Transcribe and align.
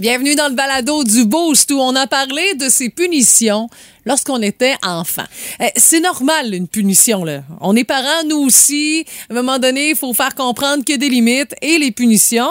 Bienvenue 0.00 0.34
dans 0.34 0.48
le 0.48 0.54
balado 0.54 1.04
du 1.04 1.26
Boost 1.26 1.70
où 1.72 1.78
on 1.78 1.94
a 1.94 2.06
parlé 2.06 2.54
de 2.54 2.70
ces 2.70 2.88
punitions 2.88 3.68
lorsqu'on 4.06 4.40
était 4.40 4.74
enfant. 4.82 5.26
Euh, 5.60 5.66
c'est 5.76 6.00
normal, 6.00 6.54
une 6.54 6.68
punition, 6.68 7.22
là. 7.22 7.42
On 7.60 7.76
est 7.76 7.84
parents, 7.84 8.24
nous 8.26 8.38
aussi. 8.38 9.04
À 9.28 9.34
un 9.34 9.36
moment 9.36 9.58
donné, 9.58 9.90
il 9.90 9.96
faut 9.96 10.14
faire 10.14 10.34
comprendre 10.34 10.84
qu'il 10.84 10.94
y 10.94 10.94
a 10.94 10.96
des 10.96 11.10
limites 11.10 11.54
et 11.60 11.76
les 11.76 11.90
punitions, 11.90 12.50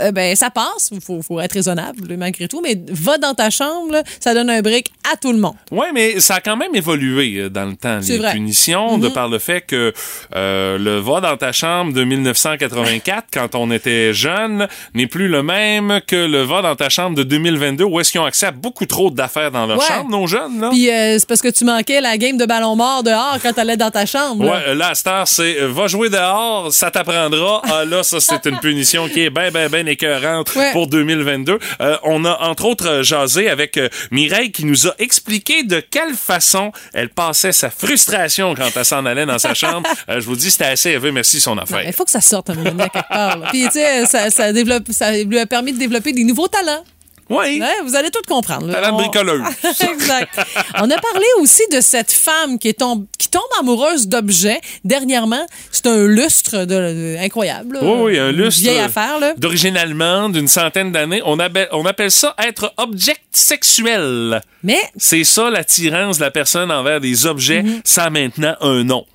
euh, 0.00 0.12
ben 0.12 0.34
ça 0.36 0.50
passe. 0.50 0.90
Il 0.92 1.00
faut, 1.00 1.22
faut, 1.22 1.40
être 1.40 1.52
raisonnable 1.52 2.16
malgré 2.16 2.48
tout. 2.48 2.60
Mais 2.62 2.76
va 2.90 3.18
dans 3.18 3.34
ta 3.34 3.50
chambre, 3.50 3.92
là, 3.92 4.02
ça 4.20 4.34
donne 4.34 4.50
un 4.50 4.60
brick 4.62 4.90
à 5.12 5.16
tout 5.16 5.32
le 5.32 5.38
monde. 5.38 5.54
Oui, 5.70 5.86
mais 5.94 6.20
ça 6.20 6.36
a 6.36 6.40
quand 6.40 6.56
même 6.56 6.74
évolué 6.74 7.36
euh, 7.38 7.48
dans 7.48 7.64
le 7.66 7.76
temps, 7.76 8.00
les 8.06 8.18
vrai. 8.18 8.32
punitions, 8.32 8.98
de 8.98 9.08
Mhm. 9.08 9.12
par 9.14 9.28
le 9.28 9.38
fait 9.38 9.60
que 9.62 9.92
euh, 10.34 10.78
le 10.78 10.98
va 10.98 11.20
dans 11.20 11.36
ta 11.36 11.52
chambre 11.52 11.92
de 11.92 12.04
1984, 12.04 13.26
quand 13.32 13.54
on 13.54 13.70
était 13.70 14.12
jeune, 14.12 14.68
n'est 14.94 15.06
plus 15.06 15.28
le 15.28 15.42
même 15.42 16.00
que 16.06 16.16
le 16.16 16.42
va 16.42 16.62
dans 16.62 16.76
ta 16.76 16.88
chambre 16.88 17.16
de 17.16 17.22
2022, 17.22 17.84
où 17.84 18.00
est-ce 18.00 18.12
qu'ils 18.12 18.20
ont 18.20 18.24
accès 18.24 18.46
à 18.46 18.50
beaucoup 18.50 18.86
trop 18.86 19.10
d'affaires 19.10 19.50
dans 19.50 19.66
leur 19.66 19.78
Ouais. 19.78 19.84
chambre, 19.86 20.10
nos 20.10 20.26
jeunes, 20.26 20.60
là? 20.60 20.68
Puis 20.70 20.90
euh, 20.90 21.18
c'est 21.18 21.26
parce 21.28 21.40
que 21.40 21.48
tu 21.48 21.64
manquais 21.64 22.00
la 22.00 22.16
game 22.18 22.36
de 22.36 22.44
ballon 22.44 22.76
mort 22.76 23.02
dehors 23.02 23.38
quand 23.42 23.52
t'allais 23.52 23.76
dans 23.76 23.90
ta 23.90 24.04
chambre. 24.06 24.44
là. 24.44 24.52
Ouais, 24.68 24.74
là, 24.74 24.92
heure, 25.06 25.26
c'est 25.28 25.58
euh, 25.60 25.68
va 25.68 25.86
jouer 25.86 26.08
dehors, 26.10 26.72
ça 26.72 26.90
t'apprendra. 26.90 27.62
Ah, 27.64 27.84
là, 27.84 28.02
ça, 28.02 28.20
c'est 28.20 28.46
une 28.46 28.58
punition 28.58 29.08
qui 29.08 29.22
est 29.22 29.30
ben, 29.30 29.50
ben, 29.50 29.68
ben 29.68 29.88
écœurante 29.90 30.54
Ouais. 30.56 30.72
pour 30.72 30.86
2022. 30.88 31.58
Euh, 31.80 31.96
on 32.02 32.24
a, 32.24 32.38
entre 32.42 32.64
autres, 32.64 32.86
euh, 32.88 33.02
jasé 33.02 33.48
avec 33.48 33.76
euh, 33.76 33.88
Mireille 34.10 34.52
qui 34.52 34.64
nous 34.64 34.86
a 34.88 34.94
expliqué 34.98 35.62
de 35.62 35.80
quelle 35.80 36.14
façon 36.14 36.72
elle 36.92 37.08
passait 37.10 37.52
sa 37.52 37.70
frustration 37.70 38.54
quand 38.54 38.68
elle 38.74 38.84
s'en 38.84 39.04
allait 39.06 39.26
dans 39.26 39.38
sa 39.38 39.54
chambre. 39.54 39.88
Euh, 40.08 40.18
je 40.20 40.26
vous 40.26 40.34
dis, 40.36 40.50
c'était 40.50 40.64
assez 40.64 40.90
élevé. 40.90 41.12
Merci, 41.12 41.40
son 41.40 41.56
affaire. 41.58 41.82
Il 41.86 41.92
faut 41.92 42.04
que 42.04 42.10
ça 42.10 42.20
sorte 42.20 42.50
un 42.50 42.54
moment 42.54 42.88
quelque 42.88 43.08
part. 43.08 43.38
là. 43.38 43.48
Puis, 43.50 43.64
tu 43.66 43.72
sais, 43.72 44.06
ça, 44.06 44.30
ça, 44.30 44.52
développe, 44.52 44.84
ça 44.90 45.12
lui 45.22 45.38
a 45.38 45.46
permis 45.46 45.72
de 45.72 45.78
développer 45.78 46.12
des 46.12 46.24
nouveaux 46.24 46.48
talents. 46.48 46.82
Oui. 47.30 47.60
Ouais, 47.60 47.74
vous 47.84 47.94
allez 47.94 48.10
tout 48.10 48.20
comprendre. 48.28 48.70
Talent 48.72 48.94
On- 48.94 48.98
bricoleuse. 48.98 49.42
exact. 49.80 50.38
On 50.74 50.90
a 50.90 50.98
parlé 50.98 51.24
aussi 51.40 51.62
de 51.72 51.80
cette 51.80 52.10
femme 52.10 52.58
qui, 52.58 52.68
est 52.68 52.78
tombe, 52.80 53.06
qui 53.18 53.28
tombe 53.28 53.42
amoureuse 53.60 54.08
d'objets. 54.08 54.60
Dernièrement, 54.84 55.46
c'est 55.70 55.86
un 55.86 56.06
lustre 56.06 56.64
de, 56.64 56.64
de- 56.66 57.16
incroyable. 57.20 57.76
là. 57.76 57.80
Oui, 57.84 57.98
oui, 58.12 58.18
un 58.18 58.30
Une 58.30 58.36
lustre. 58.36 58.62
Vieille 58.62 58.80
affaire, 58.80 59.18
là. 59.20 59.34
D'origine 59.36 59.76
allemande, 59.76 60.32
d'une 60.32 60.48
centaine 60.48 60.90
d'années. 60.92 61.22
On 61.24 61.38
appelle, 61.38 61.68
on 61.72 61.86
appelle 61.86 62.10
ça 62.10 62.34
être 62.44 62.72
object 62.76 63.20
sexuel. 63.30 64.40
Mais, 64.62 64.80
C'est 64.96 65.24
ça 65.24 65.50
l'attirance 65.50 66.18
de 66.18 66.24
la 66.24 66.30
personne 66.30 66.70
envers 66.72 67.00
des 67.00 67.26
objets. 67.26 67.62
Mhm. 67.62 67.80
Ça 67.84 68.04
a 68.04 68.10
maintenant 68.10 68.56
un 68.60 68.82
nom. 68.84 69.06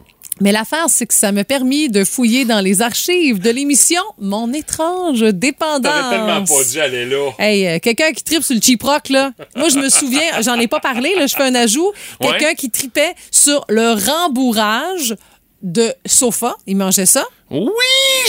Mais 0.41 0.51
l'affaire, 0.51 0.85
c'est 0.89 1.05
que 1.07 1.13
ça 1.13 1.31
m'a 1.31 1.43
permis 1.43 1.89
de 1.89 2.03
fouiller 2.03 2.43
dans 2.45 2.59
les 2.59 2.81
archives 2.81 3.39
de 3.39 3.49
l'émission 3.49 4.01
Mon 4.19 4.51
étrange 4.53 5.21
dépendance. 5.21 6.67
dû 6.71 6.79
aller 6.79 7.05
là. 7.05 7.31
Hey, 7.39 7.67
euh, 7.67 7.79
quelqu'un 7.79 8.11
qui 8.11 8.23
tripe 8.23 8.43
sur 8.43 8.55
le 8.55 8.61
cheap 8.61 8.83
rock, 8.83 9.09
là. 9.09 9.31
Moi, 9.55 9.69
je 9.69 9.79
me 9.79 9.89
souviens, 9.89 10.21
j'en 10.41 10.59
ai 10.59 10.67
pas 10.67 10.79
parlé, 10.79 11.13
là, 11.15 11.27
je 11.27 11.35
fais 11.35 11.43
un 11.43 11.55
ajout. 11.55 11.91
Quelqu'un 12.21 12.47
Ouais. 12.47 12.55
qui 12.55 12.69
tripait 12.69 13.15
sur 13.31 13.63
le 13.69 13.93
rembourrage 13.93 15.15
de 15.61 15.93
sofa. 16.05 16.55
Il 16.67 16.77
mangeait 16.77 17.05
ça. 17.05 17.25
Oui, 17.49 17.69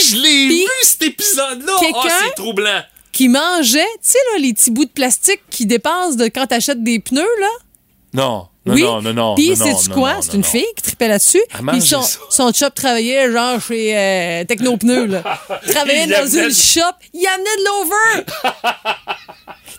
je 0.09 0.15
l'ai 0.15 0.47
vu 0.47 0.65
cet 0.83 1.03
épisode-là. 1.03 1.73
Quelqu'un- 1.79 2.09
c'est 2.25 2.35
troublant. 2.35 2.81
Qui 3.11 3.29
mangeait, 3.29 3.79
tu 3.95 4.11
sais, 4.11 4.19
là, 4.33 4.39
les 4.39 4.53
petits 4.53 4.69
bouts 4.71 4.85
de 4.85 4.91
plastique 4.91 5.41
qui 5.49 5.65
dépassent 5.65 6.17
de 6.17 6.25
quand 6.25 6.47
t'achètes 6.47 6.83
des 6.83 6.99
pneus, 6.99 7.21
là? 7.41 7.47
Non, 8.13 8.47
non, 8.67 8.73
oui. 8.73 8.81
non, 8.81 9.01
non, 9.01 9.13
non. 9.13 9.35
Puis, 9.35 9.55
non, 9.57 9.93
quoi? 9.93 10.15
C'est 10.21 10.33
une 10.33 10.43
fille 10.43 10.65
qui 10.75 10.83
tripait 10.83 11.07
là-dessus. 11.07 11.41
Puis 11.71 11.81
son, 11.81 12.01
son 12.29 12.51
chop 12.51 12.73
travaillait, 12.73 13.31
genre, 13.31 13.61
chez 13.61 13.97
euh, 13.97 14.43
Technopneus, 14.45 15.07
là. 15.07 15.23
travaillait 15.69 16.05
Il 16.05 16.09
dans 16.09 16.27
une 16.27 16.53
shop. 16.53 16.81
Il 17.13 17.25
amenait 17.27 17.57
de 17.57 17.65
l'over! 17.65 19.13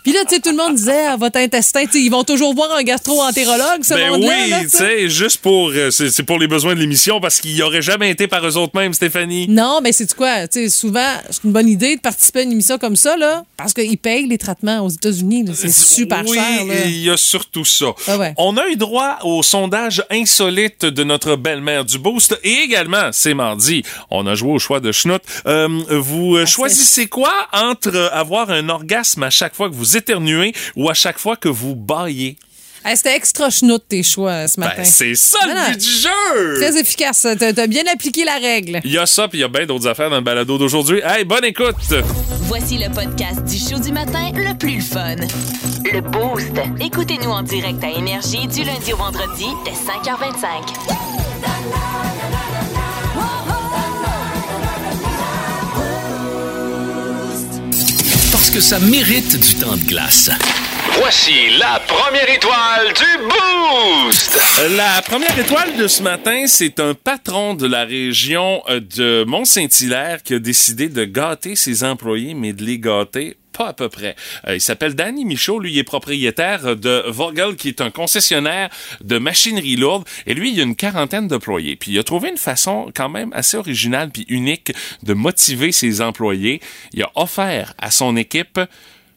Puis 0.03 0.13
là, 0.13 0.19
tu 0.27 0.35
sais, 0.35 0.41
tout 0.41 0.49
le 0.51 0.55
monde 0.55 0.75
disait, 0.75 1.05
ah, 1.07 1.17
votre 1.17 1.37
intestin, 1.37 1.85
tu 1.85 1.91
sais, 1.93 2.01
ils 2.01 2.09
vont 2.09 2.23
toujours 2.23 2.53
voir 2.55 2.71
un 2.73 2.83
gastro-entérologue, 2.83 3.83
ce 3.83 3.93
Ben 3.93 4.11
monde-là. 4.11 4.29
oui, 4.29 4.53
tu 4.63 4.69
sais, 4.69 5.09
juste 5.09 5.37
pour, 5.41 5.69
euh, 5.69 5.91
c'est 5.91 6.23
pour 6.23 6.39
les 6.39 6.47
besoins 6.47 6.75
de 6.75 6.79
l'émission 6.79 7.19
parce 7.19 7.39
qu'ils 7.39 7.61
auraient 7.63 7.81
jamais 7.81 8.09
été 8.09 8.27
par 8.27 8.45
eux 8.47 8.57
autres 8.57 8.77
mêmes, 8.77 8.93
Stéphanie. 8.93 9.47
Non, 9.49 9.79
mais 9.83 9.91
c'est 9.91 10.11
quoi? 10.13 10.47
Tu 10.47 10.61
sais, 10.61 10.69
souvent, 10.69 11.13
c'est 11.29 11.43
une 11.43 11.51
bonne 11.51 11.67
idée 11.67 11.95
de 11.95 12.01
participer 12.01 12.39
à 12.39 12.43
une 12.43 12.51
émission 12.51 12.77
comme 12.77 12.95
ça, 12.95 13.17
là, 13.17 13.43
parce 13.57 13.73
qu'ils 13.73 13.97
payent 13.97 14.27
les 14.27 14.37
traitements 14.37 14.79
aux 14.85 14.89
États-Unis. 14.89 15.45
C'est 15.53 15.73
super 15.73 16.23
oui, 16.25 16.35
cher. 16.37 16.65
Là. 16.65 16.73
il 16.85 17.03
y 17.03 17.09
a 17.09 17.17
surtout 17.17 17.65
ça. 17.65 17.87
Ah 18.07 18.17
ouais. 18.17 18.33
On 18.37 18.57
a 18.57 18.67
eu 18.67 18.75
droit 18.75 19.19
au 19.23 19.43
sondage 19.43 20.03
insolite 20.09 20.85
de 20.85 21.03
notre 21.03 21.35
belle-mère 21.35 21.85
du 21.85 21.99
Boost 21.99 22.39
et 22.43 22.53
également, 22.63 23.09
c'est 23.11 23.33
mardi, 23.33 23.83
on 24.09 24.25
a 24.27 24.35
joué 24.35 24.51
au 24.53 24.59
choix 24.59 24.79
de 24.79 24.91
Schnout. 24.91 25.21
Euh, 25.45 25.67
vous 25.89 26.35
euh, 26.35 26.45
choisissez 26.45 27.07
quoi 27.07 27.33
entre 27.53 28.09
avoir 28.13 28.49
un 28.49 28.69
orgasme 28.69 29.23
à 29.23 29.29
chaque 29.29 29.55
fois 29.55 29.69
que 29.69 29.75
vous 29.75 29.88
éternuez 29.97 30.53
ou 30.75 30.89
à 30.89 30.93
chaque 30.93 31.19
fois 31.19 31.35
que 31.35 31.49
vous 31.49 31.75
baillez? 31.75 32.37
Hey, 32.85 32.95
C'était 32.95 33.13
extra 33.15 33.49
chenoute 33.49 33.83
tes 33.89 34.03
choix 34.03 34.47
ce 34.47 34.57
matin. 34.57 34.75
Ben, 34.77 34.85
c'est 34.85 35.13
ça 35.13 35.39
Non, 35.45 35.53
le 35.53 35.59
non. 35.59 35.65
but 35.71 35.79
du 35.81 35.89
jeu! 35.89 36.53
Très 36.61 36.79
efficace. 36.79 37.27
T'as 37.37 37.51
t'as 37.51 37.67
bien 37.67 37.83
appliqué 37.93 38.23
la 38.23 38.37
règle. 38.37 38.79
Il 38.85 38.91
y 38.91 38.97
a 38.97 39.05
ça, 39.05 39.27
puis 39.27 39.39
il 39.39 39.41
y 39.41 39.43
a 39.43 39.49
bien 39.49 39.65
d'autres 39.65 39.87
affaires 39.87 40.09
dans 40.09 40.15
le 40.15 40.21
balado 40.21 40.57
d'aujourd'hui. 40.57 41.01
Hey, 41.03 41.25
bonne 41.25 41.43
écoute! 41.43 41.75
Voici 42.43 42.77
le 42.77 42.89
podcast 42.89 43.43
du 43.43 43.57
show 43.57 43.79
du 43.79 43.91
matin 43.91 44.31
le 44.33 44.57
plus 44.57 44.79
fun. 44.81 45.17
Le 45.91 45.99
Boost. 45.99 46.53
Écoutez-nous 46.79 47.29
en 47.29 47.43
direct 47.43 47.83
à 47.83 47.89
Énergie 47.89 48.47
du 48.47 48.63
lundi 48.63 48.93
au 48.93 48.97
vendredi 48.97 49.45
dès 49.65 49.71
5h25. 49.71 52.08
Parce 58.49 58.57
que 58.57 58.63
ça 58.63 58.79
mérite 58.79 59.39
du 59.39 59.53
temps 59.63 59.77
de 59.77 59.83
glace? 59.83 60.31
Voici 60.97 61.55
la 61.59 61.79
première 61.81 62.27
étoile 62.27 62.87
du 62.95 63.23
Boost! 63.25 64.39
La 64.75 65.03
première 65.03 65.37
étoile 65.37 65.77
de 65.77 65.85
ce 65.85 66.01
matin, 66.01 66.45
c'est 66.47 66.79
un 66.79 66.95
patron 66.95 67.53
de 67.53 67.67
la 67.67 67.85
région 67.85 68.63
euh, 68.67 68.79
de 68.79 69.23
Mont-Saint-Hilaire 69.27 70.23
qui 70.23 70.33
a 70.33 70.39
décidé 70.39 70.89
de 70.89 71.05
gâter 71.05 71.55
ses 71.55 71.83
employés, 71.83 72.33
mais 72.33 72.53
de 72.53 72.63
les 72.63 72.79
gâter 72.79 73.37
pas 73.59 73.67
à 73.67 73.73
peu 73.73 73.89
près. 73.89 74.15
Euh, 74.47 74.55
il 74.55 74.61
s'appelle 74.61 74.95
Danny 74.95 75.25
Michaud. 75.25 75.59
Lui, 75.59 75.77
est 75.77 75.83
propriétaire 75.83 76.77
de 76.77 77.03
Vogel, 77.09 77.57
qui 77.57 77.67
est 77.67 77.81
un 77.81 77.91
concessionnaire 77.91 78.69
de 79.03 79.17
machinerie 79.17 79.75
lourde. 79.75 80.07
Et 80.25 80.33
lui, 80.33 80.53
il 80.53 80.59
a 80.61 80.63
une 80.63 80.77
quarantaine 80.77 81.27
d'employés. 81.27 81.75
Puis 81.75 81.91
il 81.91 81.99
a 81.99 82.03
trouvé 82.03 82.29
une 82.29 82.37
façon 82.37 82.89
quand 82.95 83.09
même 83.09 83.31
assez 83.33 83.57
originale 83.57 84.11
puis 84.11 84.25
unique 84.29 84.71
de 85.03 85.13
motiver 85.13 85.73
ses 85.73 85.99
employés. 85.99 86.61
Il 86.93 87.03
a 87.03 87.11
offert 87.15 87.73
à 87.77 87.91
son 87.91 88.15
équipe 88.15 88.61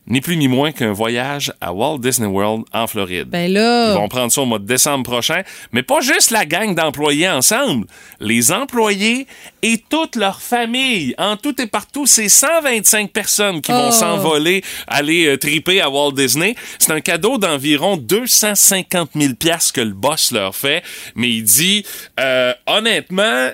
ni 0.08 0.20
plus 0.20 0.36
ni 0.36 0.48
moins 0.48 0.72
qu'un 0.72 0.92
voyage 0.92 1.52
à 1.60 1.72
Walt 1.72 1.98
Disney 1.98 2.26
World 2.28 2.64
en 2.72 2.86
Floride. 2.86 3.28
Ben 3.28 3.52
là. 3.52 3.92
Ils 3.92 3.94
vont 3.94 4.08
prendre 4.08 4.32
ça 4.32 4.42
au 4.42 4.46
mois 4.46 4.58
de 4.58 4.66
décembre 4.66 5.04
prochain. 5.04 5.42
Mais 5.70 5.82
pas 5.82 6.00
juste 6.00 6.30
la 6.30 6.44
gang 6.44 6.74
d'employés 6.74 7.28
ensemble. 7.28 7.86
Les 8.18 8.50
employés 8.52 9.26
et 9.62 9.78
toute 9.88 10.16
leur 10.16 10.42
famille. 10.42 11.14
En 11.18 11.36
tout 11.36 11.60
et 11.62 11.66
partout, 11.66 12.06
c'est 12.06 12.28
125 12.28 13.12
personnes 13.12 13.60
qui 13.60 13.70
vont 13.70 13.88
Oh. 13.88 13.92
s'envoler, 13.92 14.62
aller 14.86 15.26
euh, 15.26 15.36
triper 15.38 15.80
à 15.80 15.88
Walt 15.90 16.12
Disney. 16.12 16.56
C'est 16.78 16.92
un 16.92 17.00
cadeau 17.00 17.38
d'environ 17.38 17.96
250 17.96 19.10
000 19.14 19.34
piastres 19.34 19.72
que 19.74 19.80
le 19.80 19.92
boss 19.92 20.32
leur 20.32 20.54
fait. 20.56 20.82
Mais 21.14 21.28
il 21.30 21.42
dit, 21.44 21.84
euh, 22.18 22.52
honnêtement, 22.66 23.50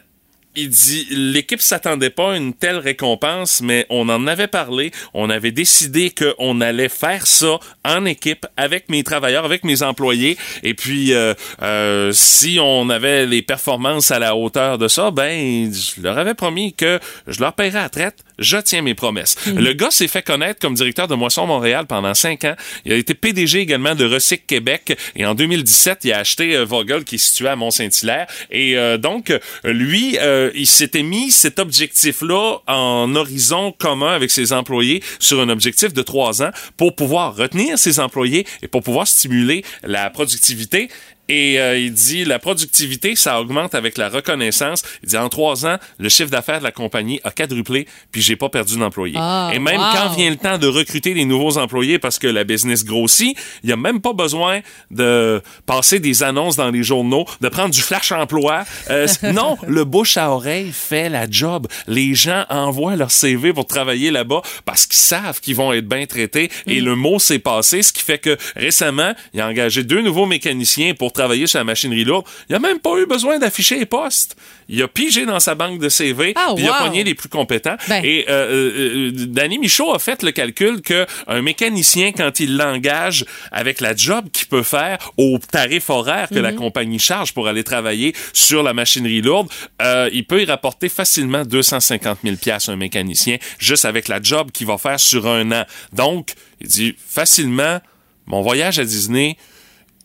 il 0.59 0.69
dit 0.69 1.07
l'équipe 1.11 1.61
s'attendait 1.61 2.11
pas 2.11 2.33
à 2.33 2.37
une 2.37 2.53
telle 2.53 2.79
récompense, 2.79 3.61
mais 3.63 3.87
on 3.91 4.09
en 4.09 4.27
avait 4.27 4.49
parlé. 4.49 4.91
On 5.15 5.31
avait 5.31 5.53
décidé 5.53 6.11
qu'on 6.11 6.61
allait 6.61 6.89
faire 6.89 7.27
ça 7.27 7.59
en 7.85 8.05
équipe 8.05 8.45
avec 8.57 8.89
mes 8.89 9.05
travailleurs, 9.05 9.45
avec 9.45 9.65
mes 9.65 9.83
employés. 9.83 10.37
Et 10.63 10.75
puis, 10.75 11.13
euh, 11.13 11.35
euh, 11.63 12.11
si 12.13 12.59
on 12.61 12.91
avait 12.91 13.27
les 13.27 13.43
performances 13.43 14.11
à 14.11 14.19
la 14.19 14.35
hauteur 14.35 14.79
de 14.79 14.89
ça, 14.89 15.11
ben, 15.11 15.73
je 15.73 16.03
leur 16.03 16.19
avais 16.19 16.35
promis 16.35 16.75
que 16.75 16.99
je 17.27 17.41
leur 17.41 17.53
paierais 17.53 17.79
à 17.79 17.89
traite. 17.89 18.25
Je 18.39 18.57
tiens 18.59 18.83
mes 18.83 18.95
promesses. 18.95 19.37
Le 19.47 19.73
gars 19.73 19.91
s'est 19.91 20.09
fait 20.09 20.23
connaître 20.23 20.61
comme 20.61 20.75
directeur 20.75 21.09
de 21.09 21.15
Moisson 21.15 21.47
Montréal 21.47 21.87
pendant 21.87 22.15
cinq 22.15 22.45
ans. 22.45 22.55
Il 22.85 22.93
a 22.93 22.97
été 22.97 23.15
PDG 23.15 23.61
également 23.61 23.95
de 23.95 24.05
Recyc 24.05 24.47
Québec. 24.47 24.97
Et 25.17 25.27
en 25.27 25.35
2017, 25.35 26.05
il 26.05 26.13
a 26.13 26.19
acheté 26.19 26.57
euh, 26.57 26.65
Vogel 26.65 27.05
qui 27.05 27.17
est 27.17 27.19
situé 27.19 27.49
à 27.49 27.57
Mont-Saint-Hilaire. 27.57 28.27
Et 28.51 28.77
euh, 28.77 28.97
donc, 28.97 29.33
lui, 29.65 30.19
euh, 30.21 30.51
il 30.55 30.67
s'était 30.67 31.03
mis 31.03 31.31
cet 31.31 31.59
objectif-là 31.59 32.59
en 32.67 33.15
horizon 33.17 33.73
commun 33.73 34.13
avec 34.15 34.31
ses 34.31 34.53
employés 34.53 35.03
sur 35.19 35.41
un 35.41 35.49
objectif 35.49 35.93
de 35.93 36.03
trois 36.03 36.43
ans 36.43 36.51
pour 36.77 36.95
pouvoir 36.95 37.35
retenir 37.35 37.79
ses 37.79 37.99
employés 37.99 38.47
et 38.63 38.69
pour 38.69 38.83
pouvoir 38.83 39.09
stimuler 39.09 39.65
la 39.83 40.11
productivité 40.11 40.89
Et 41.29 41.61
euh, 41.61 41.79
il 41.79 41.93
dit 41.93 42.25
la 42.25 42.39
productivité, 42.39 43.15
ça 43.15 43.41
augmente 43.41 43.75
avec 43.75 43.99
la 43.99 44.09
reconnaissance. 44.09 44.83
Il 45.03 45.11
dit 45.11 45.17
en 45.17 45.29
trois 45.29 45.67
ans, 45.67 45.77
le 45.99 46.09
chiffre 46.09 46.31
d'affaires 46.31 46.59
de 46.59 46.65
la 46.65 46.73
compagnie 46.73 47.21
a 47.23 47.31
quadruplé, 47.31 47.87
puis 48.11 48.23
j'ai 48.23 48.37
pas 48.37 48.49
perdu 48.49 48.79
d'employés. 48.79 49.17
Ah, 49.19 49.51
Et 49.53 49.59
même 49.59 49.79
wow. 49.79 49.87
quand 49.93 50.09
vient 50.15 50.31
le 50.31 50.37
temps 50.37 50.57
de 50.57 50.67
recruter 50.67 51.13
des 51.13 51.27
nouveaux 51.27 51.59
employés 51.59 51.99
parce 51.99 52.19
que 52.19 52.27
la 52.27 52.45
business 52.45 52.85
grossit, 52.85 53.37
il 53.63 53.69
y 53.69 53.73
a 53.73 53.77
même 53.77 54.01
pas 54.01 54.15
besoin 54.15 54.61
de 54.91 55.43
passer 55.67 56.01
des 56.01 56.23
annonces 56.23 56.57
dans 56.57 56.71
les 56.71 56.83
journaux, 56.83 57.27
de 57.41 57.49
prendre 57.49 57.75
du 57.75 57.83
flash 57.83 58.11
emploi. 58.13 58.65
Euh, 58.91 59.07
non, 59.35 59.59
le 59.67 59.85
bouche 59.85 60.17
à 60.17 60.31
oreille 60.31 60.73
fait 60.73 61.11
la 61.11 61.29
job. 61.31 61.67
Les 61.87 62.15
gens 62.15 62.45
envoient 62.49 62.97
leur 62.97 63.11
CV 63.11 63.53
pour 63.53 63.67
travailler 63.67 64.11
là-bas 64.11 64.41
parce 64.65 64.87
qu'ils 64.87 64.99
savent 64.99 65.41
qu'ils 65.41 65.57
vont 65.57 65.75
être 65.75 65.87
bien 65.87 66.07
traités 66.07 66.51
et 66.67 66.81
le 66.81 66.95
mot 66.95 67.19
s'est 67.19 67.39
passé, 67.39 67.83
ce 67.83 67.93
qui 67.93 68.03
fait 68.03 68.19
que 68.19 68.37
récemment, 68.57 69.13
il 69.35 69.41
a 69.41 69.47
engagé 69.47 69.85
deux 69.85 70.01
nouveaux 70.01 70.27
mécaniciens 70.27 70.95
pour 70.95 71.13
travailler 71.19 71.47
sur 71.47 71.59
la 71.59 71.65
machinerie 71.65 72.05
lourde. 72.05 72.27
Il 72.49 72.55
a 72.55 72.59
même 72.59 72.79
pas 72.79 72.97
eu 72.99 73.07
besoin 73.07 73.39
d'afficher 73.39 73.79
les 73.79 73.87
postes. 73.87 74.37
Il 74.69 74.83
a 74.83 74.89
pigé 74.89 75.27
dans 75.27 75.41
sa 75.41 75.55
banque 75.55 75.79
de 75.81 75.89
CV, 75.89 76.33
Ah, 76.37 76.53
puis 76.55 76.65
il 76.65 76.69
a 76.69 76.85
pogné 76.85 77.05
les 77.05 77.15
plus 77.15 77.29
compétents. 77.29 77.77
Ben. 77.89 78.05
Et 78.05 78.27
euh, 78.29 78.33
euh, 78.33 79.09
euh, 79.09 79.27
Danny 79.27 79.59
Michaud 79.59 79.93
a 79.95 79.99
fait 79.99 80.23
le 80.23 80.31
calcul 80.31 80.83
que 80.83 81.07
un 81.27 81.43
mécanicien, 81.43 82.13
quand 82.13 82.41
il 82.41 82.57
l'engage 82.57 83.25
avec 83.51 83.81
la 83.81 83.97
job 83.97 84.27
qu'il 84.33 84.47
peut 84.49 84.63
faire 84.63 85.11
au 85.17 85.39
tarif 85.39 85.91
horaire 85.91 86.29
que 86.29 86.39
la 86.39 86.53
compagnie 86.53 86.99
charge 86.99 87.33
pour 87.33 87.49
aller 87.49 87.65
travailler 87.65 88.15
sur 88.33 88.63
la 88.63 88.73
machinerie 88.73 89.23
lourde, 89.23 89.49
euh, 89.83 90.11
il 90.13 90.25
peut 90.25 90.43
y 90.43 90.45
rapporter 90.45 90.89
facilement 90.89 91.45
250 91.45 92.19
000 92.25 92.37
pièces 92.37 92.69
un 92.69 92.77
mécanicien 92.77 93.39
juste 93.59 93.85
avec 93.85 94.09
la 94.09 94.21
job 94.23 94.51
qu'il 94.53 94.67
va 94.67 94.79
faire 94.79 95.01
sur 95.01 95.27
un 95.27 95.51
an. 95.53 95.65
Donc, 95.93 96.33
il 96.61 96.69
dit 96.69 96.95
facilement, 96.99 97.81
mon 98.27 98.43
voyage 98.43 98.79
à 98.79 98.85
Disney, 98.85 99.37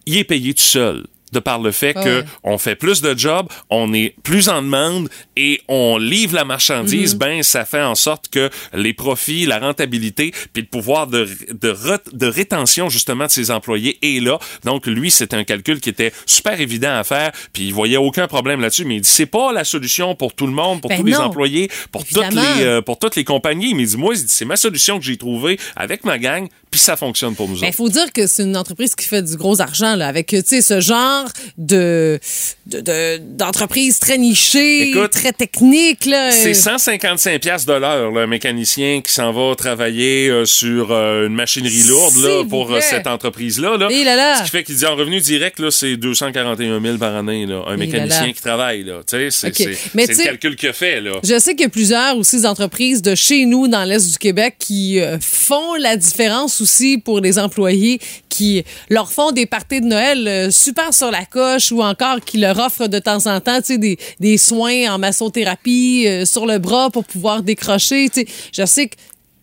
il 0.06 0.18
est 0.18 0.24
payé 0.24 0.54
tout 0.54 0.62
seul 0.64 1.04
de 1.32 1.40
par 1.40 1.58
le 1.58 1.72
fait 1.72 1.96
que 1.96 2.24
on 2.44 2.60
fait 2.60 2.76
plus 2.76 3.02
de 3.02 3.18
jobs, 3.18 3.48
on 3.72 3.92
est 3.92 4.14
plus 4.22 4.50
en 4.50 4.62
demande 4.62 5.10
et 5.36 5.62
on 5.68 5.98
livre 5.98 6.36
la 6.36 6.46
marchandise, 6.46 7.16
ben 7.16 7.42
ça 7.42 7.66
fait 7.66 7.82
en 7.82 7.96
sorte 7.96 8.28
que 8.30 8.52
les 8.72 8.94
profits, 8.94 9.48
la 9.48 9.58
rentabilité, 9.58 10.32
puis 10.54 10.62
le 10.62 10.68
pouvoir 10.68 11.08
de, 11.08 11.28
de, 11.60 11.74
re- 11.74 11.98
de 12.16 12.28
rétention 12.28 12.88
justement 12.88 13.26
de 13.26 13.32
ses 13.32 13.50
employés 13.50 13.98
est 14.04 14.24
là. 14.24 14.38
Donc 14.64 14.86
lui, 14.86 15.10
c'est 15.10 15.34
un 15.34 15.44
calcul 15.44 15.80
qui 15.82 15.90
était 15.90 16.14
super 16.28 16.62
évident 16.62 16.94
à 16.94 17.04
faire, 17.04 17.32
puis 17.52 17.64
il 17.64 17.74
voyait 17.74 17.98
aucun 17.98 18.28
problème 18.28 18.62
là-dessus. 18.62 18.86
Mais 18.86 18.98
il 18.98 19.02
dit 19.02 19.10
c'est 19.10 19.26
pas 19.26 19.52
la 19.52 19.64
solution 19.64 20.14
pour 20.14 20.36
tout 20.36 20.46
le 20.46 20.54
monde, 20.54 20.82
pour 20.82 20.90
Ben 20.90 21.00
tous 21.00 21.06
les 21.06 21.16
employés, 21.16 21.68
pour 21.92 22.06
toutes 22.06 22.32
les 22.32 22.64
euh, 22.64 22.82
pour 22.84 23.00
toutes 23.00 23.16
les 23.16 23.24
compagnies. 23.24 23.74
Mais 23.74 23.82
il 23.82 23.88
dit 23.88 23.98
moi, 23.98 24.14
il 24.14 24.22
dit, 24.22 24.28
c'est 24.28 24.46
ma 24.46 24.56
solution 24.56 25.00
que 25.00 25.06
j'ai 25.06 25.18
trouvée 25.18 25.60
avec 25.76 26.04
ma 26.04 26.20
gang, 26.20 26.48
puis 26.74 26.80
ça 26.82 26.98
fonctionne 26.98 27.36
pour 27.36 27.48
nous 27.48 27.58
Il 27.58 27.66
autres. 27.66 27.76
faut 27.76 27.88
dire 27.88 28.12
que 28.12 28.26
c'est 28.26 28.42
une 28.42 28.58
entreprise 28.58 28.96
qui 28.96 29.06
fait 29.06 29.22
du 29.22 29.38
gros 29.38 29.62
argent 29.62 29.96
là, 29.96 30.08
avec 30.08 30.26
tu 30.26 30.42
sais 30.44 30.64
ce 30.64 30.80
genre 30.82 31.28
de 31.60 32.20
de- 32.66 32.80
de- 32.82 33.18
d'entreprise 33.20 34.00
très 34.00 34.18
nichée, 34.18 34.90
Écoute, 34.90 35.12
très 35.12 35.34
technique 35.34 36.06
là. 36.08 36.32
C'est 36.32 36.50
Euh, 36.50 36.54
155 36.56 37.40
pièces 37.42 37.66
de 37.68 37.74
l'heure, 37.74 38.18
un 38.18 38.26
mécanicien 38.26 39.02
qui 39.02 39.14
s'en 39.14 39.32
va 39.32 39.54
travailler 39.56 40.30
euh, 40.30 40.46
sur 40.46 40.92
euh, 40.92 41.28
une 41.28 41.36
machinerie 41.36 41.84
lourde 41.84 42.16
là, 42.24 42.44
pour 42.50 42.74
euh, 42.74 42.80
cette 42.82 43.06
entreprise-là. 43.06 43.78
Là. 43.78 43.90
Et 43.92 44.04
là 44.04 44.16
là. 44.16 44.38
Ce 44.40 44.44
qui 44.46 44.50
fait 44.50 44.64
qu'il 44.64 44.76
dit 44.76 44.86
en 44.88 44.96
revenu 44.96 45.20
direct, 45.22 45.60
là, 45.60 45.70
c'est 45.70 45.96
241 45.98 46.82
000 46.82 46.98
par 46.98 47.16
année, 47.16 47.46
là, 47.46 47.64
un 47.68 47.76
Et 47.76 47.78
mécanicien 47.78 48.34
qui 48.34 48.42
travaille. 48.42 48.84
Là. 48.84 49.02
Tu 49.08 49.30
sais, 49.30 49.30
C'est 49.30 49.48
Ok. 49.50 49.54
c'est- 49.58 49.78
Mais 49.94 50.08
c'est 50.08 50.14
tu 50.14 50.20
le 50.20 50.26
calcul 50.26 50.56
qu'il 50.56 50.70
a 50.70 50.74
fait. 50.74 51.02
Là. 51.02 51.12
Je 51.24 51.38
sais 51.38 51.52
qu'il 51.54 51.62
y 51.62 51.66
a 51.66 51.70
plusieurs 51.70 52.18
aussi 52.18 52.46
entreprises 52.48 53.02
de 53.04 53.14
chez 53.14 53.46
nous, 53.46 53.68
dans 53.68 53.84
l'Est 53.84 54.10
du 54.12 54.18
Québec, 54.18 54.56
qui 54.58 55.00
font 55.22 55.76
la 55.76 55.98
différence 55.98 56.62
pour 57.04 57.20
les 57.20 57.40
employés, 57.40 58.00
qui 58.30 58.64
leur 58.90 59.12
font 59.12 59.32
des 59.32 59.46
parties 59.46 59.82
de 59.82 59.86
Noël 59.88 60.28
euh, 60.28 60.52
super 60.52 60.94
sur 60.94 61.12
la 61.12 61.26
coche 61.26 61.72
ou 61.72 61.82
encore 61.82 62.20
qui 62.26 62.38
leur 62.38 62.58
offrent 62.60 62.88
de 62.88 63.00
temps 63.00 63.26
en 63.28 63.40
temps 63.40 63.60
des, 63.70 63.98
des 64.20 64.38
soins 64.38 64.94
en 64.94 65.00
massothérapie 65.00 66.06
euh, 66.08 66.26
sur 66.26 66.46
le 66.46 66.60
bras 66.60 66.90
pour 66.90 67.06
pouvoir 67.06 67.44
décrocher. 67.44 68.10
tu 68.14 68.22
sais. 68.22 68.28
Je 68.56 68.66
sais 68.66 68.88
que 68.88 68.96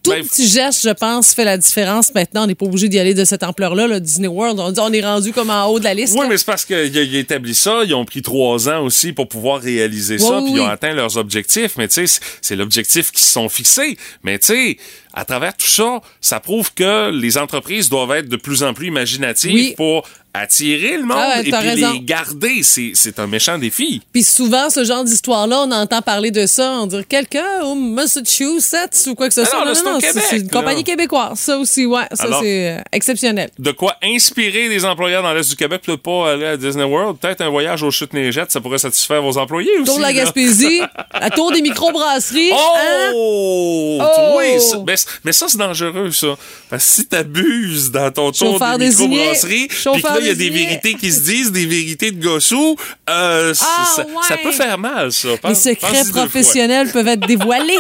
tout 0.03 0.13
Ben, 0.13 0.25
petit 0.27 0.49
geste, 0.49 0.81
je 0.83 0.89
pense, 0.95 1.35
fait 1.35 1.45
la 1.45 1.59
différence. 1.59 2.15
Maintenant, 2.15 2.45
on 2.45 2.47
n'est 2.47 2.55
pas 2.55 2.65
obligé 2.65 2.89
d'y 2.89 2.99
aller 2.99 3.13
de 3.13 3.27
cette 3.27 3.43
ampleur-là, 3.43 3.87
le 3.87 4.01
Disney 4.01 4.29
World. 4.29 4.59
On 4.59 4.93
est 4.95 5.05
rendu 5.05 5.31
comme 5.35 5.51
en 5.51 5.67
haut 5.67 5.79
de 5.79 5.85
la 5.85 5.93
liste. 5.93 6.15
Oui, 6.15 6.23
là. 6.23 6.29
mais 6.31 6.39
c'est 6.39 6.47
parce 6.47 6.65
qu'il 6.65 6.75
a, 6.77 6.85
il 6.85 7.17
a 7.17 7.19
établi 7.19 7.55
ça. 7.55 7.83
Ils 7.85 7.93
ont 7.95 8.07
pris 8.07 8.23
trois 8.23 8.67
ans 8.71 8.83
aussi 8.83 9.13
pour 9.13 9.29
pouvoir 9.29 9.61
réaliser 9.61 10.17
ça, 10.17 10.39
Oui, 10.39 10.45
puis 10.45 10.53
oui. 10.55 10.59
ils 10.61 10.63
ont 10.63 10.69
atteint 10.69 10.95
leurs 10.95 11.19
objectifs. 11.19 11.73
Mais 11.77 11.87
tu 11.87 11.95
sais, 11.97 12.07
c'est- 12.07 12.21
c'est 12.41 12.57
l'objectif 12.57 13.11
qu'ils 13.11 13.21
se 13.21 13.31
sont 13.31 13.51
fixés. 13.51 13.99
Mais 14.25 14.39
tu 14.39 14.47
sais, 14.47 14.77
à 15.15 15.25
travers 15.25 15.57
tout 15.57 15.67
ça, 15.67 16.01
ça 16.21 16.41
prouve 16.41 16.73
que 16.75 17.11
les 17.11 17.37
entreprises 17.39 17.89
doivent 17.89 18.13
être 18.13 18.29
de 18.29 18.37
plus 18.37 18.63
en 18.63 18.75
plus 18.75 18.87
imaginatives 18.89 19.53
Oui. 19.55 19.75
pour 19.77 20.07
attirer 20.33 20.97
le 20.97 21.03
monde 21.03 21.17
Ah 21.19 21.41
et 21.41 21.43
puis 21.43 21.53
raison. 21.57 21.93
les 21.93 22.01
garder. 22.03 22.63
C'est 22.63 23.19
un 23.19 23.27
méchant 23.27 23.59
défi. 23.59 24.01
Puis 24.13 24.23
souvent, 24.23 24.71
ce 24.71 24.85
genre 24.85 25.03
d'histoire-là, 25.03 25.65
on 25.67 25.73
entend 25.73 26.03
parler 26.03 26.31
de 26.31 26.47
ça. 26.47 26.71
On 26.81 26.87
dirait 26.87 27.03
quelqu'un 27.03 27.63
au 27.65 27.75
Massachusetts 27.75 29.09
ou 29.09 29.15
quoi 29.17 29.27
que 29.29 29.35
ce 29.35 29.45
soit. 29.45 29.65
non, 29.65 29.75
c'est 29.75 29.89
au 29.89 30.21
c'est- 30.21 30.37
une 30.39 30.49
compagnie 30.49 30.85
québécoise. 30.85 31.37
Ça 31.39 31.59
aussi, 31.59 31.85
ouais. 31.85 32.05
Ça, 32.13 32.29
c'est 32.41 32.79
euh, 32.79 32.81
exceptionnel. 32.93 33.51
De 33.59 33.73
quoi 33.73 33.97
inspirer 34.05 34.69
les 34.69 34.85
employeurs 34.85 35.25
dans 35.25 35.33
l'Est 35.35 35.51
du 35.51 35.57
Québec, 35.57 35.83
peut-être 35.85 36.03
pas 36.03 36.33
aller 36.33 36.47
à 36.47 36.57
Disney 36.57 36.85
World? 36.85 37.19
Peut-être 37.19 37.41
un 37.41 37.49
voyage 37.51 37.83
au 37.83 37.91
chute 37.91 38.13
neigettes 38.13 38.53
ça 38.53 38.61
pourrait 38.61 38.79
satisfaire 38.79 39.23
vos 39.23 39.37
employés 39.37 39.73
aussi. 39.79 39.85
Tour 39.87 39.97
de 39.99 40.03
la. 40.03 40.13
Gaspésie, 40.13 40.81
la 41.21 41.31
tour 41.31 41.51
des 41.51 41.61
microbrasseries. 41.63 42.53
hein? 42.53 43.11
Oh! 43.15 43.99
Oh! 44.01 44.39
Oui, 44.39 44.61
ça- 44.61 44.79
mais, 45.07 45.21
mais 45.25 45.33
ça, 45.33 45.47
c'est 45.49 45.59
dangereux, 45.59 46.11
ça. 46.13 46.37
Parce 46.69 46.85
que 46.85 46.91
si 46.91 47.07
t'abuses 47.07 47.91
dans 47.91 48.11
ton 48.11 48.33
tour 48.33 48.59
de 48.59 48.85
microbrasserie, 49.09 49.69
puis 49.69 50.03
là, 50.03 50.17
il 50.21 50.27
y 50.27 50.31
a 50.31 50.35
des 50.35 50.51
vérités 50.51 50.95
qui 50.95 51.13
se 51.13 51.21
disent, 51.21 51.53
des 51.53 51.67
vérités 51.67 52.11
de 52.11 52.23
gossou, 52.23 52.77
euh, 53.09 53.53
Ah, 53.61 53.87
ça, 53.97 54.03
ouais. 54.07 54.13
ça 54.29 54.37
peut 54.37 54.53
faire 54.53 54.79
mal, 54.79 55.13
ça. 55.13 55.29
Les 55.45 55.55
secrets 55.55 56.05
professionnels 56.13 56.91
peuvent 56.93 57.09
être 57.09 57.27
dévoilés. 57.27 57.79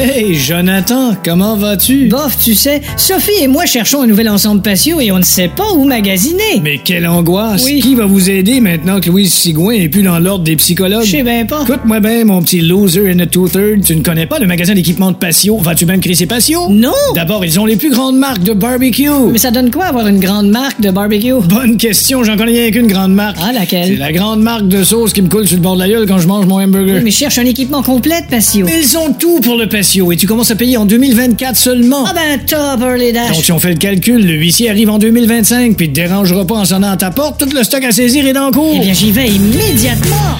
Hey, 0.00 0.32
Jonathan, 0.32 1.16
comment 1.24 1.56
vas-tu? 1.56 2.06
Bof, 2.06 2.38
tu 2.44 2.54
sais, 2.54 2.82
Sophie 2.96 3.42
et 3.42 3.48
moi 3.48 3.66
cherchons 3.66 4.02
un 4.02 4.06
nouvel 4.06 4.28
ensemble 4.28 4.62
patio 4.62 5.00
et 5.00 5.10
on 5.10 5.18
ne 5.18 5.24
sait 5.24 5.48
pas 5.48 5.72
où 5.74 5.82
magasiner. 5.82 6.60
Mais 6.62 6.78
quelle 6.78 7.04
angoisse! 7.04 7.64
Oui. 7.64 7.80
Qui 7.80 7.96
va 7.96 8.06
vous 8.06 8.30
aider 8.30 8.60
maintenant 8.60 9.00
que 9.00 9.08
Louise 9.08 9.34
Sigouin 9.34 9.72
est 9.72 9.88
plus 9.88 10.04
dans 10.04 10.20
l'ordre 10.20 10.44
des 10.44 10.54
psychologues? 10.54 11.02
Je 11.04 11.10
sais 11.10 11.24
bien 11.24 11.44
pas. 11.46 11.62
Écoute-moi 11.62 11.98
bien, 11.98 12.24
mon 12.24 12.40
petit 12.42 12.60
loser 12.60 13.12
and 13.12 13.18
a 13.18 13.26
two-thirds, 13.26 13.84
tu 13.84 13.96
ne 13.96 14.02
connais 14.02 14.26
pas 14.26 14.38
le 14.38 14.46
magasin 14.46 14.72
d'équipement 14.72 15.10
de 15.10 15.16
patio? 15.16 15.56
Vas-tu 15.56 15.84
même 15.84 15.98
crisser 15.98 16.26
patio? 16.26 16.68
Non. 16.70 16.92
D'abord, 17.16 17.44
ils 17.44 17.58
ont 17.58 17.66
les 17.66 17.74
plus 17.74 17.90
grandes 17.90 18.18
marques 18.18 18.44
de 18.44 18.52
barbecue. 18.52 19.10
Mais 19.32 19.38
ça 19.38 19.50
donne 19.50 19.72
quoi 19.72 19.86
avoir 19.86 20.06
une 20.06 20.20
grande 20.20 20.48
marque 20.48 20.80
de 20.80 20.92
barbecue? 20.92 21.40
Bonne 21.48 21.76
question, 21.76 22.22
j'en 22.22 22.36
connais 22.36 22.52
rien 22.52 22.70
qu'une 22.70 22.86
grande 22.86 23.14
marque. 23.14 23.38
Ah, 23.42 23.52
laquelle? 23.52 23.88
C'est 23.88 23.96
la 23.96 24.12
grande 24.12 24.42
marque 24.42 24.68
de 24.68 24.84
sauce 24.84 25.12
qui 25.12 25.22
me 25.22 25.28
coule 25.28 25.48
sur 25.48 25.56
le 25.56 25.62
bord 25.62 25.74
de 25.74 25.80
la 25.80 25.88
gueule 25.88 26.06
quand 26.06 26.18
je 26.18 26.28
mange 26.28 26.46
mon 26.46 26.60
hamburger. 26.60 27.00
Mais 27.02 27.10
je 27.10 27.16
cherche 27.16 27.38
un 27.38 27.46
équipement 27.46 27.82
complet 27.82 28.22
de 28.22 28.28
patio. 28.28 28.64
Mais 28.64 28.80
ils 28.80 28.96
ont 28.96 29.12
tout 29.12 29.40
pour 29.40 29.56
le 29.56 29.68
patio 29.68 29.87
et 29.96 30.16
tu 30.16 30.26
commences 30.26 30.50
à 30.50 30.54
payer 30.54 30.76
en 30.76 30.84
2024 30.84 31.56
seulement. 31.56 32.04
Ah 32.06 32.12
ben 32.12 32.38
top, 32.44 32.80
Early 32.82 33.12
Dash. 33.12 33.32
Donc, 33.32 33.42
si 33.42 33.52
on 33.52 33.58
fait 33.58 33.70
le 33.70 33.76
calcul, 33.76 34.24
le 34.24 34.34
huissier 34.34 34.68
arrive 34.68 34.90
en 34.90 34.98
2025 34.98 35.76
puis 35.76 35.88
te 35.88 35.94
dérangera 35.94 36.46
pas 36.46 36.56
en 36.56 36.64
sonnant 36.66 36.90
à 36.90 36.96
ta 36.96 37.10
porte, 37.10 37.38
tout 37.38 37.48
le 37.54 37.64
stock 37.64 37.82
à 37.84 37.90
saisir 37.90 38.26
est 38.26 38.36
en 38.36 38.50
cours. 38.50 38.74
Eh 38.76 38.80
bien, 38.80 38.92
j'y 38.92 39.12
vais 39.12 39.28
immédiatement. 39.28 40.36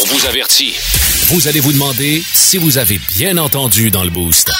On 0.00 0.06
vous 0.06 0.26
avertit. 0.26 0.74
Vous 1.28 1.46
allez 1.46 1.60
vous 1.60 1.72
demander 1.72 2.22
si 2.34 2.56
vous 2.56 2.78
avez 2.78 3.00
bien 3.16 3.36
entendu 3.36 3.90
dans 3.90 4.02
le 4.02 4.10
boost. 4.10 4.50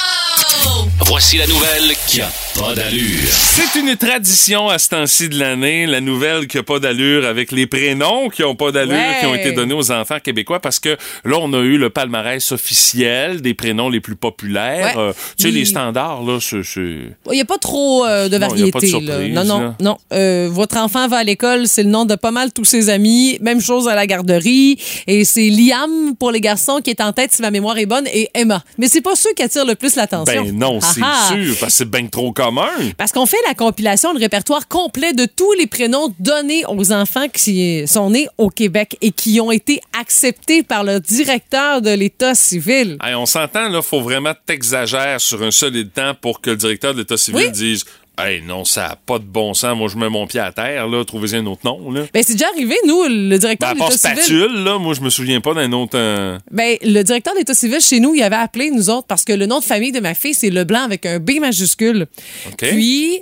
Voici 1.05 1.37
la 1.37 1.47
nouvelle 1.47 1.93
qui 2.07 2.21
a 2.21 2.29
pas 2.59 2.73
d'allure. 2.75 3.29
C'est 3.29 3.79
une 3.79 3.95
tradition 3.95 4.67
à 4.67 4.77
ce 4.79 4.89
temps-ci 4.89 5.29
de 5.29 5.37
l'année, 5.39 5.85
la 5.85 6.01
nouvelle 6.01 6.47
qui 6.47 6.57
a 6.57 6.63
pas 6.63 6.79
d'allure 6.79 7.25
avec 7.25 7.51
les 7.51 7.65
prénoms 7.67 8.29
qui 8.29 8.43
ont 8.43 8.55
pas 8.55 8.71
d'allure, 8.71 8.93
Ouais. 8.95 9.17
qui 9.19 9.25
ont 9.25 9.35
été 9.35 9.51
donnés 9.51 9.73
aux 9.73 9.91
enfants 9.91 10.17
québécois 10.21 10.59
parce 10.59 10.79
que 10.79 10.97
là, 11.23 11.37
on 11.39 11.53
a 11.53 11.59
eu 11.59 11.77
le 11.77 11.89
palmarès 11.89 12.51
officiel 12.51 13.41
des 13.41 13.53
prénoms 13.53 13.89
les 13.89 13.99
plus 14.01 14.15
populaires. 14.15 14.95
Ouais. 14.97 15.01
Euh, 15.01 15.13
tu 15.37 15.43
sais, 15.43 15.49
Il- 15.49 15.55
les 15.55 15.65
standards, 15.65 16.23
là, 16.23 16.39
c'est... 16.41 16.63
c'est- 16.63 16.81
Il 17.27 17.33
n'y 17.33 17.41
a 17.41 17.45
pas 17.45 17.57
trop 17.59 18.05
euh, 18.05 18.27
de 18.27 18.37
Non, 18.37 18.47
il 18.55 18.65
y 18.65 18.69
a 18.69 18.71
pas 18.71 18.79
de 18.79 18.87
variété. 18.87 19.05
là. 19.05 19.13
surprise, 19.13 19.35
Non, 19.35 19.43
non, 19.45 19.59
là. 19.61 19.75
non. 19.79 19.97
Euh, 20.13 20.49
votre 20.51 20.77
enfant 20.77 21.07
va 21.07 21.17
à 21.17 21.23
l'école, 21.23 21.67
c'est 21.67 21.83
le 21.83 21.89
nom 21.89 22.05
de 22.05 22.15
pas 22.15 22.31
mal 22.31 22.51
tous 22.51 22.65
ses 22.65 22.89
amis. 22.89 23.37
Même 23.41 23.61
chose 23.61 23.87
à 23.87 23.95
la 23.95 24.07
garderie. 24.07 24.77
Et 25.07 25.23
c'est 25.25 25.49
Liam 25.49 26.15
pour 26.19 26.31
les 26.31 26.41
garçons 26.41 26.79
qui 26.83 26.89
est 26.89 27.01
en 27.01 27.13
tête, 27.13 27.31
si 27.33 27.41
ma 27.41 27.51
mémoire 27.51 27.77
est 27.77 27.85
bonne, 27.85 28.07
et 28.13 28.29
Emma. 28.33 28.63
Mais 28.77 28.87
c'est 28.87 29.01
pas 29.01 29.15
ceux 29.15 29.33
qui 29.35 29.43
attirent 29.43 29.65
le 29.65 29.75
plus 29.75 29.95
l'attention. 29.95 30.43
Ben 30.43 30.56
non, 30.57 30.81
c'est 30.81 31.01
Ah 31.03 31.27
ah. 31.29 31.33
sûr, 31.33 31.55
parce 31.59 31.73
que 31.73 31.77
c'est 31.77 31.89
bien 31.89 32.07
trop 32.07 32.31
commun. 32.31 32.67
Parce 32.97 33.11
qu'on 33.11 33.25
fait 33.25 33.37
la 33.47 33.53
compilation, 33.53 34.13
le 34.13 34.19
répertoire 34.19 34.67
complet 34.67 35.13
de 35.13 35.25
tous 35.25 35.51
les 35.53 35.67
prénoms 35.67 36.13
donnés 36.19 36.63
aux 36.67 36.91
enfants 36.91 37.27
qui 37.29 37.87
sont 37.87 38.09
nés 38.09 38.27
au 38.37 38.49
Québec 38.49 38.97
et 39.01 39.11
qui 39.11 39.39
ont 39.39 39.51
été 39.51 39.79
acceptés 39.99 40.63
par 40.63 40.83
le 40.83 40.99
directeur 40.99 41.81
de 41.81 41.91
l'État 41.91 42.35
civil. 42.35 42.97
Hey, 43.03 43.15
on 43.15 43.25
s'entend, 43.25 43.69
là, 43.69 43.81
faut 43.81 44.01
vraiment 44.01 44.33
t'exagérer 44.45 45.19
sur 45.19 45.41
un 45.43 45.51
solide 45.51 45.91
temps 45.93 46.13
pour 46.19 46.41
que 46.41 46.49
le 46.51 46.57
directeur 46.57 46.93
de 46.93 46.99
l'État 46.99 47.17
civil 47.17 47.45
Oui. 47.45 47.51
dise 47.51 47.83
Hey, 48.19 48.41
non, 48.41 48.65
ça 48.65 48.81
n'a 48.87 48.95
pas 49.05 49.19
de 49.19 49.25
bon 49.25 49.53
sens. 49.53 49.77
Moi, 49.77 49.89
je 49.89 49.97
mets 49.97 50.09
mon 50.09 50.25
pied 50.25 50.39
à 50.39 50.51
terre, 50.51 50.87
là. 50.87 51.05
Trouvez-y 51.05 51.35
un 51.35 51.45
autre 51.45 51.61
nom, 51.63 51.91
là. 51.91 52.01
Ben, 52.13 52.23
c'est 52.25 52.33
déjà 52.33 52.47
arrivé, 52.53 52.75
nous, 52.87 53.03
le 53.07 53.37
directeur 53.37 53.75
Ben, 53.75 53.79
de 53.85 53.91
l'État 53.91 53.97
civil. 54.09 54.17
spatule, 54.23 54.63
là, 54.63 54.79
moi, 54.79 54.95
je 54.95 55.01
me 55.01 55.09
souviens 55.11 55.39
pas 55.39 55.53
d'un 55.53 55.71
autre. 55.73 55.91
euh, 55.95 56.39
Ben, 56.49 56.77
le 56.81 57.03
directeur 57.03 57.33
de 57.35 57.39
l'État 57.39 57.53
civil 57.53 57.79
chez 57.79 57.99
nous, 57.99 58.15
il 58.15 58.23
avait 58.23 58.35
appelé 58.37 58.71
nous 58.71 58.89
autres 58.89 59.05
parce 59.07 59.23
que 59.23 59.33
le 59.33 59.45
nom 59.45 59.59
de 59.59 59.63
famille 59.63 59.91
de 59.91 59.99
ma 59.99 60.15
fille, 60.15 60.33
c'est 60.33 60.49
Leblanc 60.49 60.81
avec 60.81 61.05
un 61.05 61.19
B 61.19 61.39
majuscule. 61.39 62.07
OK. 62.47 62.55
Puis, 62.69 63.19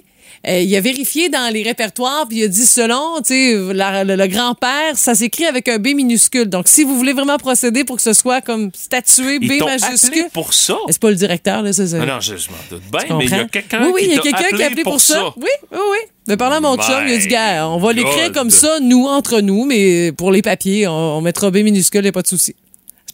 euh, 0.48 0.60
il 0.60 0.76
a 0.76 0.82
vérifié 0.82 1.30
dans 1.30 1.52
les 1.54 1.64
répertoires, 1.64 2.28
puis 2.28 2.40
il 2.40 2.44
a 2.44 2.48
dit 2.48 2.66
selon, 2.66 3.18
tu 3.22 3.34
sais, 3.34 3.54
le, 3.54 4.16
le 4.16 4.28
grand-père, 4.28 4.96
ça 4.96 5.16
s'écrit 5.16 5.46
avec 5.46 5.68
un 5.68 5.78
B 5.80 5.88
minuscule. 5.96 6.46
Donc, 6.46 6.68
si 6.68 6.84
vous 6.84 6.96
voulez 6.98 7.14
vraiment 7.14 7.38
procéder 7.38 7.84
pour 7.84 7.96
que 7.96 8.02
ce 8.02 8.14
soit 8.14 8.42
comme 8.42 8.70
statué 8.74 9.40
B 9.40 9.60
majuscule. 9.66 10.10
appelé 10.10 10.26
pour 10.34 10.54
ça? 10.54 10.78
C'est 10.90 11.00
pas 11.02 11.10
le 11.10 11.16
directeur, 11.16 11.62
là, 11.62 11.74
ça. 11.74 11.88
ça- 11.88 11.98
Ah 12.02 12.06
non, 12.06 12.20
je, 12.20 12.36
je 12.38 12.50
m'en 12.50 12.56
doute 12.70 12.84
bien, 12.92 13.18
mais 13.18 13.26
il 13.26 13.32
y 13.32 13.34
a 13.34 13.46
quelqu'un 13.46 13.86
Oui, 13.86 13.92
oui, 13.96 14.02
qui 14.04 14.10
y 14.10 14.18
a 14.18 14.22
qui 14.22 14.64
appelé 14.64 14.84
pour, 14.84 15.02
ça. 15.02 15.34
Oui, 15.38 15.48
oui, 15.72 15.78
oui. 15.92 15.98
De 16.28 16.36
parler 16.36 16.56
à 16.58 16.60
mon 16.60 16.76
chum, 16.76 17.04
il 17.08 17.14
a 17.14 17.18
dit, 17.18 17.28
gars, 17.28 17.68
on 17.68 17.78
va 17.78 17.94
l'écrire 17.94 18.32
comme 18.32 18.50
ça, 18.50 18.80
nous, 18.82 19.06
entre 19.06 19.42
nous, 19.42 19.64
mais 19.66 20.12
pour 20.12 20.32
les 20.32 20.42
papiers, 20.42 20.88
on, 20.88 21.18
on 21.18 21.22
mettra 21.22 21.52
B 21.52 21.58
minuscule, 21.58 22.00
il 22.00 22.04
n'y 22.04 22.10
a 22.10 22.12
pas 22.12 22.24
de 22.24 22.28
souci. 22.28 22.56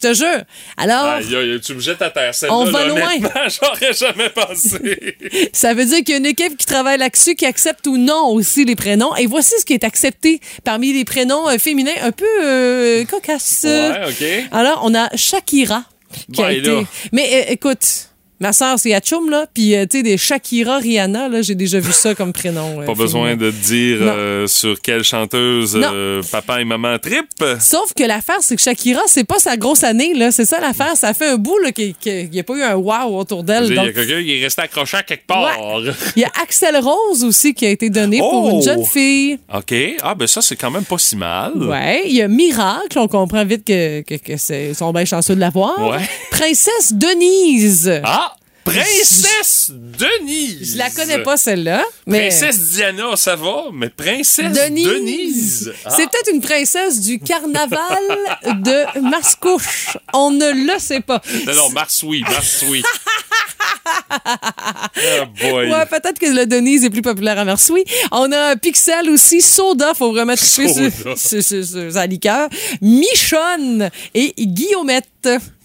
Te 0.02 0.12
jure. 0.14 0.42
Alors, 0.76 1.04
Aïe, 1.04 1.36
aïe, 1.36 1.60
tu 1.60 1.74
me 1.74 1.80
jettes 1.80 2.02
à 2.02 2.10
terre. 2.10 2.32
On 2.50 2.64
va 2.64 2.86
là, 2.86 2.88
loin. 2.88 3.08
J'aurais 3.48 3.92
jamais 3.92 4.30
pensé. 4.30 5.16
Ça 5.52 5.74
veut 5.74 5.84
dire 5.84 5.98
qu'il 5.98 6.10
y 6.10 6.14
a 6.14 6.16
une 6.16 6.26
équipe 6.26 6.56
qui 6.56 6.66
travaille 6.66 6.98
là-dessus, 6.98 7.36
qui 7.36 7.46
accepte 7.46 7.86
ou 7.86 7.96
non 7.98 8.26
aussi 8.30 8.64
les 8.64 8.74
prénoms. 8.74 9.14
Et 9.14 9.26
voici 9.26 9.54
ce 9.60 9.64
qui 9.64 9.74
est 9.74 9.84
accepté 9.84 10.40
parmi 10.64 10.92
les 10.92 11.04
prénoms 11.04 11.48
euh, 11.48 11.56
féminins 11.56 11.92
un 12.02 12.10
peu 12.10 12.26
euh, 12.42 13.04
cocasses. 13.04 13.62
Ouais, 13.62 14.00
OK. 14.08 14.48
Alors, 14.50 14.80
on 14.82 14.92
a 14.92 15.08
Shakira. 15.16 15.84
Qui 16.32 16.42
a 16.42 16.48
Ben 16.48 16.58
été... 16.58 16.86
Mais 17.12 17.28
euh, 17.32 17.52
écoute, 17.52 18.08
ma 18.42 18.52
soeur, 18.52 18.78
c'est 18.78 18.92
Atchoum, 18.92 19.30
là. 19.30 19.46
Puis, 19.54 19.74
euh, 19.74 19.86
tu 19.90 19.98
sais, 19.98 20.02
des 20.02 20.18
Shakira, 20.18 20.76
Rihanna, 20.78 21.28
là, 21.28 21.40
j'ai 21.42 21.54
déjà 21.54 21.78
vu 21.80 21.92
ça 21.92 22.14
comme 22.14 22.32
prénom. 22.32 22.82
euh, 22.82 22.84
Pas 22.84 22.94
besoin 22.94 23.36
de 23.36 23.50
dire 23.50 23.98
euh, 24.02 24.46
sur 24.46 24.80
quelle 24.82 25.04
chanteuse 25.04 25.78
euh, 25.82 26.20
papa 26.30 26.60
et 26.60 26.64
maman 26.64 26.98
trip. 26.98 27.26
Sauf 27.60 27.94
que 27.96 28.02
l'affaire, 28.04 28.38
c'est 28.40 28.56
que 28.56 28.62
Shakira, 28.62 29.00
c'est 29.06 29.24
pas 29.24 29.38
sa 29.38 29.56
grosse 29.56 29.84
année, 29.84 30.12
là. 30.14 30.30
C'est 30.30 30.44
ça 30.44 30.60
l'affaire. 30.60 30.96
Ça 30.96 31.14
fait 31.14 31.28
un 31.28 31.36
bout, 31.36 31.58
là, 31.58 31.72
qu'il 31.72 31.94
n'y 32.04 32.40
a 32.40 32.42
pas 32.42 32.54
eu 32.54 32.62
un 32.62 32.74
wow 32.74 33.16
autour 33.18 33.40
Il 33.40 33.44
d'elle. 33.46 33.72
y 33.72 33.78
a 33.78 33.92
quelqu'un 33.92 34.22
qui 34.22 34.38
est 34.38 34.42
resté 34.44 34.62
accroché 34.62 34.96
à 34.98 35.02
quelque 35.02 35.26
part. 35.26 35.48
il 36.16 36.20
y 36.22 36.24
a 36.24 36.30
Axel 36.42 36.76
Rose 36.76 37.24
aussi 37.24 37.54
qui 37.54 37.64
a 37.66 37.70
été 37.70 37.88
donné 37.90 38.18
pour 38.18 38.44
Oh! 38.44 38.50
une 38.56 38.62
jeune 38.62 38.84
fille. 38.84 39.38
OK. 39.54 39.74
Ah, 40.02 40.14
ben 40.14 40.26
ça, 40.26 40.42
c'est 40.42 40.56
quand 40.56 40.70
même 40.70 40.84
pas 40.84 40.98
si 40.98 41.14
mal. 41.16 41.52
Ouais, 41.56 42.02
il 42.06 42.16
y 42.16 42.22
a 42.22 42.28
Miracle, 42.28 42.98
on 42.98 43.06
comprend 43.08 43.44
vite 43.44 43.64
que, 43.64 44.00
que, 44.02 44.14
que 44.16 44.36
c'est 44.36 44.74
sont 44.74 44.92
bien 44.92 45.04
chanceux 45.04 45.34
de 45.36 45.40
l'avoir. 45.40 45.78
Ouais. 45.90 45.98
Princesse 46.30 46.92
Denise. 46.92 48.00
Ah! 48.04 48.31
Princesse 48.64 49.70
Denise! 49.72 50.72
Je 50.72 50.78
la 50.78 50.90
connais 50.90 51.18
pas 51.22 51.36
celle-là, 51.36 51.82
mais 52.06 52.28
Princesse 52.28 52.60
Diana, 52.70 53.16
ça 53.16 53.34
va, 53.36 53.64
mais 53.72 53.88
Princesse 53.88 54.52
Denise. 54.52 54.86
Denise. 54.88 55.72
Ah. 55.84 55.90
C'est 55.90 56.08
peut-être 56.08 56.32
une 56.32 56.40
princesse 56.40 57.00
du 57.00 57.18
carnaval 57.18 57.80
de 58.62 59.00
Mascouche. 59.00 59.96
On 60.14 60.30
ne 60.30 60.50
le 60.72 60.78
sait 60.78 61.00
pas. 61.00 61.20
Non, 61.46 61.54
non, 61.54 61.70
Marsouille, 61.70 62.22
Marsouille. 62.22 62.82
oh 64.14 65.26
boy. 65.40 65.70
Ouais, 65.70 65.86
peut-être 65.86 66.18
que 66.18 66.26
le 66.26 66.46
Denise 66.46 66.84
est 66.84 66.90
plus 66.90 67.02
populaire 67.02 67.38
à 67.38 67.44
Mersouis. 67.44 67.84
On 68.10 68.30
a 68.32 68.56
Pixel 68.56 69.08
aussi, 69.10 69.40
Soda, 69.40 69.92
faut 69.94 70.12
vraiment 70.12 70.36
sur, 70.36 70.68
sur, 70.68 71.42
sur- 71.42 71.64
sur 71.64 71.92
sa 71.92 72.06
liqueur. 72.06 72.48
Michonne 72.80 73.90
et 74.14 74.34
Guillaumette. 74.38 75.06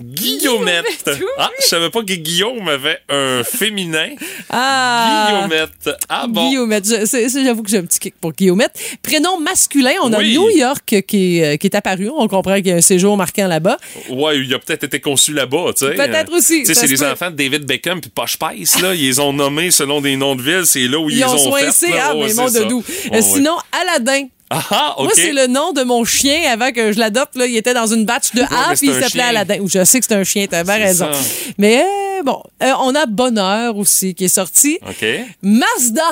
Guillaumette. 0.01 1.09
Ah, 1.37 1.49
je 1.59 1.65
savais 1.65 1.89
pas 1.89 2.01
que 2.01 2.13
Guillaume 2.13 2.67
avait 2.67 2.99
un 3.09 3.43
féminin. 3.43 4.09
Ah! 4.49 5.27
Guillaumette. 5.29 5.89
Ah 6.09 6.25
bon. 6.27 6.49
Guillaumette. 6.49 6.85
J'avoue 6.85 7.63
que 7.63 7.69
j'ai 7.69 7.77
un 7.77 7.85
petit 7.85 7.99
kick 7.99 8.15
pour 8.19 8.33
Guillaumette. 8.33 8.79
Prénom 9.01 9.39
masculin, 9.39 9.93
on 10.03 10.13
a 10.13 10.19
Oui. 10.19 10.33
New 10.33 10.49
York 10.49 11.01
qui 11.07 11.37
est, 11.39 11.53
euh, 11.53 11.57
qui 11.57 11.67
est 11.67 11.75
apparu. 11.75 12.09
On 12.15 12.27
comprend 12.27 12.55
qu'il 12.55 12.67
y 12.67 12.71
a 12.71 12.75
un 12.75 12.81
séjour 12.81 13.17
marquant 13.17 13.47
là-bas. 13.47 13.77
Ouais, 14.09 14.39
il 14.39 14.53
a 14.53 14.59
peut-être 14.59 14.83
été 14.83 14.99
conçu 14.99 15.33
là-bas, 15.33 15.71
tu 15.77 15.85
sais. 15.85 15.93
Peut-être 15.95 16.31
aussi, 16.33 16.59
Tu 16.59 16.65
sais, 16.67 16.73
c'est 16.73 16.87
les 16.87 17.03
enfants 17.03 17.31
de 17.31 17.35
David 17.35 17.65
Beckham 17.65 17.99
puis 18.01 18.09
Posh 18.09 18.33
Spice, 18.33 18.79
là. 18.81 18.93
Ils 18.93 19.01
les 19.07 19.19
ont 19.19 19.33
nommés 19.33 19.71
selon 19.71 20.01
des 20.01 20.15
noms 20.15 20.35
de 20.35 20.41
villes. 20.41 20.65
C'est 20.65 20.87
là 20.87 20.99
où 20.99 21.09
ils, 21.09 21.17
Ils 21.17 21.25
ont 21.25 21.29
ont 21.33 21.55
fait. 21.55 21.69
ah, 21.99 22.13
mais 22.15 22.33
mon. 22.33 22.45
Ouais, 22.47 22.59
Euh, 22.67 22.79
ouais. 23.11 23.21
Sinon, 23.21 23.57
Aladdin. 23.71 24.27
Ah, 24.49 24.63
ah. 24.71 24.95
Moi, 24.99 25.11
c'est 25.13 25.33
le 25.33 25.47
nom 25.47 25.73
de 25.73 25.83
mon 25.83 26.05
chien 26.05 26.49
avant 26.51 26.71
que 26.71 26.91
je 26.93 26.99
l'adopte. 26.99 27.35
là. 27.35 27.45
Il 27.45 27.57
était 27.57 27.73
dans 27.73 27.87
une 27.87 28.05
batch 28.05 28.33
de 28.33 28.41
A, 28.43 28.73
puis 28.75 28.87
il 28.87 28.93
s'appelait. 28.93 29.23
Aladdin. 29.23 29.59
Ou 29.59 29.67
je 29.69 29.83
sais 29.83 29.99
que 29.99 30.05
c'est 30.07 30.15
un 30.15 30.23
chien, 30.23 30.47
t'as 30.49 30.63
bien 30.63 30.77
raison. 30.77 31.11
ça. 31.11 31.19
Mais 31.57 31.83
euh, 31.83 32.23
bon, 32.23 32.41
euh, 32.63 32.71
on 32.81 32.95
a 32.95 33.05
Bonheur 33.05 33.75
aussi 33.77 34.15
qui 34.15 34.25
est 34.25 34.29
sorti. 34.29 34.79
OK. 34.87 35.05
Mazda. 35.41 36.11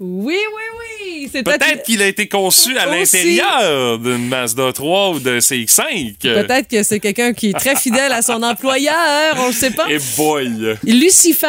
Oui, 0.00 0.36
oui, 0.36 0.62
oui. 0.78 1.28
C'est 1.32 1.42
Peut-être 1.42 1.84
qu'il 1.84 2.02
a 2.02 2.06
été 2.06 2.26
conçu 2.28 2.76
à 2.78 2.88
Aussi. 2.88 2.98
l'intérieur 2.98 3.98
d'une 3.98 4.28
Mazda 4.28 4.72
3 4.72 5.10
ou 5.10 5.18
d'un 5.20 5.38
CX-5. 5.38 6.16
Peut-être 6.20 6.68
que 6.68 6.82
c'est 6.82 7.00
quelqu'un 7.00 7.32
qui 7.32 7.50
est 7.50 7.58
très 7.58 7.76
fidèle 7.76 8.12
à 8.12 8.22
son 8.22 8.42
employeur, 8.42 9.36
on 9.38 9.48
ne 9.48 9.52
sait 9.52 9.70
pas. 9.70 9.86
Et 9.88 9.98
boy. 10.16 10.76
Lucifer, 10.84 11.46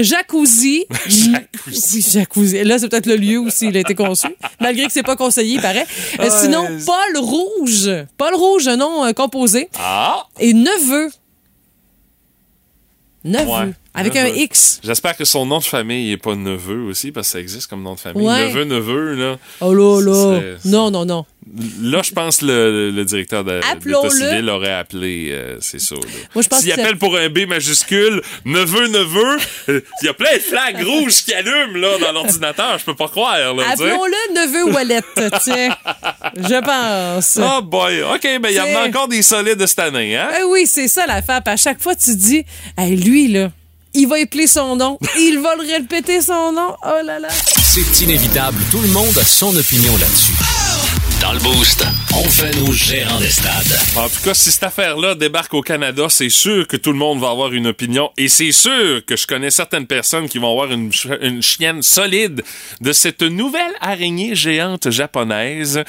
Jacuzzi. 0.00 0.86
Jacuzzi. 1.06 1.34
Oui, 1.66 2.04
Jacuzzi. 2.12 2.64
Là, 2.64 2.78
c'est 2.78 2.88
peut-être 2.88 3.06
le 3.06 3.16
lieu 3.16 3.38
où 3.38 3.48
il 3.60 3.76
a 3.76 3.80
été 3.80 3.94
conçu, 3.94 4.28
malgré 4.60 4.86
que 4.86 4.92
c'est 4.92 5.02
pas 5.02 5.16
conseillé, 5.16 5.56
il 5.56 5.60
paraît. 5.60 5.86
Euh, 6.20 6.28
sinon, 6.30 6.66
Paul 6.86 7.18
Rouge. 7.18 7.90
Paul 8.16 8.34
Rouge, 8.34 8.68
un 8.68 8.76
nom 8.76 9.04
euh, 9.04 9.12
composé. 9.12 9.68
Ah! 9.78 10.26
Et 10.38 10.52
Neveu. 10.52 11.10
Neveu. 13.24 13.46
Ouais, 13.48 13.72
avec 13.94 14.14
Neveu. 14.14 14.26
un 14.26 14.34
X. 14.34 14.80
J'espère 14.82 15.16
que 15.16 15.24
son 15.24 15.44
nom 15.44 15.58
de 15.58 15.64
famille 15.64 16.10
n'est 16.10 16.16
pas 16.16 16.34
neveu 16.34 16.82
aussi, 16.82 17.10
parce 17.12 17.28
que 17.28 17.32
ça 17.32 17.40
existe 17.40 17.66
comme 17.68 17.82
nom 17.82 17.94
de 17.94 18.00
famille. 18.00 18.26
Ouais. 18.26 18.48
Neveu, 18.48 18.64
neveu, 18.64 19.14
là. 19.14 19.38
Oh 19.60 19.74
là 19.74 20.00
là. 20.00 20.40
Non, 20.64 20.90
non, 20.90 21.04
non. 21.04 21.24
Là, 21.82 22.02
je 22.04 22.12
pense 22.12 22.38
que 22.38 22.46
le, 22.46 22.90
le 22.90 23.04
directeur 23.04 23.44
de, 23.44 23.60
l'État 23.84 24.10
civil 24.10 24.48
aurait 24.50 24.72
appelé, 24.72 25.30
euh, 25.32 25.56
c'est 25.60 25.80
ça. 25.80 25.94
là. 25.94 26.00
Moi, 26.34 26.42
je 26.42 26.48
pense 26.48 26.60
S'il 26.60 26.72
appelle 26.72 26.96
pour 26.98 27.16
un 27.16 27.28
B 27.28 27.46
majuscule, 27.48 28.22
neveu, 28.44 28.88
neveu, 28.88 29.38
il 29.68 30.06
y 30.06 30.08
a 30.08 30.14
plein 30.14 30.34
de 30.34 30.40
flags 30.40 30.84
rouges 30.84 31.24
qui 31.24 31.32
allument 31.34 31.76
là, 31.78 31.98
dans 31.98 32.12
l'ordinateur. 32.12 32.78
Je 32.78 32.84
peux 32.84 32.94
pas 32.94 33.08
croire. 33.08 33.34
Appelons-le 33.34 34.34
Neveu 34.34 34.72
Wallet, 34.72 35.00
tiens. 35.42 35.76
Je 36.36 36.60
pense. 36.60 37.38
Oh 37.42 37.62
boy. 37.62 38.02
OK, 38.02 38.22
ben 38.40 38.48
il 38.50 38.54
y 38.56 38.60
en 38.60 38.80
a 38.80 38.86
encore 38.88 39.08
des 39.08 39.22
solides 39.22 39.64
cette 39.66 39.78
année, 39.78 40.16
hein? 40.16 40.28
Eh 40.40 40.44
oui, 40.44 40.66
c'est 40.66 40.88
ça 40.88 41.06
l'affaire. 41.06 41.42
Puis 41.42 41.52
À 41.54 41.56
chaque 41.56 41.80
fois, 41.82 41.94
tu 41.94 42.14
dis, 42.14 42.44
hey, 42.76 42.96
lui, 42.96 43.28
là, 43.28 43.50
il 43.94 44.06
va 44.06 44.18
épeler 44.18 44.46
son 44.46 44.76
nom. 44.76 44.98
Il 45.18 45.38
va 45.40 45.54
le 45.56 45.62
répéter 45.62 46.20
son 46.20 46.52
nom. 46.52 46.76
Oh 46.84 47.04
là 47.04 47.18
là. 47.18 47.28
C'est 47.62 48.04
inévitable, 48.04 48.58
tout 48.70 48.80
le 48.80 48.88
monde 48.88 49.16
a 49.18 49.24
son 49.24 49.54
opinion 49.56 49.92
là-dessus. 49.92 50.57
Dans 51.20 51.32
le 51.32 51.40
Boost, 51.40 51.84
on 52.14 52.22
fait 52.28 52.54
nos 52.60 52.70
gérants 52.72 53.18
des 53.18 53.28
stades. 53.30 53.76
En 53.96 54.08
tout 54.08 54.22
cas, 54.22 54.34
si 54.34 54.52
cette 54.52 54.62
affaire-là 54.62 55.16
débarque 55.16 55.52
au 55.52 55.62
Canada, 55.62 56.06
c'est 56.08 56.28
sûr 56.28 56.68
que 56.68 56.76
tout 56.76 56.92
le 56.92 56.98
monde 56.98 57.18
va 57.18 57.30
avoir 57.30 57.52
une 57.52 57.66
opinion. 57.66 58.10
Et 58.16 58.28
c'est 58.28 58.52
sûr 58.52 59.04
que 59.04 59.16
je 59.16 59.26
connais 59.26 59.50
certaines 59.50 59.86
personnes 59.86 60.28
qui 60.28 60.38
vont 60.38 60.52
avoir 60.52 60.70
une, 60.70 60.92
une 61.20 61.42
chienne 61.42 61.82
solide 61.82 62.42
de 62.80 62.92
cette 62.92 63.22
nouvelle 63.22 63.72
araignée 63.80 64.36
géante 64.36 64.90
japonaise 64.90 65.82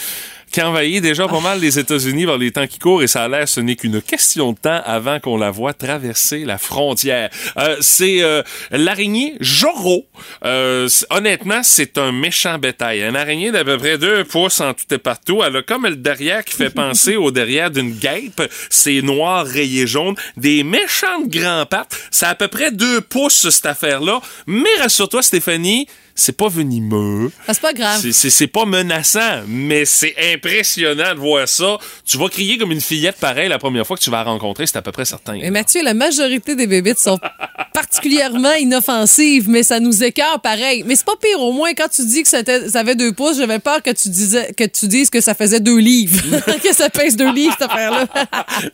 qui 0.50 0.62
envahit 0.62 1.01
déjà 1.01 1.27
pas 1.27 1.39
mal 1.39 1.60
les 1.60 1.79
États-Unis 1.79 2.25
vers 2.25 2.38
les 2.38 2.51
temps 2.51 2.68
qui 2.68 2.79
courent 2.79 3.03
et 3.03 3.08
ça 3.08 3.24
a 3.24 3.27
l'air 3.27 3.48
ce 3.48 3.60
n'est 3.60 3.75
qu'une 3.75 4.01
question 4.01 4.53
de 4.53 4.58
temps 4.58 4.82
avant 4.86 5.20
qu'on 5.20 5.38
la 5.38 5.51
voit 5.51 5.74
traverser 5.74 6.46
la 6.46 6.58
frontière. 6.58 7.29
Euh, 7.58 7.77
c'est 7.82 8.22
euh, 8.22 8.41
l'araignée 8.72 9.36
Joro. 9.39 10.06
Euh, 10.46 10.88
honnêtement, 11.10 11.62
c'est 11.63 11.98
un 11.98 12.12
méchant 12.12 12.58
bétail. 12.58 13.01
Une 13.01 13.15
araignée 13.15 13.51
d'à 13.51 13.63
peu 13.63 13.77
près 13.77 13.98
deux 13.98 14.24
pouces 14.24 14.62
en 14.62 14.74
tout 14.74 14.94
et 14.94 14.98
partout. 14.98 15.41
Elle 15.46 15.58
a 15.58 15.62
comme 15.62 15.86
le 15.86 15.96
derrière 15.96 16.44
qui 16.44 16.56
fait 16.56 16.70
penser 16.70 17.15
au 17.15 17.32
derrière 17.32 17.72
d'une 17.72 17.91
guêpe. 17.91 18.41
C'est 18.70 19.01
noir 19.01 19.46
rayé 19.46 19.88
jaune. 19.88 20.15
Des 20.38 20.63
méchantes 20.63 21.27
grands 21.27 21.65
pattes. 21.65 21.98
C'est 22.12 22.25
à 22.25 22.36
peu 22.36 22.48
près 22.48 22.72
deux 22.72 23.01
pouces, 23.01 23.50
cette 23.50 23.65
affaire-là. 23.65 24.22
Mais 24.48 24.70
rassure-toi, 24.79 25.22
Stéphanie, 25.22 25.88
c'est 26.20 26.36
pas 26.36 26.50
venimeux. 26.50 27.32
Ah, 27.48 27.53
c'est 27.53 27.62
pas 27.62 27.74
grave. 27.74 28.12
C'est 28.12 28.48
pas 28.48 28.65
menaçant, 28.65 29.44
mais 29.48 29.86
c'est 29.86 30.13
impressionnant 30.39 31.13
de 31.13 31.19
voir 31.19 31.48
ça. 31.48 31.77
Tu 32.05 32.17
vas 32.17 32.29
crier 32.29 32.58
comme 32.58 32.72
une 32.72 32.81
fillette 32.81 33.17
pareil 33.17 33.50
la 33.50 33.60
première 33.60 33.86
fois 33.86 33.98
que 33.98 34.01
tu 34.01 34.10
vas 34.10 34.17
la 34.17 34.24
rencontrer, 34.24 34.65
c'est 34.67 34.77
à 34.77 34.81
peu 34.81 34.91
près 34.91 35.05
certain. 35.05 35.34
Mais 35.34 35.51
Mathieu, 35.51 35.84
la 35.84 35.93
majorité 35.93 36.55
des 36.55 36.67
bébites 36.67 37.00
sont 37.00 37.19
particulièrement 37.74 38.53
inoffensives, 38.53 39.50
mais 39.50 39.63
ça 39.63 39.79
nous 39.79 40.03
écœure 40.03 40.39
pareil. 40.41 40.84
Mais 40.86 40.96
c'est 40.96 41.05
pas 41.05 41.15
pire. 41.22 41.39
Au 41.39 41.51
moins, 41.51 41.74
quand 41.74 41.89
tu 41.89 42.05
dis 42.05 42.24
que 42.24 42.29
ça, 42.29 42.39
avait 42.75 42.96
deux 42.96 43.13
pouces, 43.13 43.38
j'avais 43.38 43.60
peur 43.60 43.81
que 43.84 43.91
tu, 43.91 44.10
disais, 44.10 44.53
que 44.53 44.63
tu 44.65 44.88
dises 44.88 45.10
que 45.10 45.22
ça 45.22 45.36
faisait 45.36 45.60
deux 45.60 45.77
livres. 45.77 46.22
que 46.63 46.74
ça 46.74 46.89
pèse 46.89 47.15
deux 47.15 47.31
livres, 47.31 47.55
cette 47.60 47.69
affaire-là. 47.69 48.05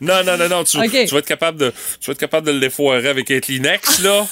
Non, 0.01 0.23
non, 0.25 0.37
non, 0.37 0.49
non. 0.49 0.63
Tu, 0.63 0.77
Ok. 0.77 0.91
tu 0.91 1.13
vas 1.13 1.19
être 1.19 1.25
capable 1.27 1.57
de, 1.59 1.73
tu 1.99 2.07
vas 2.07 2.11
être 2.13 2.19
capable 2.19 2.47
de 2.47 2.51
l'effoirer 2.51 3.07
avec 3.09 3.29
un 3.31 3.39
Kleenex, 3.39 3.99
là. 3.99 4.25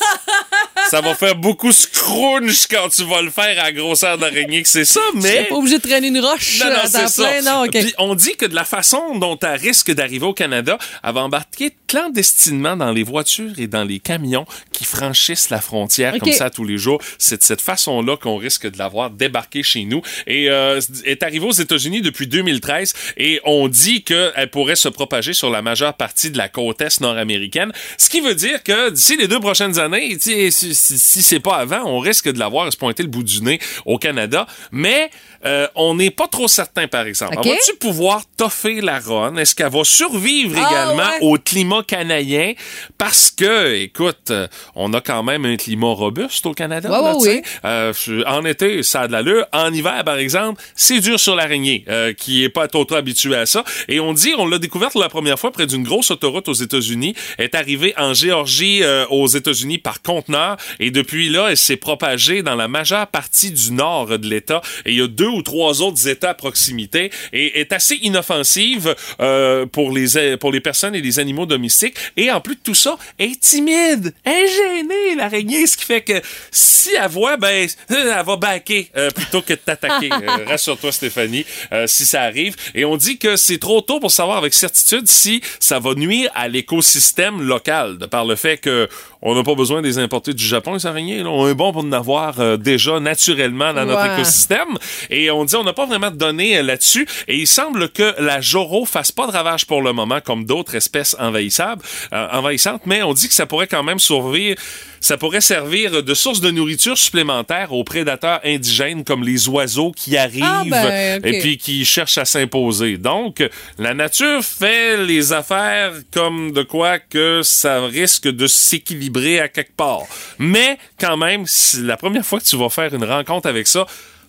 Ça 0.89 1.01
va 1.01 1.15
faire 1.15 1.35
beaucoup 1.35 1.71
scrunch 1.71 2.67
quand 2.69 2.89
tu 2.89 3.03
vas 3.03 3.21
le 3.21 3.29
faire 3.29 3.63
à 3.63 3.71
grosseur 3.71 4.17
d'araignée 4.17 4.61
que 4.61 4.67
c'est 4.67 4.85
ça, 4.85 5.01
mais... 5.15 5.45
pas 5.45 5.55
obligé 5.55 5.77
de 5.77 5.81
traîner 5.81 6.07
une 6.07 6.19
roche 6.19 6.59
Non, 6.59 6.69
non, 6.69 6.79
c'est 6.85 7.07
ça. 7.07 7.27
plein, 7.27 7.41
non, 7.41 7.63
OK. 7.63 7.71
Puis 7.71 7.93
on 7.97 8.15
dit 8.15 8.35
que 8.35 8.45
de 8.45 8.55
la 8.55 8.65
façon 8.65 9.17
dont 9.17 9.37
elle 9.39 9.59
risque 9.59 9.91
d'arriver 9.91 10.25
au 10.25 10.33
Canada, 10.33 10.77
elle 11.03 11.13
va 11.13 11.21
embarquer 11.21 11.75
clandestinement 11.87 12.75
dans 12.75 12.91
les 12.91 13.03
voitures 13.03 13.53
et 13.57 13.67
dans 13.67 13.83
les 13.83 13.99
camions 13.99 14.45
qui 14.71 14.83
franchissent 14.85 15.49
la 15.49 15.61
frontière 15.61 16.17
comme 16.19 16.31
ça 16.31 16.49
tous 16.49 16.63
les 16.63 16.77
jours. 16.77 17.01
C'est 17.17 17.37
de 17.37 17.43
cette 17.43 17.61
façon-là 17.61 18.17
qu'on 18.17 18.37
risque 18.37 18.69
de 18.69 18.77
l'avoir 18.77 19.09
débarqué 19.09 19.63
chez 19.63 19.85
nous. 19.85 20.01
Et 20.27 20.49
euh, 20.49 20.81
est 21.05 21.23
arrivée 21.23 21.45
aux 21.45 21.51
États-Unis 21.51 22.01
depuis 22.01 22.27
2013 22.27 22.93
et 23.17 23.39
on 23.45 23.67
dit 23.67 24.03
qu'elle 24.03 24.49
pourrait 24.51 24.75
se 24.75 24.89
propager 24.89 25.33
sur 25.33 25.49
la 25.49 25.61
majeure 25.61 25.93
partie 25.93 26.31
de 26.31 26.37
la 26.37 26.49
côte 26.49 26.81
est 26.81 27.01
nord-américaine. 27.01 27.71
Ce 27.97 28.09
qui 28.09 28.21
veut 28.21 28.35
dire 28.35 28.63
que 28.63 28.89
d'ici 28.89 29.17
les 29.17 29.27
deux 29.27 29.39
prochaines 29.39 29.79
années, 29.79 30.17
tu 30.17 30.51
sais, 30.51 30.72
si, 30.73 30.97
si, 30.97 31.21
c'est 31.21 31.39
pas 31.39 31.57
avant, 31.57 31.83
on 31.85 31.99
risque 31.99 32.31
de 32.31 32.39
l'avoir 32.39 32.71
se 32.71 32.77
pointer 32.77 33.03
le 33.03 33.09
bout 33.09 33.23
du 33.23 33.41
nez 33.41 33.59
au 33.85 33.97
Canada. 33.97 34.47
Mais 34.71 35.09
euh, 35.45 35.67
on 35.75 35.95
n'est 35.95 36.11
pas 36.11 36.27
trop 36.27 36.47
certain, 36.47 36.87
par 36.87 37.05
exemple. 37.05 37.37
OK. 37.37 37.45
Elle 37.45 37.53
Va-tu 37.53 37.75
pouvoir 37.75 38.21
toffer 38.37 38.81
la 38.81 38.99
ronde? 38.99 39.39
Est-ce 39.39 39.55
qu'elle 39.55 39.71
va 39.71 39.83
survivre 39.83 40.57
Ah, 40.61 40.69
également 40.69 41.03
ouais. 41.03 41.17
au 41.21 41.37
climat 41.37 41.83
canadien? 41.83 42.53
Parce 42.97 43.31
que, 43.31 43.75
écoute, 43.75 44.31
euh, 44.31 44.47
on 44.75 44.93
a 44.93 45.01
quand 45.01 45.23
même 45.23 45.45
un 45.45 45.57
climat 45.57 45.93
robuste 45.93 46.45
au 46.45 46.53
Canada. 46.53 46.89
Ouais, 46.89 47.03
là, 47.03 47.17
ouais, 47.17 47.19
tu 47.19 47.29
sais. 47.29 47.43
Euh, 47.65 47.93
en 48.27 48.45
été, 48.45 48.83
ça 48.83 49.01
a 49.01 49.07
de 49.07 49.11
l'allure. 49.11 49.45
En 49.51 49.73
hiver, 49.73 50.03
par 50.03 50.17
exemple, 50.17 50.61
c'est 50.75 50.99
dur 50.99 51.19
sur 51.19 51.35
l'araignée, 51.35 51.85
euh, 51.89 52.13
qui 52.13 52.43
est 52.43 52.49
pas 52.49 52.67
trop, 52.67 52.85
trop 52.85 52.97
habitué 52.97 53.35
à 53.35 53.45
ça. 53.45 53.63
Et 53.87 53.99
on 53.99 54.13
dit, 54.13 54.33
on 54.37 54.47
l'a 54.47 54.59
découverte 54.59 54.95
la 54.95 55.09
première 55.09 55.39
fois 55.39 55.51
près 55.51 55.65
d'une 55.65 55.83
grosse 55.83 56.11
autoroute 56.11 56.47
aux 56.47 56.53
États-Unis. 56.53 57.15
Elle 57.37 57.45
est 57.45 57.55
arrivée 57.55 57.93
en 57.97 58.13
Géorgie, 58.13 58.83
euh, 58.83 59.05
aux 59.09 59.27
États-Unis 59.27 59.77
par 59.77 60.01
conteneur. 60.01 60.57
Et 60.79 60.91
depuis 60.91 61.29
là, 61.29 61.47
elle 61.49 61.57
s'est 61.57 61.77
propagée 61.77 62.43
dans 62.43 62.55
la 62.55 62.67
majeure 62.67 63.07
partie 63.07 63.51
du 63.51 63.71
nord 63.71 64.07
de 64.07 64.27
l'État. 64.27 64.61
Et 64.85 64.91
il 64.91 64.97
y 64.97 65.01
a 65.01 65.07
deux 65.07 65.32
ou 65.33 65.41
trois 65.41 65.81
autres 65.81 66.07
États 66.07 66.31
à 66.31 66.33
proximité. 66.33 67.11
Et 67.31 67.59
est 67.59 67.73
assez 67.73 67.95
inoffensive 67.95 68.95
euh, 69.19 69.65
pour 69.65 69.91
les 69.91 70.37
pour 70.37 70.51
les 70.51 70.61
personnes 70.61 70.95
et 70.95 71.01
les 71.01 71.19
animaux 71.19 71.45
domestiques. 71.45 71.95
Et 72.17 72.31
en 72.31 72.41
plus 72.41 72.55
de 72.55 72.61
tout 72.61 72.75
ça, 72.75 72.97
est 73.19 73.39
timide, 73.39 74.13
est 74.25 74.47
gênée, 74.47 75.15
l'araignée. 75.15 75.67
Ce 75.67 75.77
qui 75.77 75.85
fait 75.85 76.01
que 76.01 76.21
si 76.51 76.89
elle 76.99 77.09
voit, 77.09 77.37
ben, 77.37 77.67
euh, 77.91 78.13
elle 78.17 78.25
va 78.25 78.35
baquer 78.35 78.89
euh, 78.95 79.09
plutôt 79.11 79.41
que 79.41 79.53
de 79.53 79.59
t'attaquer. 79.59 80.09
Euh, 80.23 80.45
Rassure-toi, 80.47 80.91
Stéphanie, 80.91 81.45
euh, 81.73 81.87
si 81.87 82.05
ça 82.05 82.21
arrive. 82.21 82.55
Et 82.75 82.85
on 82.85 82.95
dit 82.97 83.17
que 83.17 83.35
c'est 83.35 83.57
trop 83.57 83.81
tôt 83.81 83.99
pour 83.99 84.11
savoir 84.11 84.37
avec 84.37 84.53
certitude 84.53 85.07
si 85.07 85.41
ça 85.59 85.79
va 85.79 85.95
nuire 85.95 86.29
à 86.33 86.47
l'écosystème 86.47 87.41
local, 87.41 87.97
de 87.97 88.05
par 88.05 88.25
le 88.25 88.35
fait 88.35 88.57
que 88.57 88.87
on 89.25 89.33
n'a 89.35 89.43
pas 89.43 89.55
besoin 89.55 89.81
de 89.81 89.87
les 89.87 89.97
importer 89.97 90.33
du 90.33 90.43
Japon, 90.45 90.73
les 90.73 90.85
araignées. 90.85 91.23
Là. 91.23 91.29
On 91.29 91.47
est 91.47 91.53
bon 91.55 91.71
pour 91.71 91.83
en 91.83 91.91
avoir 91.93 92.39
euh, 92.39 92.57
déjà 92.57 92.99
naturellement 92.99 93.73
dans 93.73 93.85
notre 93.85 94.03
Ouais. 94.03 94.13
écosystème. 94.15 94.77
Et 95.09 95.31
on 95.31 95.45
dit 95.45 95.55
on 95.55 95.63
n'a 95.63 95.73
pas 95.73 95.85
vraiment 95.85 96.11
de 96.11 96.17
données 96.17 96.57
euh, 96.57 96.61
là-dessus. 96.63 97.07
Et 97.27 97.37
il 97.37 97.47
semble 97.47 97.89
que 97.89 98.13
la 98.21 98.41
Joro 98.41 98.85
fasse 98.85 99.11
pas 99.11 99.25
de 99.27 99.31
ravages 99.31 99.65
pour 99.65 99.81
le 99.81 99.93
moment, 99.93 100.19
comme 100.23 100.45
d'autres 100.45 100.75
espèces 100.75 101.15
envahissables, 101.19 101.81
euh, 102.11 102.27
envahissantes, 102.31 102.81
mais 102.85 103.01
on 103.01 103.13
dit 103.13 103.27
que 103.29 103.33
ça 103.33 103.45
pourrait 103.45 103.67
quand 103.67 103.83
même 103.83 103.99
survivre. 103.99 104.57
Ça 104.99 105.17
pourrait 105.17 105.41
servir 105.41 106.01
de 106.01 106.13
source 106.13 106.39
de 106.39 106.49
nourriture 106.49 106.97
supplémentaire 106.97 107.73
aux 107.73 107.83
prédateurs 107.83 108.39
indigènes 108.45 109.03
comme 109.03 109.23
les 109.25 109.49
oiseaux 109.49 109.91
qui 109.91 110.15
arrivent 110.15 110.43
Ah, 110.45 110.63
ben, 110.65 111.19
ok. 111.19 111.25
et 111.25 111.39
puis 111.39 111.57
qui 111.57 111.83
cherchent 111.83 112.17
à 112.17 112.23
s'imposer. 112.25 112.97
Donc, 112.97 113.43
la 113.77 113.93
nature 113.93 114.41
fait 114.43 114.97
les 115.05 115.33
affaires 115.33 115.91
comme 116.13 116.51
de 116.53 116.63
quoi 116.63 116.99
que 116.99 117.41
ça 117.43 117.85
risque 117.85 118.29
de 118.29 118.47
s'équilibrer 118.47 119.12
à 119.39 119.47
quelque 119.47 119.75
part. 119.75 120.03
Mais 120.39 120.77
quand 120.99 121.17
même, 121.17 121.45
la 121.79 121.97
première 121.97 122.25
fois 122.25 122.39
que 122.39 122.45
tu 122.45 122.57
vas 122.57 122.69
faire 122.69 122.93
une 122.93 123.05
rencontre 123.05 123.47
avec 123.49 123.67
ça, 123.67 123.85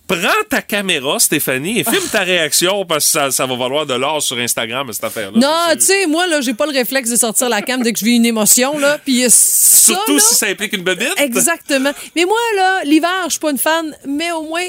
Prends 0.07 0.19
ta 0.51 0.61
caméra, 0.61 1.17
Stéphanie, 1.17 1.79
et 1.79 1.83
filme 1.83 2.07
ta 2.11 2.19
réaction 2.19 2.85
parce 2.85 3.05
que 3.05 3.11
ça, 3.11 3.31
ça 3.31 3.47
va 3.47 3.55
valoir 3.55 3.87
de 3.87 3.95
l'or 3.95 4.21
sur 4.21 4.37
Instagram, 4.37 4.87
cette 4.93 5.03
affaire-là. 5.03 5.39
Non, 5.39 5.75
tu 5.79 5.83
sais, 5.83 6.05
moi, 6.05 6.27
là, 6.27 6.41
j'ai 6.41 6.53
pas 6.53 6.67
le 6.67 6.73
réflexe 6.73 7.09
de 7.09 7.15
sortir 7.15 7.49
la 7.49 7.63
cam 7.63 7.81
dès 7.81 7.91
que 7.91 7.97
je 7.97 8.05
vis 8.05 8.17
une 8.17 8.25
émotion, 8.27 8.77
là. 8.77 8.99
Puis 9.03 9.25
Surtout 9.31 10.13
là, 10.13 10.19
si 10.19 10.35
ça 10.35 10.45
implique 10.45 10.73
une 10.73 10.83
bébite. 10.83 11.11
Exactement. 11.17 11.89
Mais 12.15 12.23
moi, 12.25 12.37
là, 12.55 12.83
l'hiver, 12.83 13.09
je 13.25 13.31
suis 13.31 13.39
pas 13.39 13.49
une 13.49 13.57
fan, 13.57 13.97
mais 14.07 14.31
au 14.31 14.43
moins, 14.43 14.61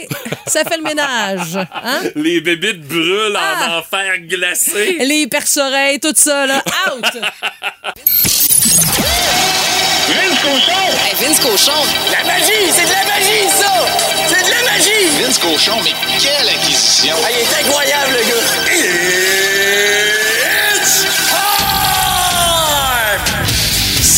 ça 0.47 0.65
fait 0.65 0.79
le 0.79 0.83
ménage. 0.85 1.55
Hein? 1.57 2.01
Les 2.15 2.41
bébites 2.41 2.81
brûlent 2.89 3.37
Ah. 3.39 3.75
en 3.75 3.79
enfer 3.81 4.19
glacé. 4.21 4.97
Les 5.01 5.27
perce-oreilles, 5.27 6.01
tout 6.01 6.15
ça, 6.17 6.47
là, 6.47 6.65
out! 6.89 7.05
Vince 10.07 10.39
Cochon! 10.41 10.73
Hey, 11.05 11.15
Vince 11.21 11.41
Cochon, 11.41 11.73
La 12.13 12.25
magie! 12.25 12.53
C'est 12.73 12.85
de 12.85 12.91
la 12.91 13.05
magie, 13.07 13.49
ça! 13.59 13.73
C'est 14.29 14.45
de 14.45 14.51
la 14.51 14.63
magie! 14.71 15.21
Vince 15.21 15.39
Cochon, 15.39 15.79
mais 15.83 15.95
quelle 16.21 16.49
acquisition! 16.49 17.17
il 17.31 17.41
est 17.41 17.67
incroyable, 17.67 18.13
le 18.13 18.23
gars! 18.29 19.46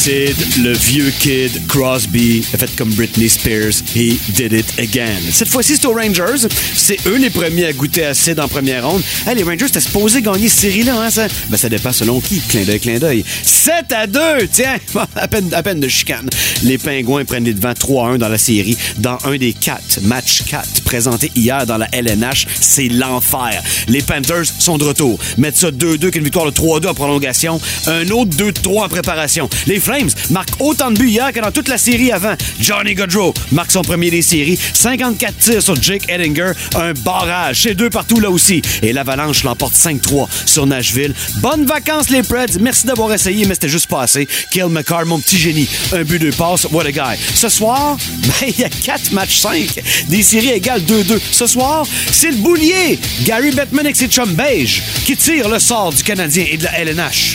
Le 0.08 0.72
vieux 0.72 1.12
kid 1.20 1.66
Crosby, 1.66 2.42
a 2.54 2.56
fait 2.56 2.74
comme 2.76 2.88
Britney 2.94 3.28
Spears. 3.28 3.82
He 3.94 4.18
did 4.30 4.54
it 4.54 4.78
again. 4.78 5.20
Cette 5.30 5.48
fois-ci, 5.48 5.76
c'est 5.76 5.84
aux 5.84 5.92
Rangers. 5.92 6.48
C'est 6.74 6.96
eux 7.06 7.18
les 7.18 7.28
premiers 7.28 7.66
à 7.66 7.74
goûter 7.74 8.06
à 8.06 8.14
Sid 8.14 8.40
en 8.40 8.48
première 8.48 8.88
ronde. 8.88 9.02
Les 9.26 9.42
Rangers, 9.42 9.66
étaient 9.66 9.80
supposé 9.80 10.22
gagner 10.22 10.48
cette 10.48 10.60
série-là, 10.60 10.98
hein, 10.98 11.10
ça? 11.10 11.28
Ben, 11.50 11.58
ça 11.58 11.68
dépend 11.68 11.92
selon 11.92 12.20
qui. 12.20 12.40
Clin 12.40 12.62
d'œil, 12.62 12.80
clin 12.80 12.98
d'œil. 12.98 13.22
7 13.42 13.92
à 13.92 14.06
2! 14.06 14.20
Tiens, 14.50 14.78
à 15.16 15.28
peine, 15.28 15.52
à 15.52 15.62
peine 15.62 15.80
de 15.80 15.88
chicane. 15.88 16.30
Les 16.62 16.78
Pingouins 16.78 17.26
prennent 17.26 17.44
les 17.44 17.52
devants 17.52 17.74
3 17.74 18.06
à 18.06 18.10
1 18.12 18.18
dans 18.18 18.30
la 18.30 18.38
série. 18.38 18.78
Dans 18.96 19.18
un 19.26 19.36
des 19.36 19.52
quatre, 19.52 20.00
match 20.04 20.42
4, 20.48 20.84
présenté 20.84 21.30
hier 21.36 21.66
dans 21.66 21.76
la 21.76 21.88
LNH, 21.92 22.46
c'est 22.58 22.88
l'enfer. 22.88 23.62
Les 23.88 24.00
Panthers 24.00 24.46
sont 24.58 24.78
de 24.78 24.84
retour. 24.84 25.18
Mettent 25.36 25.58
ça 25.58 25.70
2-2 25.70 26.10
qu'une 26.10 26.24
victoire 26.24 26.46
de 26.46 26.50
3-2 26.50 26.88
en 26.88 26.94
prolongation. 26.94 27.60
Un 27.86 28.08
autre 28.08 28.34
2-3 28.38 28.84
en 28.84 28.88
préparation. 28.88 29.50
Les 29.66 29.78
Flames 29.78 29.97
marquent 30.30 30.60
autant 30.60 30.90
de 30.90 30.98
buts 30.98 31.08
hier 31.08 31.32
que 31.32 31.40
dans 31.40 31.50
toute 31.50 31.68
la 31.68 31.78
série 31.78 32.12
avant. 32.12 32.34
Johnny 32.60 32.94
Gaudreau 32.94 33.34
marque 33.52 33.72
son 33.72 33.82
premier 33.82 34.10
des 34.10 34.22
séries. 34.22 34.58
54 34.74 35.36
tirs 35.36 35.62
sur 35.62 35.80
Jake 35.80 36.08
Edinger. 36.08 36.52
Un 36.74 36.92
barrage. 36.92 37.62
C'est 37.62 37.74
deux 37.74 37.90
partout 37.90 38.20
là 38.20 38.30
aussi. 38.30 38.62
Et 38.82 38.92
l'Avalanche 38.92 39.42
l'emporte 39.44 39.74
5-3 39.74 40.28
sur 40.46 40.66
Nashville. 40.66 41.14
Bonnes 41.36 41.64
vacances 41.64 42.10
les 42.10 42.22
Preds. 42.22 42.58
Merci 42.60 42.86
d'avoir 42.86 43.12
essayé, 43.12 43.46
mais 43.46 43.54
c'était 43.54 43.68
juste 43.68 43.88
pas 43.88 44.02
assez. 44.02 44.28
Kill 44.50 44.66
McCarr, 44.66 45.06
mon 45.06 45.18
petit 45.18 45.38
génie. 45.38 45.68
Un 45.92 46.04
but, 46.04 46.20
deux 46.20 46.32
passes. 46.32 46.66
What 46.70 46.86
a 46.86 46.92
guy. 46.92 47.18
Ce 47.34 47.48
soir, 47.48 47.96
ben, 48.22 48.48
il 48.48 48.58
y 48.58 48.64
a 48.64 48.68
4 48.68 49.12
matchs 49.12 49.38
5. 49.38 49.80
Des 50.08 50.22
séries 50.22 50.50
égales 50.50 50.82
2-2. 50.82 51.18
Ce 51.32 51.46
soir, 51.46 51.86
c'est 52.12 52.30
le 52.30 52.36
boulier. 52.36 52.98
Gary 53.24 53.50
Bettman 53.50 53.86
avec 53.86 53.96
ses 53.96 54.08
chums 54.08 54.34
beige 54.34 54.82
qui 55.04 55.16
tire 55.16 55.48
le 55.48 55.58
sort 55.58 55.92
du 55.92 56.02
Canadien 56.02 56.44
et 56.50 56.56
de 56.56 56.64
la 56.64 56.78
LNH. 56.80 57.34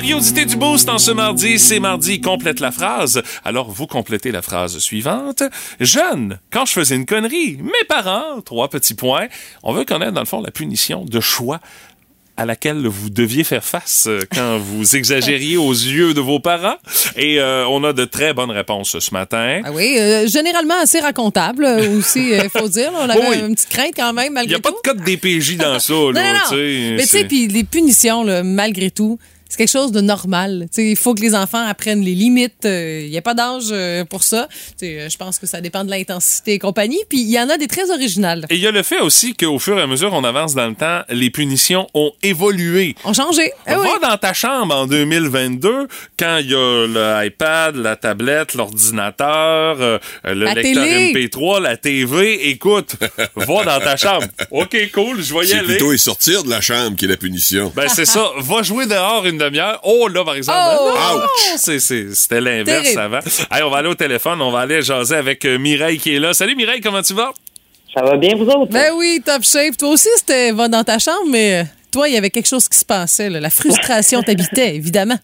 Curiosité 0.00 0.44
du 0.44 0.56
boost 0.56 0.90
en 0.90 0.98
ce 0.98 1.10
mardi, 1.10 1.58
c'est 1.58 1.80
mardi, 1.80 2.20
complète 2.20 2.60
la 2.60 2.70
phrase. 2.70 3.22
Alors 3.46 3.70
vous 3.70 3.86
complétez 3.86 4.30
la 4.30 4.42
phrase 4.42 4.76
suivante. 4.78 5.42
Jeune, 5.80 6.38
quand 6.50 6.66
je 6.66 6.72
faisais 6.74 6.96
une 6.96 7.06
connerie, 7.06 7.56
mes 7.62 7.86
parents, 7.88 8.42
trois 8.44 8.68
petits 8.68 8.92
points, 8.92 9.28
on 9.62 9.72
veut 9.72 9.86
connaître 9.86 10.12
dans 10.12 10.20
le 10.20 10.26
fond 10.26 10.42
la 10.42 10.50
punition 10.50 11.06
de 11.06 11.18
choix 11.18 11.60
à 12.36 12.44
laquelle 12.44 12.86
vous 12.86 13.08
deviez 13.08 13.42
faire 13.42 13.64
face 13.64 14.04
euh, 14.06 14.18
quand 14.34 14.58
vous 14.62 14.96
exagériez 14.96 15.56
aux 15.56 15.72
yeux 15.72 16.12
de 16.12 16.20
vos 16.20 16.40
parents. 16.40 16.76
Et 17.16 17.40
euh, 17.40 17.66
on 17.66 17.82
a 17.82 17.94
de 17.94 18.04
très 18.04 18.34
bonnes 18.34 18.50
réponses 18.50 18.98
ce 18.98 19.10
matin. 19.14 19.62
Ah 19.64 19.70
oui, 19.72 19.96
euh, 19.98 20.26
généralement 20.26 20.78
assez 20.78 21.00
racontable 21.00 21.64
aussi, 21.98 22.32
il 22.32 22.50
faut 22.50 22.68
dire. 22.68 22.92
là. 22.92 22.98
on 23.00 23.08
avait 23.08 23.28
Oui. 23.30 23.38
une 23.48 23.54
petite 23.54 23.70
crainte 23.70 23.92
quand 23.96 24.12
même, 24.12 24.38
Il 24.42 24.48
n'y 24.48 24.54
a 24.54 24.58
pas 24.58 24.72
de 24.72 24.76
code 24.84 25.00
DPJ 25.02 25.56
dans 25.56 25.78
ça. 25.78 25.94
Là, 26.12 26.34
non, 26.34 26.38
non. 26.50 26.56
Mais 26.58 26.96
tu 26.98 27.06
sais, 27.06 27.06
c'est- 27.20 27.24
puis 27.24 27.48
les 27.48 27.64
punitions, 27.64 28.22
là, 28.24 28.42
malgré 28.42 28.90
tout, 28.90 29.18
c'est 29.48 29.58
quelque 29.58 29.70
chose 29.70 29.92
de 29.92 30.00
normal. 30.00 30.66
Tu 30.72 30.82
sais, 30.82 30.90
il 30.90 30.96
faut 30.96 31.14
que 31.14 31.20
les 31.20 31.34
enfants 31.34 31.64
apprennent 31.66 32.02
les 32.02 32.14
limites. 32.14 32.64
Euh, 32.64 33.02
Il 33.04 33.10
n'y 33.10 33.18
a 33.18 33.22
pas 33.22 33.34
d'âge 33.34 33.66
euh, 33.70 34.04
pour 34.04 34.22
ça. 34.22 34.48
Tu 34.50 34.86
sais, 34.86 35.00
euh, 35.00 35.08
je 35.08 35.16
pense 35.16 35.38
que 35.38 35.46
ça 35.46 35.60
dépend 35.60 35.84
de 35.84 35.90
l'intensité 35.90 36.54
et 36.54 36.58
compagnie. 36.58 36.98
Puis 37.08 37.20
il 37.20 37.30
y 37.30 37.38
en 37.38 37.48
a 37.48 37.56
des 37.56 37.66
très 37.68 37.90
originales. 37.90 38.44
Et 38.50 38.56
il 38.56 38.60
y 38.60 38.66
a 38.66 38.70
le 38.72 38.82
fait 38.82 39.00
aussi 39.00 39.34
qu'au 39.34 39.58
fur 39.58 39.78
et 39.78 39.82
à 39.82 39.86
mesure 39.86 40.10
qu'on 40.10 40.24
avance 40.24 40.54
dans 40.54 40.66
le 40.66 40.74
temps, 40.74 41.02
les 41.10 41.30
punitions 41.30 41.86
ont 41.94 42.12
évolué. 42.22 42.94
On 43.04 43.12
changé. 43.12 43.52
Eh 43.66 43.70
Va 43.70 43.80
oui. 43.82 43.88
dans 44.02 44.16
ta 44.16 44.32
chambre 44.32 44.74
en 44.74 44.86
2022 44.86 45.86
quand 46.18 46.38
il 46.38 46.50
y 46.50 46.54
a 46.54 47.22
l'iPad, 47.22 47.76
la 47.76 47.96
tablette, 47.96 48.54
l'ordinateur, 48.54 49.76
euh, 49.80 49.98
le 50.24 50.44
La 50.44 50.54
lecteur 50.54 50.84
télé. 50.84 51.12
MP3, 51.12 51.60
la 51.62 51.76
TV. 51.76 52.48
Écoute, 52.50 52.96
va 53.36 53.64
dans 53.64 53.80
ta 53.80 53.96
chambre. 53.96 54.24
OK, 54.50 54.76
cool, 54.92 55.22
je 55.22 55.34
vais 55.34 55.44
y 55.44 55.48
C'est 55.48 55.54
aller. 55.56 55.66
plutôt 55.76 55.92
y 55.92 55.98
sortir 55.98 56.42
de 56.44 56.50
la 56.50 56.60
chambre 56.60 56.96
qui 56.96 57.04
est 57.04 57.08
la 57.08 57.16
punition. 57.16 57.72
Ben, 57.74 57.88
c'est 57.88 58.04
ça. 58.06 58.30
Va 58.38 58.62
jouer 58.62 58.86
dehors 58.86 59.26
une 59.26 59.35
demi-heure. 59.38 59.80
Oh, 59.84 60.08
là, 60.08 60.24
par 60.24 60.34
exemple. 60.36 60.58
Oh! 60.80 60.90
non, 60.94 61.22
c'est- 61.56 61.78
c'est- 61.80 62.14
C'était 62.14 62.40
l'inverse 62.40 62.96
avant. 62.96 63.20
Hey, 63.50 63.62
on 63.62 63.70
va 63.70 63.78
aller 63.78 63.88
au 63.88 63.94
téléphone. 63.94 64.40
On 64.42 64.50
va 64.50 64.60
aller 64.60 64.82
jaser 64.82 65.16
avec 65.16 65.44
euh, 65.44 65.58
Mireille 65.58 65.98
qui 65.98 66.14
est 66.16 66.18
là. 66.18 66.32
Salut, 66.34 66.54
Mireille, 66.56 66.80
comment 66.80 67.02
tu 67.02 67.14
vas? 67.14 67.32
Ça 67.94 68.02
va 68.04 68.16
bien, 68.16 68.34
vous 68.36 68.46
autres? 68.46 68.72
Ben 68.72 68.92
oui, 68.96 69.22
top 69.24 69.42
shape. 69.42 69.76
Toi 69.78 69.88
aussi, 69.90 70.08
c'était 70.16 70.52
va 70.52 70.68
dans 70.68 70.84
ta 70.84 70.98
chambre, 70.98 71.26
mais 71.30 71.60
euh, 71.60 71.64
toi, 71.92 72.08
il 72.08 72.14
y 72.14 72.18
avait 72.18 72.30
quelque 72.30 72.48
chose 72.48 72.68
qui 72.68 72.76
se 72.78 72.84
passait. 72.84 73.30
là. 73.30 73.40
La 73.40 73.50
frustration 73.50 74.22
t'habitait, 74.26 74.74
évidemment. 74.76 75.16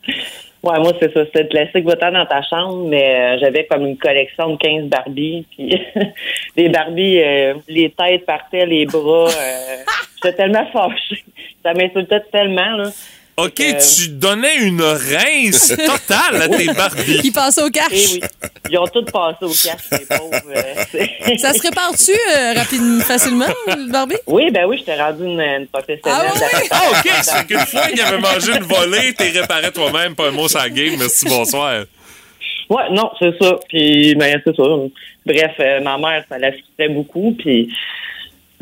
Ouais, 0.62 0.78
moi, 0.78 0.92
c'est 1.00 1.12
ça. 1.12 1.24
C'était 1.24 1.42
le 1.42 1.48
classique 1.48 1.84
dans 1.84 2.26
ta 2.26 2.40
chambre, 2.48 2.86
mais 2.88 3.02
euh, 3.34 3.38
j'avais 3.40 3.66
comme 3.66 3.84
une 3.84 3.98
collection 3.98 4.50
de 4.50 4.56
15 4.58 4.84
Barbies. 4.88 5.44
Puis 5.56 5.76
les 6.56 6.68
Barbies, 6.68 7.20
euh, 7.20 7.54
les 7.68 7.90
têtes 7.90 8.24
partaient, 8.24 8.64
les 8.64 8.86
bras. 8.86 9.28
euh, 9.28 9.76
J'étais 10.22 10.36
tellement 10.36 10.64
fâchée. 10.72 11.24
Ça 11.64 11.74
m'insultait 11.74 12.20
tellement, 12.30 12.76
là. 12.76 12.90
OK, 13.36 13.60
Euh, 13.60 13.78
tu 13.96 14.08
donnais 14.08 14.56
une 14.58 14.82
rince 14.82 15.68
totale 15.68 16.42
à 16.42 16.48
tes 16.48 16.66
Barbies. 16.66 17.20
Qui 17.22 17.30
passait 17.30 17.62
au 17.62 17.68
Eh 17.68 17.70
cash. 17.70 17.90
oui. 18.12 18.20
Ils 18.70 18.78
ont 18.78 18.86
tous 18.86 19.04
passé 19.04 19.38
au 19.42 19.48
cash, 19.48 19.80
les 19.92 20.06
pauvres. 20.06 20.42
euh, 20.54 21.36
Ça 21.38 21.54
se 21.54 21.62
répare-tu 21.62 22.12
euh, 22.12 22.52
rapidement, 22.54 23.00
facilement, 23.02 23.46
le 23.68 23.90
Barbie? 23.90 24.16
Oui, 24.26 24.50
ben 24.50 24.66
oui, 24.66 24.76
j'étais 24.78 25.00
rendue 25.00 25.24
une, 25.24 25.40
une 25.40 25.66
professionnelle. 25.66 26.02
Ah 26.04 26.34
ouais? 26.34 26.68
Ah, 26.70 26.82
OK, 26.90 27.10
c'est 27.22 27.46
qu'une 27.46 27.66
fois 27.66 27.86
qu'il 27.88 28.00
avait 28.02 28.18
mangé 28.18 28.52
une 28.56 28.64
volée, 28.64 29.14
t'es 29.14 29.30
réparé 29.30 29.72
toi-même, 29.72 30.14
pas 30.14 30.28
un 30.28 30.32
mot 30.32 30.46
sur 30.48 30.58
la 30.58 30.68
game. 30.68 30.96
Merci, 30.98 31.26
bonsoir. 31.26 31.84
Ouais, 32.68 32.82
non, 32.90 33.10
c'est 33.18 33.32
ça. 33.40 33.56
Puis, 33.68 34.14
ben, 34.14 34.40
c'est 34.44 34.54
ça. 34.56 34.62
Bref, 35.24 35.52
euh, 35.60 35.80
ma 35.80 35.96
mère, 35.98 36.24
ça 36.28 36.38
la 36.38 36.50
beaucoup. 36.88 37.34
Puis, 37.38 37.72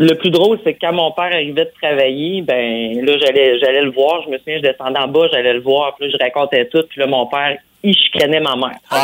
le 0.01 0.15
plus 0.15 0.31
drôle, 0.31 0.59
c'est 0.65 0.73
que 0.73 0.79
quand 0.81 0.95
mon 0.95 1.13
père 1.13 1.27
arrivait 1.27 1.67
de 1.67 1.73
travailler, 1.81 2.41
ben, 2.41 3.05
là, 3.05 3.19
j'allais, 3.19 3.59
j'allais 3.59 3.83
le 3.83 3.91
voir. 3.91 4.23
Je 4.25 4.31
me 4.31 4.39
souviens, 4.39 4.57
je 4.57 4.63
descendais 4.63 4.99
en 4.99 5.09
bas, 5.09 5.29
j'allais 5.31 5.53
le 5.53 5.61
voir. 5.61 5.95
Puis 5.97 6.07
là, 6.07 6.17
je 6.19 6.25
racontais 6.25 6.65
tout. 6.69 6.83
Puis 6.89 7.01
là, 7.01 7.07
mon 7.07 7.27
père, 7.27 7.59
il 7.83 7.95
chicanait 7.95 8.41
ma 8.41 8.57
mère. 8.57 8.79
Oh, 8.91 8.97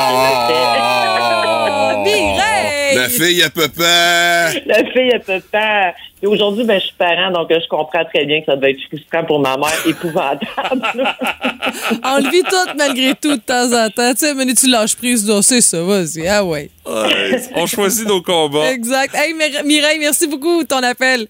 Mireille! 2.02 2.96
La 2.96 3.09
fille 3.11 3.42
à 3.42 3.50
papa! 3.50 4.54
La 4.64 4.85
fille, 4.90 5.20
peut 5.26 5.42
pas. 5.52 5.92
Et 6.22 6.26
aujourd'hui, 6.26 6.64
ben, 6.64 6.81
je 6.81 6.87
suis 6.87 6.94
parent, 6.96 7.31
donc 7.31 7.50
euh, 7.50 7.61
je 7.62 7.68
comprends 7.68 8.05
très 8.05 8.24
bien 8.24 8.40
que 8.40 8.46
ça 8.46 8.57
doit 8.57 8.70
être 8.70 8.81
frustrant 8.88 9.24
pour 9.24 9.38
ma 9.38 9.57
mère, 9.59 9.68
épouvantable. 9.87 10.46
On 12.05 12.16
le 12.24 12.31
vit 12.31 12.42
tout 12.42 12.72
malgré 12.76 13.14
tout 13.14 13.37
de 13.37 13.40
temps 13.42 13.70
en 13.72 13.90
temps. 13.90 14.12
Tu 14.12 14.18
sais, 14.26 14.35
mais 14.35 14.52
tu 14.55 14.66
lâches 14.68 14.96
prise, 14.96 15.31
c'est 15.42 15.61
ça, 15.61 15.83
vas-y. 15.83 16.26
Ah 16.26 16.42
ouais. 16.44 16.70
Ouais, 16.87 17.40
on 17.55 17.66
choisit 17.66 18.07
nos 18.09 18.22
combats. 18.22 18.70
Exact. 18.72 19.14
Hey, 19.14 19.35
Mir- 19.35 19.62
Mireille, 19.64 19.98
merci 19.98 20.26
beaucoup 20.26 20.62
de 20.62 20.66
ton 20.68 20.83
appel. 20.83 21.26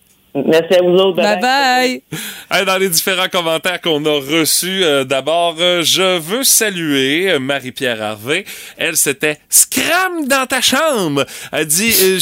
Merci 0.47 0.75
à 0.75 0.83
vous 0.83 0.95
autres. 0.97 1.17
Bye 1.17 1.41
bye. 1.41 2.03
Hey, 2.49 2.65
dans 2.65 2.79
les 2.79 2.89
différents 2.89 3.29
commentaires 3.29 3.81
qu'on 3.81 4.05
a 4.07 4.21
reçus, 4.21 4.85
euh, 4.85 5.03
d'abord, 5.03 5.57
euh, 5.59 5.83
je 5.83 6.17
veux 6.19 6.45
saluer 6.45 7.29
euh, 7.33 7.41
Marie-Pierre 7.41 8.01
Harvey. 8.01 8.45
Elle, 8.77 8.97
c'était 8.97 9.41
Scram 9.51 10.29
dans 10.29 10.47
ta 10.47 10.61
chambre. 10.61 11.27
Elle 11.51 11.67
dit, 11.67 11.93
euh, 12.03 12.21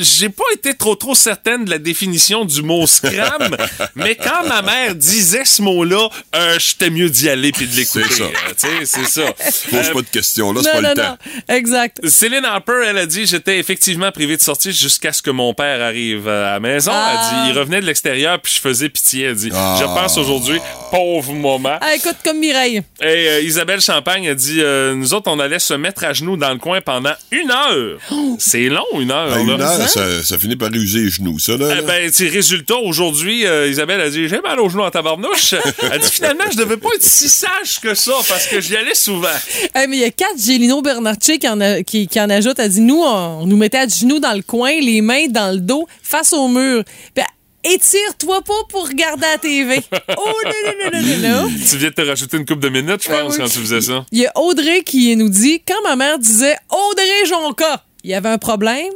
j'ai 0.00 0.28
pas 0.28 0.44
été 0.52 0.74
trop 0.74 0.94
trop 0.94 1.14
certaine 1.14 1.64
de 1.64 1.70
la 1.70 1.78
définition 1.78 2.44
du 2.44 2.60
mot 2.62 2.86
scram, 2.86 3.56
mais 3.94 4.14
quand 4.14 4.46
ma 4.46 4.60
mère 4.60 4.94
disait 4.94 5.46
ce 5.46 5.62
mot-là, 5.62 6.08
euh, 6.36 6.56
j'étais 6.58 6.90
mieux 6.90 7.08
d'y 7.08 7.30
aller 7.30 7.50
puis 7.52 7.66
de 7.66 7.74
l'écouter. 7.74 8.04
C'est 8.10 8.18
ça. 8.18 8.68
Euh, 8.68 8.80
c'est 8.84 9.06
ça. 9.06 9.32
Pose 9.70 9.88
Euh, 9.88 9.92
pas 9.94 10.02
de 10.02 10.06
questions, 10.08 10.52
là, 10.52 10.60
c'est 10.62 10.70
pas 10.70 10.80
non, 10.82 10.88
le 10.90 10.94
non. 10.94 11.02
temps. 11.02 11.18
Exact. 11.48 12.06
Céline 12.06 12.44
Harper, 12.44 12.84
elle 12.88 12.98
a 12.98 13.06
dit 13.06 13.24
J'étais 13.26 13.58
effectivement 13.58 14.12
privé 14.12 14.36
de 14.36 14.42
sortir 14.42 14.70
jusqu'à 14.72 15.14
ce 15.14 15.22
que 15.22 15.30
mon 15.30 15.54
père 15.54 15.80
arrive 15.80 16.28
à 16.28 16.52
la 16.52 16.60
maison. 16.60 16.92
Ah. 16.94 17.12
Elle 17.46 17.51
dit 17.51 17.51
Il 17.52 17.58
revenait 17.58 17.80
de 17.80 17.86
l'extérieur, 17.86 18.40
puis 18.40 18.52
je 18.54 18.60
faisais 18.60 18.88
pitié. 18.88 19.24
Elle 19.26 19.34
dit 19.36 19.50
Ah. 19.54 19.76
Je 19.78 19.84
pense 19.84 20.16
aujourd'hui, 20.18 20.58
pauvre 20.90 21.32
moment. 21.32 21.76
Ah, 21.80 21.94
écoute, 21.94 22.16
comme 22.24 22.38
Mireille. 22.38 22.82
Et 23.00 23.04
euh, 23.28 23.40
Isabelle 23.42 23.80
Champagne 23.80 24.28
a 24.28 24.34
dit 24.34 24.58
euh, 24.60 24.94
Nous 24.94 25.14
autres, 25.14 25.30
on 25.30 25.38
allait 25.38 25.58
se 25.58 25.74
mettre 25.74 26.04
à 26.04 26.12
genoux 26.12 26.36
dans 26.36 26.50
le 26.52 26.58
coin 26.58 26.80
pendant 26.80 27.12
une 27.30 27.50
heure. 27.50 27.98
C'est 28.38 28.68
long, 28.68 28.84
une 29.00 29.10
heure. 29.10 29.28
Là. 29.28 29.38
une 29.40 29.50
heure, 29.50 29.88
ça, 29.88 30.22
ça 30.22 30.38
finit 30.38 30.56
par 30.56 30.70
user 30.72 31.00
les 31.00 31.10
genoux, 31.10 31.38
ça, 31.38 31.56
là. 31.56 31.68
Eh 31.72 31.74
là. 31.76 31.82
ben, 31.82 32.10
tu 32.10 32.16
sais, 32.16 32.28
résultat, 32.28 32.76
aujourd'hui, 32.76 33.46
euh, 33.46 33.68
Isabelle 33.68 34.00
a 34.00 34.10
dit 34.10 34.28
J'ai 34.28 34.40
mal 34.40 34.58
aux 34.60 34.68
genoux 34.68 34.82
en 34.82 34.90
tabarnouche. 34.90 35.54
Elle 35.92 36.00
dit 36.00 36.10
Finalement, 36.10 36.44
je 36.50 36.56
devais 36.56 36.76
pas 36.76 36.88
être 36.94 37.02
si 37.02 37.28
sage 37.28 37.80
que 37.82 37.94
ça 37.94 38.12
parce 38.28 38.46
que 38.46 38.60
j'y 38.60 38.76
allais 38.76 38.94
souvent. 38.94 39.28
Hey, 39.74 39.86
mais 39.88 39.96
il 39.96 40.00
y 40.00 40.04
a 40.04 40.10
quatre 40.10 40.38
Gélino 40.38 40.82
Bernarcci 40.82 41.38
qui 41.38 41.48
en, 41.48 41.60
a- 41.60 41.82
qui, 41.82 42.06
qui 42.06 42.20
en 42.20 42.30
ajoute. 42.30 42.58
Elle 42.58 42.70
dit 42.70 42.80
Nous, 42.80 43.00
on, 43.02 43.42
on 43.42 43.46
nous 43.46 43.56
mettait 43.56 43.78
à 43.78 43.88
genoux 43.88 44.18
dans 44.20 44.32
le 44.34 44.42
coin, 44.42 44.72
les 44.80 45.00
mains 45.00 45.26
dans 45.28 45.52
le 45.54 45.60
dos, 45.60 45.86
face 46.02 46.32
au 46.32 46.48
mur. 46.48 46.82
Puis, 47.14 47.24
étire-toi 47.64 48.42
pas 48.42 48.64
pour 48.68 48.88
regarder 48.88 49.22
la 49.30 49.38
TV. 49.38 49.80
Oh, 50.16 50.32
non, 50.44 50.50
non, 50.66 50.90
non, 50.92 51.00
non, 51.02 51.42
non. 51.42 51.52
Tu 51.70 51.76
viens 51.78 51.90
de 51.90 51.94
te 51.94 52.02
rajouter 52.02 52.36
une 52.36 52.46
coupe 52.46 52.60
de 52.60 52.68
minutes, 52.68 53.02
je 53.04 53.08
pense, 53.08 53.20
Ouais, 53.22 53.28
oui. 53.30 53.36
quand 53.38 53.48
tu 53.48 53.58
faisais 53.58 53.80
ça. 53.80 54.04
Il 54.12 54.18
y 54.20 54.26
a 54.26 54.32
Audrey 54.36 54.82
qui 54.82 55.14
nous 55.16 55.28
dit 55.28 55.62
Quand 55.66 55.80
ma 55.84 55.96
mère 55.96 56.18
disait 56.18 56.56
Audrey 56.70 57.26
Jonca, 57.26 57.84
il 58.04 58.10
y 58.10 58.14
avait 58.14 58.28
un 58.28 58.38
problème. 58.38 58.92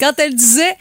Quand 0.00 0.12
elle 0.18 0.34
disait 0.34 0.76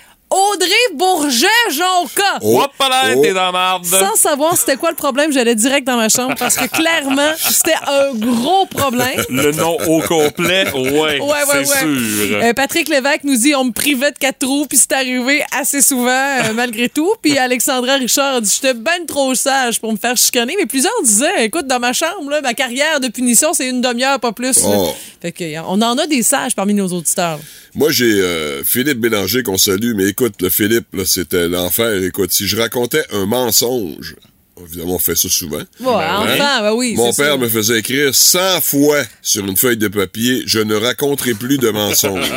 Audrey 0.54 0.70
Bourget-Jonca. 0.94 2.40
Hop 2.42 2.72
là, 2.80 3.14
Oh. 3.16 3.22
t'es 3.22 3.34
dans 3.34 3.46
la 3.46 3.52
marde. 3.52 3.86
Sans 3.86 4.16
savoir 4.16 4.58
c'était 4.58 4.76
quoi 4.78 4.90
le 4.90 4.96
problème, 4.96 5.32
j'allais 5.32 5.56
direct 5.56 5.86
dans 5.88 5.98
ma 5.98 6.10
chambre 6.10 6.36
parce 6.38 6.56
que 6.56 6.68
clairement, 6.68 7.32
c'était 7.38 7.74
un 7.88 8.14
gros 8.14 8.66
problème. 8.66 9.24
Le 9.30 9.52
nom 9.52 9.78
au 9.88 10.02
complet, 10.02 10.66
ouais, 10.74 10.92
Ouais, 10.92 11.20
ouais, 11.22 11.36
c'est 11.52 11.58
ouais. 11.60 11.66
sûr. 11.66 12.38
Euh, 12.44 12.54
Patrick 12.54 12.88
Lévesque 12.90 13.24
nous 13.24 13.38
dit 13.38 13.56
on 13.56 13.66
me 13.66 13.72
privait 13.72 14.12
de 14.12 14.18
quatre 14.18 14.40
trous, 14.40 14.66
puis 14.68 14.78
c'est 14.78 14.92
arrivé 14.94 15.44
assez 15.58 15.82
souvent, 15.82 16.08
euh, 16.10 16.54
malgré 16.54 16.90
tout. 16.90 17.14
Puis 17.22 17.38
Alexandra 17.38 17.96
Richard 17.96 18.36
a 18.36 18.42
dit 18.42 18.52
j'étais 18.54 18.74
ben 18.74 19.06
trop 19.08 19.34
sage 19.36 19.80
pour 19.80 19.92
me 19.92 19.98
faire 19.98 20.16
chicaner. 20.18 20.56
Mais 20.60 20.66
plusieurs 20.66 20.94
disaient 21.04 21.46
écoute, 21.46 21.68
dans 21.68 21.80
ma 21.80 21.94
chambre, 21.94 22.30
là, 22.30 22.42
ma 22.42 22.54
carrière 22.54 23.00
de 23.00 23.08
punition, 23.08 23.54
c'est 23.54 23.68
une 23.70 23.82
demi-heure, 23.82 24.20
pas 24.20 24.32
plus. 24.32 24.60
Oh. 24.66 24.94
Fait 25.22 25.32
que, 25.32 25.44
on 25.68 25.82
en 25.82 25.98
a 25.98 26.08
des 26.08 26.24
sages 26.24 26.56
parmi 26.56 26.74
nos 26.74 26.88
auditeurs. 26.88 27.40
Moi, 27.76 27.92
j'ai 27.92 28.06
euh, 28.06 28.64
Philippe 28.64 29.00
Bélanger 29.00 29.44
qu'on 29.44 29.58
salue, 29.58 29.94
mais 29.96 30.06
écoute, 30.08 30.27
le 30.42 30.50
Philippe, 30.50 30.88
là, 30.94 31.06
c'était 31.06 31.48
l'enfer. 31.48 32.04
Écoute, 32.04 32.32
si 32.32 32.48
je 32.48 32.58
racontais 32.58 33.04
un 33.12 33.26
mensonge, 33.26 34.16
évidemment, 34.64 34.96
on 34.96 35.00
fait 35.00 35.16
ça 35.16 35.30
souvent. 35.30 35.58
Ouais, 35.58 35.66
enfin, 35.80 36.62
ben 36.62 36.74
oui. 36.74 36.94
Mon 36.96 37.14
père 37.14 37.34
ça. 37.34 37.38
me 37.38 37.48
faisait 37.48 37.80
écrire 37.80 38.14
100 38.14 38.62
fois 38.62 39.02
sur 39.22 39.46
une 39.46 39.58
feuille 39.58 39.78
de 39.78 39.88
papier 39.88 40.44
Je 40.46 40.60
ne 40.60 40.76
raconterai 40.76 41.34
plus 41.34 41.58
de 41.58 41.70
mensonges. 41.70 42.32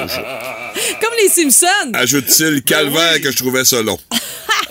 Comme 1.01 1.13
les 1.23 1.29
Simpsons. 1.29 1.93
Ajoute-t-il 1.95 2.63
calvaire 2.63 3.21
que 3.21 3.31
je 3.31 3.37
trouvais 3.37 3.65
ça 3.65 3.83
long. 3.83 3.99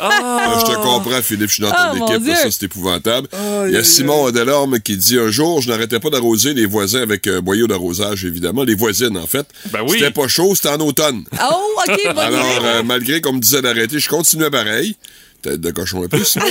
Ah, 0.02 0.56
je 0.62 0.66
te 0.72 0.76
comprends, 0.78 1.22
Philippe, 1.22 1.50
je 1.50 1.56
suis 1.56 1.64
dans 1.64 1.72
ton 1.72 1.96
mon 1.96 2.08
équipe, 2.08 2.28
là, 2.28 2.36
ça 2.36 2.52
c'est 2.52 2.64
épouvantable. 2.64 3.28
Il 3.68 3.74
y 3.74 3.78
a 3.78 3.84
Simon 3.84 4.32
Delorme 4.32 4.80
qui 4.80 4.96
dit 4.96 5.20
un 5.20 5.30
jour, 5.30 5.62
je 5.62 5.70
n'arrêtais 5.70 6.00
pas 6.00 6.10
d'arroser 6.10 6.54
les 6.54 6.66
voisins 6.66 7.02
avec 7.02 7.28
un 7.28 7.42
boyau 7.42 7.68
d'arrosage, 7.68 8.24
évidemment, 8.24 8.64
les 8.64 8.76
voisines 8.76 9.18
en 9.18 9.28
fait. 9.28 9.46
Ben 9.72 9.82
oui. 9.88 9.98
C'était 10.00 10.12
pas 10.12 10.28
chaud, 10.30 10.56
c'était 10.56 10.70
en 10.70 10.80
automne. 10.80 11.24
Oh, 11.34 11.56
OK, 11.88 12.00
bonne 12.06 12.18
Alors, 12.18 12.40
idée. 12.58 12.66
euh, 12.66 12.84
malgré 12.84 13.20
qu'on 13.20 13.34
me 13.34 13.40
disait 13.42 13.62
d'arrêter, 13.62 14.00
je 14.00 14.08
continuais 14.08 14.50
pareil. 14.50 14.96
Tête 15.42 15.62
de 15.62 15.72
cochon 15.72 16.04
un 16.04 16.08
peu, 16.08 16.24
ça. 16.24 16.42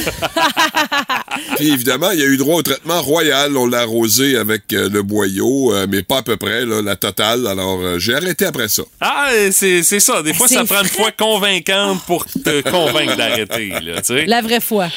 Puis 1.56 1.70
évidemment, 1.70 2.10
il 2.10 2.20
y 2.20 2.22
a 2.22 2.26
eu 2.26 2.36
droit 2.38 2.56
au 2.56 2.62
traitement 2.62 3.02
royal. 3.02 3.56
On 3.56 3.66
l'a 3.66 3.80
arrosé 3.80 4.36
avec 4.36 4.72
euh, 4.72 4.88
le 4.88 5.02
boyau, 5.02 5.74
euh, 5.74 5.86
mais 5.88 6.02
pas 6.02 6.18
à 6.18 6.22
peu 6.22 6.36
près, 6.36 6.64
là, 6.64 6.80
la 6.80 6.96
totale. 6.96 7.46
Alors, 7.46 7.80
euh, 7.80 7.98
j'ai 7.98 8.14
arrêté 8.14 8.46
après 8.46 8.68
ça. 8.68 8.82
Ah, 9.00 9.28
c'est 9.50 9.82
c'est 9.82 10.00
ça. 10.00 10.22
Des 10.22 10.32
fois, 10.32 10.48
ça 10.48 10.64
prend 10.64 10.80
une 10.80 10.88
fois 10.88 11.12
convaincante 11.12 12.02
pour 12.06 12.24
te 12.24 12.62
convaincre 12.70 13.16
d'arrêter, 13.16 13.68
là, 13.82 13.96
tu 14.00 14.14
sais. 14.14 14.26
La 14.26 14.40
vraie 14.40 14.60
foi. 14.60 14.88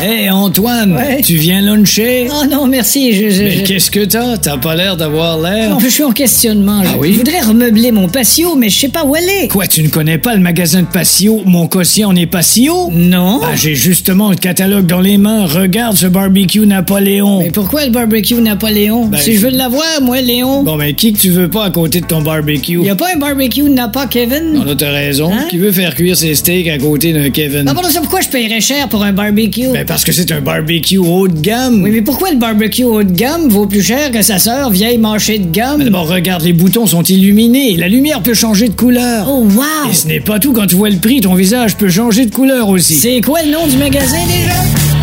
Hey, 0.00 0.28
Antoine, 0.28 0.94
Ouais. 0.96 1.20
tu 1.22 1.36
viens 1.36 1.60
luncher? 1.62 2.26
Oh 2.30 2.44
non, 2.50 2.66
merci. 2.66 3.12
Je, 3.14 3.30
je- 3.30 3.42
Mais 3.44 3.50
je- 3.52 3.62
qu'est-ce 3.62 3.90
que 3.90 4.04
t'as? 4.04 4.36
T'as 4.36 4.58
pas 4.58 4.74
l'air 4.74 4.96
d'avoir 4.96 5.38
l'air. 5.40 5.70
Non, 5.70 5.78
je 5.78 5.88
suis 5.88 6.02
en 6.02 6.10
questionnement. 6.10 6.82
Je- 6.82 6.88
Ah 6.88 6.94
oui? 6.98 7.12
Je 7.12 7.18
voudrais 7.18 7.40
remeubler 7.40 7.90
mon 7.92 8.08
patio, 8.08 8.54
mais 8.56 8.68
je 8.68 8.78
sais 8.80 8.88
pas 8.88 9.04
où 9.04 9.14
aller. 9.14 9.48
Quoi, 9.48 9.66
tu 9.66 9.82
ne 9.82 9.88
connais 9.88 10.18
pas 10.18 10.34
le 10.34 10.40
magasin 10.40 10.82
de 10.82 10.86
patio? 10.86 11.42
Mon 11.46 11.68
quotient 11.68 12.12
n'est 12.12 12.26
pas 12.26 12.42
si 12.42 12.68
haut? 12.68 12.90
Non. 12.92 13.40
Ah, 13.44 13.54
j'ai 13.56 13.74
justement 13.74 14.30
le 14.30 14.36
catalogue 14.36 14.86
dans 14.86 15.00
les 15.00 15.16
mains. 15.16 15.46
Regarde 15.46 15.96
ce 15.96 16.06
barbecue 16.06 16.66
Napoléon. 16.66 17.40
Mais 17.40 17.50
pourquoi 17.50 17.84
le 17.86 17.90
barbecue 17.92 18.34
Napoléon? 18.34 19.06
Ben, 19.06 19.18
si 19.18 19.36
je 19.36 19.40
veux 19.40 19.50
l'avoir, 19.50 19.84
moi, 20.02 20.20
Léon. 20.20 20.64
Bon, 20.64 20.76
mais 20.76 20.92
qui 20.94 21.12
que 21.12 21.18
tu 21.18 21.30
veux 21.30 21.48
pas 21.48 21.64
à 21.66 21.70
côté 21.70 22.00
de 22.00 22.06
ton 22.06 22.20
barbecue? 22.20 22.80
Y 22.82 22.90
a 22.90 22.94
pas 22.96 23.06
un 23.14 23.18
barbecue 23.18 23.62
Napa 23.62 24.06
Kevin? 24.06 24.52
Non, 24.54 24.64
là, 24.64 24.74
t'as 24.74 24.90
raison. 24.90 25.30
Hein? 25.32 25.46
Qui 25.48 25.56
veut 25.58 25.72
faire 25.72 25.94
cuire 25.94 26.16
ses 26.16 26.34
steaks 26.34 26.68
à 26.68 26.78
côté 26.78 27.12
d'un 27.12 27.30
Kevin? 27.30 27.64
Ah, 27.68 27.74
pardon, 27.74 27.88
ça, 27.88 28.00
pourquoi 28.00 28.20
je 28.20 28.28
paierais 28.28 28.60
cher 28.60 28.88
pour 28.88 29.02
un 29.02 29.12
barbecue? 29.12 29.68
Ben, 29.72 29.83
parce 29.86 30.04
que 30.04 30.12
c'est 30.12 30.32
un 30.32 30.40
barbecue 30.40 30.98
haut 30.98 31.28
de 31.28 31.38
gamme. 31.40 31.82
Oui, 31.82 31.90
mais 31.90 32.02
pourquoi 32.02 32.30
le 32.30 32.36
barbecue 32.36 32.84
haut 32.84 33.02
de 33.02 33.12
gamme 33.12 33.48
vaut 33.48 33.66
plus 33.66 33.82
cher 33.82 34.10
que 34.10 34.22
sa 34.22 34.38
sœur 34.38 34.70
vieille 34.70 34.98
manchée 34.98 35.38
de 35.38 35.50
gamme? 35.50 35.78
Mais 35.78 35.84
D'abord, 35.84 36.08
regarde, 36.08 36.42
les 36.42 36.52
boutons 36.52 36.86
sont 36.86 37.02
illuminés. 37.02 37.76
La 37.76 37.88
lumière 37.88 38.22
peut 38.22 38.34
changer 38.34 38.68
de 38.68 38.74
couleur. 38.74 39.26
Oh, 39.28 39.42
wow! 39.44 39.90
Et 39.90 39.94
ce 39.94 40.06
n'est 40.06 40.20
pas 40.20 40.38
tout, 40.38 40.52
quand 40.52 40.66
tu 40.66 40.76
vois 40.76 40.90
le 40.90 40.98
prix, 40.98 41.20
ton 41.20 41.34
visage 41.34 41.76
peut 41.76 41.88
changer 41.88 42.26
de 42.26 42.34
couleur 42.34 42.68
aussi. 42.68 42.94
C'est 42.94 43.20
quoi 43.20 43.42
le 43.42 43.50
nom 43.50 43.66
du 43.66 43.76
magasin 43.76 44.18
déjà? 44.26 44.93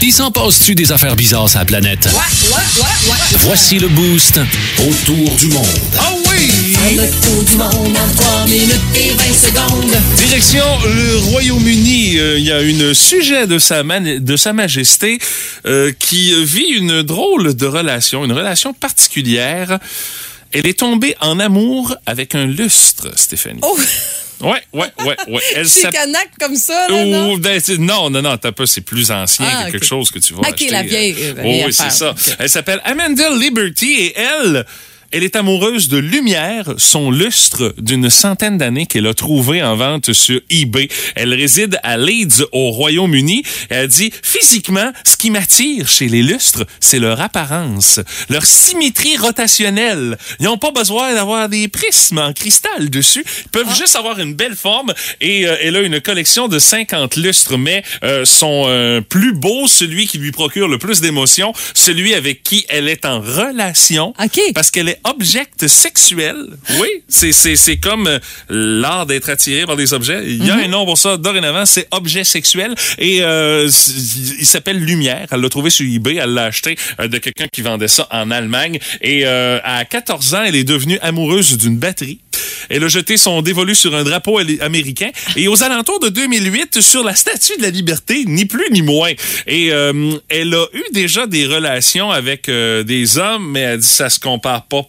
Il 0.00 0.12
s'en 0.12 0.30
passe-tu 0.30 0.74
des 0.74 0.92
affaires 0.92 1.16
bizarres 1.16 1.48
sur 1.48 1.58
la 1.58 1.64
planète? 1.64 2.08
Voici 3.38 3.78
le 3.78 3.88
boost 3.88 4.40
autour 4.78 5.30
du 5.36 5.48
monde. 5.48 5.66
Ah 5.98 6.12
oui! 6.30 6.50
Le 6.96 7.10
tour 7.24 7.42
du 7.44 7.56
monde 7.56 7.96
en 7.96 8.14
3 8.22 8.46
minutes 8.46 8.80
et 8.96 9.10
20 9.10 9.22
secondes. 9.32 9.96
Direction 10.16 10.64
le 10.84 11.16
Royaume-Uni. 11.30 12.18
Euh, 12.18 12.38
Il 12.38 12.44
y 12.44 12.52
a 12.52 12.60
une 12.60 12.94
sujet 12.94 13.46
de 13.46 13.58
sa, 13.58 13.82
man- 13.82 14.18
de 14.18 14.36
sa 14.36 14.52
Majesté 14.52 15.18
euh, 15.66 15.92
qui 15.98 16.34
vit 16.44 16.72
une 16.72 17.02
drôle 17.02 17.54
de 17.54 17.66
relation, 17.66 18.24
une 18.24 18.32
relation 18.32 18.72
particulière. 18.72 19.78
Elle 20.52 20.66
est 20.66 20.78
tombée 20.80 21.14
en 21.20 21.38
amour 21.40 21.94
avec 22.06 22.34
un 22.34 22.46
lustre, 22.46 23.08
Stéphanie. 23.16 23.60
Oh, 23.62 23.78
Ouais, 24.42 24.60
ouais, 24.72 24.88
ouais, 25.06 25.16
ouais. 25.28 25.40
Elle 25.54 25.68
c'est 25.68 25.82
s'appelle... 25.82 26.00
canac 26.00 26.28
comme 26.40 26.56
ça, 26.56 26.88
là, 26.88 27.04
non? 27.04 27.36
Ben, 27.36 27.60
non, 27.78 28.10
non, 28.10 28.22
non, 28.22 28.36
t'as 28.36 28.52
pas, 28.52 28.66
c'est 28.66 28.80
plus 28.80 29.10
ancien 29.10 29.46
Ah, 29.48 29.66
que 29.66 29.72
quelque 29.72 29.86
chose 29.86 30.10
que 30.10 30.18
tu 30.18 30.34
vas 30.34 30.40
Ok, 30.40 30.48
acheter. 30.54 30.70
la 30.70 30.82
vieille, 30.82 31.14
euh. 31.18 31.30
euh, 31.30 31.34
la 31.34 31.40
Oh, 31.42 31.44
vieille 31.44 31.64
oui, 31.66 31.72
c'est 31.72 31.90
ça. 31.90 32.14
Elle 32.38 32.48
s'appelle 32.48 32.80
Amanda 32.84 33.30
Liberty 33.30 33.92
et 33.92 34.16
elle, 34.18 34.66
elle 35.12 35.22
est 35.24 35.36
amoureuse 35.36 35.88
de 35.88 35.98
lumière, 35.98 36.74
son 36.78 37.10
lustre 37.10 37.74
d'une 37.78 38.10
centaine 38.10 38.58
d'années 38.58 38.86
qu'elle 38.86 39.06
a 39.06 39.14
trouvé 39.14 39.62
en 39.62 39.76
vente 39.76 40.12
sur 40.12 40.40
eBay. 40.50 40.88
Elle 41.14 41.34
réside 41.34 41.78
à 41.82 41.96
Leeds, 41.96 42.44
au 42.52 42.70
Royaume-Uni. 42.70 43.42
Elle 43.68 43.88
dit, 43.88 44.12
physiquement, 44.22 44.92
ce 45.06 45.16
qui 45.16 45.30
m'attire 45.30 45.88
chez 45.88 46.08
les 46.08 46.22
lustres, 46.22 46.64
c'est 46.80 46.98
leur 46.98 47.20
apparence, 47.20 48.00
leur 48.28 48.44
symétrie 48.44 49.16
rotationnelle. 49.16 50.16
Ils 50.40 50.44
n'ont 50.46 50.58
pas 50.58 50.70
besoin 50.72 51.14
d'avoir 51.14 51.48
des 51.48 51.68
prismes 51.68 52.18
en 52.18 52.32
cristal 52.32 52.90
dessus. 52.90 53.24
Ils 53.46 53.50
peuvent 53.50 53.66
Ah. 53.68 53.74
juste 53.78 53.96
avoir 53.96 54.18
une 54.18 54.34
belle 54.34 54.56
forme 54.56 54.92
et 55.20 55.46
euh, 55.46 55.56
elle 55.60 55.76
a 55.76 55.80
une 55.80 56.00
collection 56.00 56.48
de 56.48 56.58
50 56.58 57.16
lustres, 57.16 57.58
mais 57.58 57.82
euh, 58.02 58.24
son 58.24 58.64
euh, 58.66 59.00
plus 59.00 59.32
beau, 59.34 59.66
celui 59.68 60.06
qui 60.06 60.18
lui 60.18 60.32
procure 60.32 60.68
le 60.68 60.78
plus 60.78 61.00
d'émotions, 61.00 61.52
celui 61.74 62.14
avec 62.14 62.42
qui 62.42 62.64
elle 62.68 62.88
est 62.88 63.04
en 63.04 63.20
relation. 63.20 64.14
OK. 64.22 64.40
Parce 64.54 64.70
qu'elle 64.70 64.88
est 64.88 65.00
object 65.04 65.66
sexuel. 65.66 66.36
Oui, 66.78 66.88
c'est 67.08 67.32
c'est 67.32 67.56
c'est 67.56 67.76
comme 67.76 68.06
euh, 68.06 68.18
l'art 68.48 69.06
d'être 69.06 69.28
attiré 69.28 69.66
par 69.66 69.76
des 69.76 69.92
objets. 69.94 70.22
Il 70.26 70.44
y 70.44 70.50
a 70.50 70.56
un 70.56 70.68
nom 70.68 70.84
pour 70.84 70.98
ça 70.98 71.16
dorénavant, 71.16 71.66
c'est 71.66 71.88
objet 71.90 72.24
sexuel 72.24 72.74
et 72.98 73.22
euh, 73.22 73.68
il 74.38 74.46
s'appelle 74.46 74.78
Lumière. 74.78 75.26
Elle 75.30 75.40
l'a 75.40 75.48
trouvé 75.48 75.70
sur 75.70 75.86
eBay, 75.86 76.16
elle 76.16 76.30
l'a 76.30 76.44
acheté 76.44 76.76
euh, 77.00 77.08
de 77.08 77.18
quelqu'un 77.18 77.46
qui 77.52 77.62
vendait 77.62 77.88
ça 77.88 78.08
en 78.10 78.30
Allemagne 78.30 78.78
et 79.00 79.26
euh, 79.26 79.58
à 79.64 79.84
14 79.84 80.34
ans, 80.34 80.42
elle 80.44 80.56
est 80.56 80.64
devenue 80.64 80.98
amoureuse 81.02 81.56
d'une 81.58 81.76
batterie. 81.76 82.20
Elle 82.68 82.84
a 82.84 82.88
jeté 82.88 83.16
son 83.16 83.42
dévolu 83.42 83.74
sur 83.74 83.94
un 83.94 84.04
drapeau 84.04 84.38
américain 84.60 85.10
et 85.36 85.48
aux 85.48 85.62
alentours 85.62 86.00
de 86.00 86.08
2008 86.08 86.80
sur 86.80 87.02
la 87.02 87.14
Statue 87.14 87.56
de 87.58 87.62
la 87.62 87.70
Liberté, 87.70 88.24
ni 88.26 88.46
plus 88.46 88.70
ni 88.70 88.82
moins. 88.82 89.10
Et 89.46 89.72
euh, 89.72 90.12
elle 90.28 90.54
a 90.54 90.66
eu 90.72 90.82
déjà 90.92 91.26
des 91.26 91.46
relations 91.46 92.10
avec 92.10 92.48
des 92.48 93.18
hommes, 93.18 93.50
mais 93.50 93.60
elle 93.60 93.78
dit 93.78 93.86
ça 93.86 94.08
se 94.08 94.20
compare 94.20 94.64
pas 94.66 94.88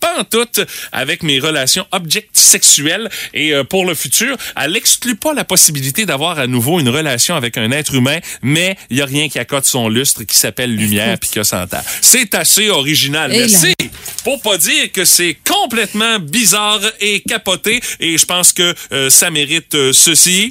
pantoute 0.00 0.60
avec 0.92 1.22
mes 1.22 1.38
relations 1.40 1.86
object 1.92 2.30
sexuelles 2.36 3.08
et 3.34 3.52
euh, 3.54 3.64
pour 3.64 3.84
le 3.84 3.94
futur, 3.94 4.36
elle 4.56 4.76
exclut 4.76 5.16
pas 5.16 5.34
la 5.34 5.44
possibilité 5.44 6.06
d'avoir 6.06 6.38
à 6.38 6.46
nouveau 6.46 6.80
une 6.80 6.88
relation 6.88 7.34
avec 7.36 7.56
un 7.58 7.70
être 7.70 7.94
humain, 7.94 8.18
mais 8.42 8.76
il 8.90 8.96
y 8.98 9.02
a 9.02 9.06
rien 9.06 9.28
qui 9.28 9.38
accote 9.38 9.64
son 9.64 9.88
lustre 9.88 10.24
qui 10.24 10.36
s'appelle 10.38 10.74
lumière 10.74 11.18
puis 11.18 11.30
qui 11.30 11.38
a 11.38 11.44
100 11.44 11.74
ans. 11.74 11.82
C'est 12.00 12.34
assez 12.34 12.68
original, 12.70 13.32
Et 13.34 13.40
là- 13.40 13.46
merci. 13.48 13.74
Pour 14.24 14.40
pas 14.42 14.58
dire 14.58 14.92
que 14.92 15.04
c'est 15.04 15.36
complètement 15.48 16.18
bizarre 16.18 16.80
et 17.00 17.20
capoté 17.20 17.80
et 18.00 18.18
je 18.18 18.26
pense 18.26 18.52
que 18.52 18.74
euh, 18.92 19.08
ça 19.10 19.30
mérite 19.30 19.74
euh, 19.74 19.92
ceci. 19.92 20.50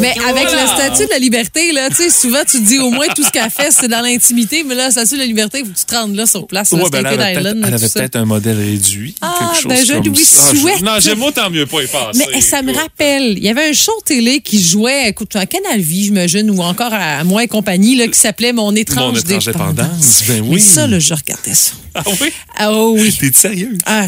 Mais 0.00 0.14
avec 0.28 0.44
Voilà. 0.48 0.64
la 0.64 0.66
statue 0.66 1.04
de 1.06 1.10
la 1.10 1.18
liberté, 1.18 1.72
là, 1.72 1.88
tu 1.90 1.96
sais, 1.96 2.10
souvent 2.10 2.40
tu 2.48 2.58
te 2.58 2.66
dis 2.66 2.78
au 2.78 2.90
moins 2.90 3.06
tout 3.14 3.22
ce 3.22 3.30
qu'elle 3.30 3.50
fait, 3.50 3.70
c'est 3.70 3.88
dans 3.88 4.00
l'intimité, 4.00 4.64
mais 4.64 4.74
là, 4.74 4.84
la 4.86 4.90
statue 4.90 5.14
de 5.14 5.18
la 5.20 5.26
liberté, 5.26 5.60
faut 5.60 5.70
que 5.70 5.78
tu 5.78 5.84
te 5.84 5.94
rendes 5.94 6.14
là 6.14 6.26
sur 6.26 6.46
place. 6.46 6.70
là, 6.72 6.82
Ouais, 6.84 6.90
ben, 6.90 7.34
elle 7.68 7.74
avait 7.74 7.88
peut-être 7.88 8.15
Peut-être 8.16 8.22
un 8.22 8.26
modèle 8.26 8.58
réduit. 8.58 9.14
Ah, 9.20 9.36
quelque 9.38 9.62
chose 9.62 9.66
ben, 9.72 9.86
je 9.86 9.92
comme 9.94 10.14
lui 10.14 10.24
ça. 10.24 10.42
Je- 10.52 10.58
souhaite. 10.58 10.80
Non, 10.82 10.92
j'aime 11.00 11.22
autant 11.22 11.50
mieux 11.50 11.66
pas 11.66 11.82
y 11.82 11.86
passer. 11.86 12.24
Mais 12.32 12.40
ça 12.40 12.62
me 12.62 12.72
rappelle, 12.74 13.36
il 13.36 13.44
y 13.44 13.48
avait 13.48 13.68
un 13.68 13.72
show 13.72 13.92
télé 14.04 14.40
qui 14.40 14.62
jouait, 14.62 15.08
écoute, 15.08 15.34
à 15.36 15.46
Canal 15.46 15.80
Vie, 15.80 16.04
j'imagine, 16.04 16.50
ou 16.50 16.62
encore 16.62 16.92
à 16.92 17.24
Moi 17.24 17.44
et 17.44 17.48
compagnie, 17.48 17.96
là, 17.96 18.06
qui 18.08 18.18
s'appelait 18.18 18.52
Mon 18.52 18.74
étrange, 18.74 19.14
Mon 19.14 19.18
étrange 19.20 19.44
dépendance, 19.46 20.22
ben 20.28 20.40
oui. 20.42 20.54
Mais 20.54 20.58
ça, 20.60 20.86
là, 20.86 20.98
je 20.98 21.14
regardais 21.14 21.54
ça. 21.54 21.72
Ah 21.94 22.02
oui? 22.20 22.32
Ah 22.58 22.72
oui. 22.72 23.14
T'es 23.18 23.32
sérieux? 23.32 23.76
Ah, 23.86 24.06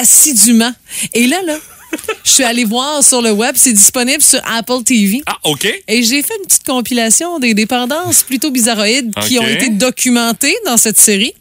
assidûment. 0.00 0.72
Et 1.14 1.26
là, 1.26 1.36
là, 1.46 1.56
je 2.24 2.30
suis 2.30 2.44
allée 2.44 2.64
voir 2.64 3.02
sur 3.02 3.20
le 3.22 3.30
web, 3.32 3.54
c'est 3.58 3.72
disponible 3.72 4.22
sur 4.22 4.40
Apple 4.50 4.82
TV. 4.84 5.22
Ah, 5.26 5.36
OK. 5.44 5.66
Et 5.88 6.02
j'ai 6.02 6.22
fait 6.22 6.34
une 6.40 6.46
petite 6.46 6.64
compilation 6.64 7.38
des 7.38 7.54
dépendances 7.54 8.22
plutôt 8.22 8.50
bizarroïdes 8.50 9.12
qui 9.26 9.38
ont 9.38 9.46
été 9.46 9.68
documentées 9.70 10.56
dans 10.66 10.76
cette 10.76 10.98
série. 10.98 11.34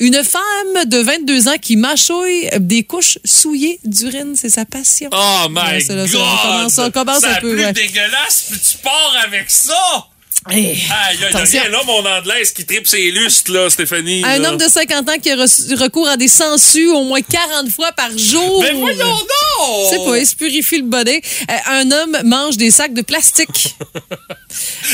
Une 0.00 0.22
femme 0.24 0.84
de 0.86 0.98
22 0.98 1.48
ans 1.48 1.58
qui 1.60 1.76
mâchouille 1.76 2.48
des 2.58 2.82
couches 2.82 3.18
souillées 3.24 3.78
d'urine, 3.84 4.34
c'est 4.34 4.48
sa 4.48 4.64
passion. 4.64 5.08
Oh 5.12 5.46
my 5.48 5.60
Ouais, 5.74 5.80
ça, 5.80 5.94
là, 5.94 6.06
God! 6.06 6.10
ça, 6.10 6.18
on 6.18 6.36
commence- 6.42 6.78
on 6.78 6.90
commence 6.90 7.24
un 7.24 7.34
peu, 7.40 7.52
plus 7.54 7.64
ouais. 7.64 7.72
dégueulasse, 7.72 8.46
puis 8.50 8.58
tu 8.58 8.78
pars 8.78 9.14
avec 9.24 9.48
ça! 9.48 10.08
Aïe, 10.46 10.66
aïe, 10.66 10.82
aïe, 10.90 11.24
attention. 11.26 11.62
là, 11.70 11.82
mon 11.86 12.04
anglaise 12.04 12.50
qui 12.50 12.64
tripe 12.66 12.88
ses 12.88 13.12
lustres, 13.12 13.52
là, 13.52 13.70
Stéphanie. 13.70 14.24
Un 14.24 14.38
là. 14.40 14.50
homme 14.50 14.56
de 14.58 14.64
50 14.68 15.08
ans 15.08 15.18
qui 15.22 15.30
a 15.30 15.36
recours 15.36 16.08
à 16.08 16.16
des 16.16 16.26
sangsues 16.26 16.88
au 16.88 17.04
moins 17.04 17.20
40 17.22 17.70
fois 17.70 17.92
par 17.92 18.10
jour. 18.18 18.60
Mais 18.62 18.72
voyons 18.72 19.06
donc! 19.06 19.86
C'est 19.90 20.04
pas, 20.04 20.18
il 20.18 20.26
se 20.26 20.34
purifie 20.34 20.78
le 20.78 20.84
body. 20.88 21.20
Euh, 21.48 21.54
un 21.70 21.90
homme 21.92 22.18
mange 22.24 22.56
des 22.56 22.72
sacs 22.72 22.94
de 22.94 23.02
plastique. 23.02 23.76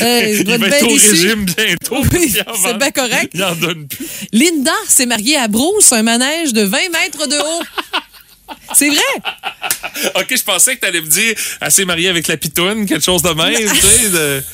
Euh, 0.01 0.21
il 0.25 0.41
Il 0.47 0.49
être 0.51 0.59
va 0.61 0.67
être 0.67 0.85
au 0.85 0.93
déçu. 0.93 1.09
régime 1.09 1.43
bientôt. 1.43 1.97
Oui, 2.13 2.31
Il 2.33 2.41
en 2.47 2.53
c'est 2.55 2.77
bien 2.77 2.91
correct. 2.91 3.29
Il 3.33 3.43
en 3.43 3.53
donne 3.55 3.85
plus. 3.87 4.07
Linda 4.31 4.71
s'est 4.87 5.05
mariée 5.05 5.35
à 5.35 5.49
Bruce, 5.49 5.91
un 5.91 6.03
manège 6.03 6.53
de 6.53 6.61
20 6.61 6.77
mètres 6.93 7.27
de 7.27 7.35
haut. 7.37 7.63
C'est 8.73 8.87
vrai? 8.87 9.01
OK, 10.15 10.27
je 10.37 10.43
pensais 10.43 10.75
que 10.75 10.79
t'allais 10.81 11.01
me 11.01 11.07
dire, 11.07 11.35
elle 11.59 11.71
s'est 11.71 11.83
mariée 11.83 12.07
avec 12.07 12.27
la 12.29 12.37
pitoune, 12.37 12.85
quelque 12.85 13.03
chose 13.03 13.21
de 13.21 13.31
même, 13.31 13.53
tu 13.53 13.75
sais. 13.81 14.09
de- 14.09 14.41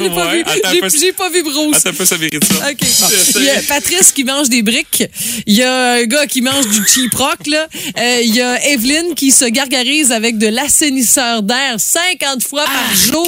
j'ai 0.00 0.08
pas 0.10 0.26
Ouais, 0.26 0.42
vu. 0.88 1.12
pas 1.12 1.30
vu 1.30 1.42
Bruce. 1.42 1.76
Attends 1.76 1.90
un 1.90 1.92
peu, 1.92 2.04
ça 2.04 2.18
mérite 2.18 2.44
ça. 2.44 2.70
OK. 2.70 2.76
Il 3.36 3.44
y 3.44 3.50
a 3.50 3.62
Patrice 3.62 4.12
qui 4.12 4.24
mange 4.24 4.48
des 4.48 4.62
briques. 4.62 5.04
Il 5.46 5.54
y 5.54 5.62
a 5.62 5.92
un 5.94 6.04
gars 6.04 6.26
qui 6.26 6.42
mange 6.42 6.66
du 6.68 6.86
cheap 6.86 7.14
rock, 7.14 7.46
là. 7.46 7.66
Euh, 7.98 8.20
Il 8.22 8.34
y 8.34 8.40
a 8.40 8.64
Evelyne 8.68 9.14
qui 9.14 9.30
se 9.30 9.44
gargarise 9.46 10.12
avec 10.12 10.38
de 10.38 10.46
l'assainisseur 10.48 11.42
d'air 11.42 11.74
50 11.78 12.42
fois 12.42 12.64
par 12.64 12.94
jour. 12.94 13.26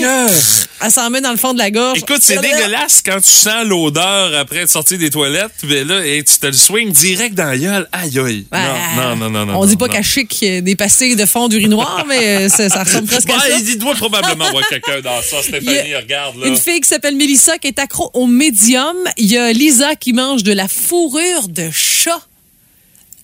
Elle 0.82 0.90
s'en 0.90 1.08
met 1.10 1.20
dans 1.20 1.30
le 1.30 1.36
fond 1.38 1.54
de 1.54 1.58
la 1.58 1.70
gorge. 1.70 1.98
Écoute, 1.98 2.20
c'est 2.20 2.38
dégueulasse 2.40 3.02
quand 3.04 3.20
tu 3.20 3.30
sens 3.30 3.64
l'odeur 3.64 4.34
après 4.38 4.58
être 4.58 4.70
sorti 4.70 4.98
des 4.98 5.10
toilettes, 5.10 5.52
mais 5.64 5.84
là, 5.84 6.04
et 6.04 6.22
tu 6.22 6.38
te 6.38 6.46
le 6.46 6.52
swings 6.52 6.92
direct 6.92 7.34
dans 7.34 7.44
la 7.46 7.56
gueule. 7.56 7.88
Aïe, 7.92 8.18
aïe. 8.18 8.46
Ouais. 8.52 8.58
Non, 8.96 9.16
non, 9.16 9.16
non, 9.16 9.30
non. 9.30 9.46
non. 9.46 9.60
On 9.60 9.66
dit 9.66 9.76
pas 9.76 9.88
qu'à 9.88 10.02
chic, 10.02 10.38
des 10.40 10.76
pastilles 10.76 11.16
de 11.16 11.24
fond 11.26 11.48
d'urinoir, 11.48 12.04
mais 12.08 12.48
ça, 12.48 12.68
ça 12.68 12.82
ressemble 12.84 13.06
presque 13.08 13.30
à 13.30 13.40
ça. 13.40 13.46
il 13.58 13.78
doit 13.78 13.94
probablement 13.94 14.44
avoir 14.46 14.68
quelqu'un 14.68 15.00
dans 15.00 15.22
ça, 15.22 15.36
Stéphanie, 15.42 15.94
a 15.94 16.00
regarde, 16.00 16.35
là. 16.36 16.46
Une 16.46 16.56
fille 16.56 16.80
qui 16.80 16.88
s'appelle 16.88 17.16
Mélissa 17.16 17.58
qui 17.58 17.68
est 17.68 17.78
accro 17.78 18.10
au 18.14 18.26
médium. 18.26 18.96
Il 19.16 19.26
y 19.26 19.36
a 19.36 19.52
Lisa 19.52 19.96
qui 19.96 20.12
mange 20.12 20.42
de 20.42 20.52
la 20.52 20.68
fourrure 20.68 21.48
de 21.48 21.70
chat. 21.70 22.20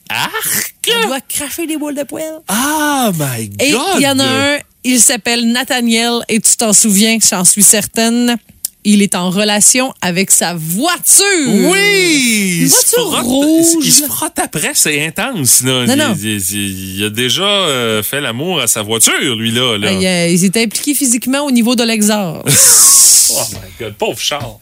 Arc! 0.09 0.75
Elle 0.87 1.07
doit 1.07 1.21
cracher 1.21 1.67
des 1.67 1.77
boules 1.77 1.95
de 1.95 2.03
poêle. 2.03 2.41
Ah, 2.49 3.11
my 3.15 3.49
God! 3.49 3.63
Et 3.63 3.75
il 3.97 4.03
y 4.03 4.09
en 4.09 4.19
a 4.19 4.25
un, 4.25 4.59
il 4.85 5.01
s'appelle 5.01 5.51
Nathaniel, 5.51 6.21
et 6.29 6.41
tu 6.41 6.57
t'en 6.57 6.73
souviens, 6.73 7.19
j'en 7.19 7.45
suis 7.45 7.63
certaine. 7.63 8.37
Il 8.85 9.03
est 9.03 9.15
en 9.15 9.31
relation 9.31 9.93
avec 10.01 10.31
sa 10.31 10.55
voiture. 10.55 11.25
Oui! 11.49 12.59
Une 12.63 12.69
voiture 12.69 13.13
frotte- 13.13 13.25
rouge. 13.25 13.85
Il 13.87 13.93
se 13.93 14.05
frotte 14.07 14.39
après, 14.39 14.73
c'est 14.75 15.05
intense. 15.07 15.63
Là. 15.63 15.87
Non, 15.87 15.93
il, 15.93 15.99
non. 15.99 16.15
il- 16.51 17.05
a 17.05 17.11
déjà 17.11 17.45
euh, 17.45 18.03
fait 18.03 18.21
l'amour 18.21 18.61
à 18.61 18.67
sa 18.67 18.83
voiture, 18.83 19.37
lui, 19.37 19.53
là. 19.53 19.79
là. 19.79 19.93
Il, 19.93 20.07
euh, 20.07 20.29
il 20.29 20.39
s'est 20.39 20.61
impliqué 20.63 20.95
physiquement 20.95 21.41
au 21.47 21.51
niveau 21.51 21.75
de 21.77 21.85
l'exhaust. 21.85 22.43
Oh 23.35 23.45
my 23.55 23.71
God, 23.87 23.95
pauvre 23.95 24.19
Charles. 24.21 24.57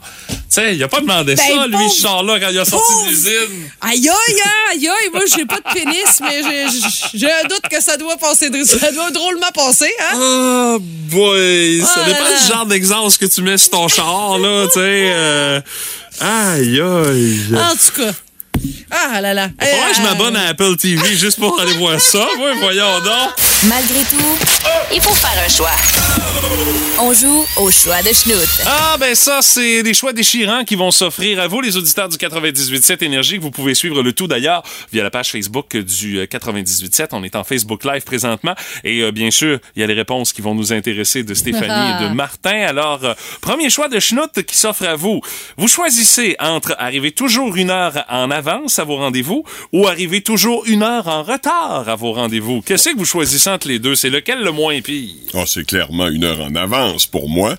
Tu 0.53 0.61
sais, 0.61 0.75
il 0.75 0.83
a 0.83 0.89
pas 0.89 1.01
demandé 1.01 1.37
Ben, 1.37 1.47
ça, 1.47 1.67
lui, 1.69 1.73
pauvre- 1.77 1.91
ce 1.93 2.03
Charles-là, 2.03 2.41
quand 2.41 2.49
il 2.51 2.59
a 2.59 2.65
sorti 2.65 2.93
pauvre- 2.93 3.05
de 3.07 3.11
l'usine. 3.11 3.71
Aïe, 3.81 4.09
aïe, 4.09 4.43
aïe, 4.73 4.89
aïe, 4.89 5.11
moi, 5.13 5.23
j'ai 5.27 5.45
pas 5.47 5.59
de 5.59 5.73
pénis, 5.73 6.21
mais 6.21 6.43
j'ai- 7.15 7.31
un 7.31 7.47
doute 7.49 7.69
que 7.71 7.81
ça 7.81 7.97
doit 7.97 8.17
passer, 8.17 8.51
ça 8.65 8.91
doit 8.91 9.11
drôlement 9.13 9.51
passer, 9.55 9.93
hein? 10.01 10.17
Oh 10.21 10.79
boy, 10.81 11.81
ça 11.83 12.01
Oh 12.01 12.05
dépend 12.05 12.25
là 12.25 12.31
là. 12.31 12.41
du 12.41 12.47
genre 12.53 12.67
d'exhaust 12.67 13.19
que 13.19 13.27
tu 13.27 13.43
mets 13.43 13.59
sur 13.59 13.71
ton 13.71 13.87
char, 13.87 14.39
là, 14.39 14.67
tu 14.67 14.73
sais. 14.75 14.81
euh, 14.81 15.61
Aïe, 16.21 16.81
aïe. 16.81 17.41
En 17.57 17.77
tout 17.77 18.03
cas. 18.03 18.13
Ah 18.90 19.20
là 19.20 19.33
là. 19.35 19.49
Que 19.49 19.64
je 19.94 20.01
Euh, 20.01 20.05
m'abonne 20.05 20.37
à 20.37 20.49
Apple 20.49 20.77
TV 20.77 21.16
juste 21.16 21.38
pour 21.38 21.59
aller 21.61 21.73
voir 21.75 22.01
ça. 22.01 22.27
Ouais, 22.38 22.55
voyons 22.61 22.99
donc. 23.05 23.31
Malgré 23.64 24.01
tout, 24.05 24.38
il 24.92 25.01
faut 25.01 25.14
faire 25.14 25.42
un 25.44 25.49
choix. 25.49 25.70
On 27.03 27.12
joue 27.14 27.44
au 27.57 27.70
choix 27.70 28.03
de 28.03 28.09
Schnout. 28.12 28.37
Ah, 28.66 28.96
ben 28.99 29.14
ça, 29.14 29.40
c'est 29.42 29.83
des 29.83 29.94
choix 29.94 30.12
déchirants 30.12 30.64
qui 30.64 30.75
vont 30.75 30.90
s'offrir 30.90 31.40
à 31.40 31.46
vous, 31.49 31.61
les 31.61 31.77
auditeurs 31.77 32.09
du 32.09 32.16
98.7 32.16 33.03
Énergie, 33.05 33.37
que 33.38 33.42
vous 33.42 33.51
pouvez 33.51 33.75
suivre 33.75 34.03
le 34.03 34.12
tout 34.12 34.27
d'ailleurs 34.27 34.62
via 34.92 35.03
la 35.03 35.11
page 35.11 35.31
Facebook 35.31 35.77
du 35.77 36.18
euh, 36.18 36.25
98.7. 36.27 37.09
On 37.12 37.23
est 37.23 37.37
en 37.37 37.44
Facebook 37.44 37.85
Live 37.85 38.03
présentement. 38.03 38.55
Et 38.85 39.01
euh, 39.01 39.12
bien 39.12 39.31
sûr, 39.31 39.59
il 39.77 39.81
y 39.81 39.83
a 39.83 39.87
les 39.87 39.94
réponses 39.94 40.33
qui 40.33 40.42
vont 40.42 40.55
nous 40.55 40.73
intéresser 40.73 41.23
de 41.23 41.33
Stéphanie 41.35 42.05
et 42.05 42.09
de 42.09 42.14
Martin. 42.14 42.66
Alors, 42.66 43.01
euh, 43.05 43.14
premier 43.40 43.70
choix 43.70 43.88
de 43.88 43.99
Schnout 43.99 44.42
qui 44.46 44.57
s'offre 44.57 44.85
à 44.87 44.96
vous. 44.96 45.20
Vous 45.57 45.68
choisissez 45.68 46.37
entre 46.38 46.75
arriver 46.79 47.12
toujours 47.12 47.57
une 47.57 47.70
heure 47.70 48.05
en 48.11 48.31
à 48.51 48.85
vos 48.85 48.97
rendez-vous 48.97 49.45
ou 49.73 49.87
arriver 49.87 50.23
toujours 50.23 50.65
une 50.67 50.83
heure 50.83 51.07
en 51.09 51.23
retard 51.23 51.89
à 51.89 51.95
vos 51.95 52.13
rendez-vous? 52.13 52.63
Qu'est-ce 52.63 52.91
que 52.91 52.99
vous 52.99 53.05
choisissez 53.05 53.49
entre 53.51 53.69
les 53.69 53.79
deux? 53.79 53.95
C'est 53.95 54.11
lequel 54.11 54.43
le 54.43 54.51
moins 54.51 54.81
pire? 54.81 55.15
Ah, 55.35 55.45
c'est 55.47 55.65
clairement 55.65 56.09
une 56.09 56.25
heure 56.25 56.41
en 56.41 56.55
avance 56.55 57.07
pour 57.07 57.29
moi. 57.29 57.57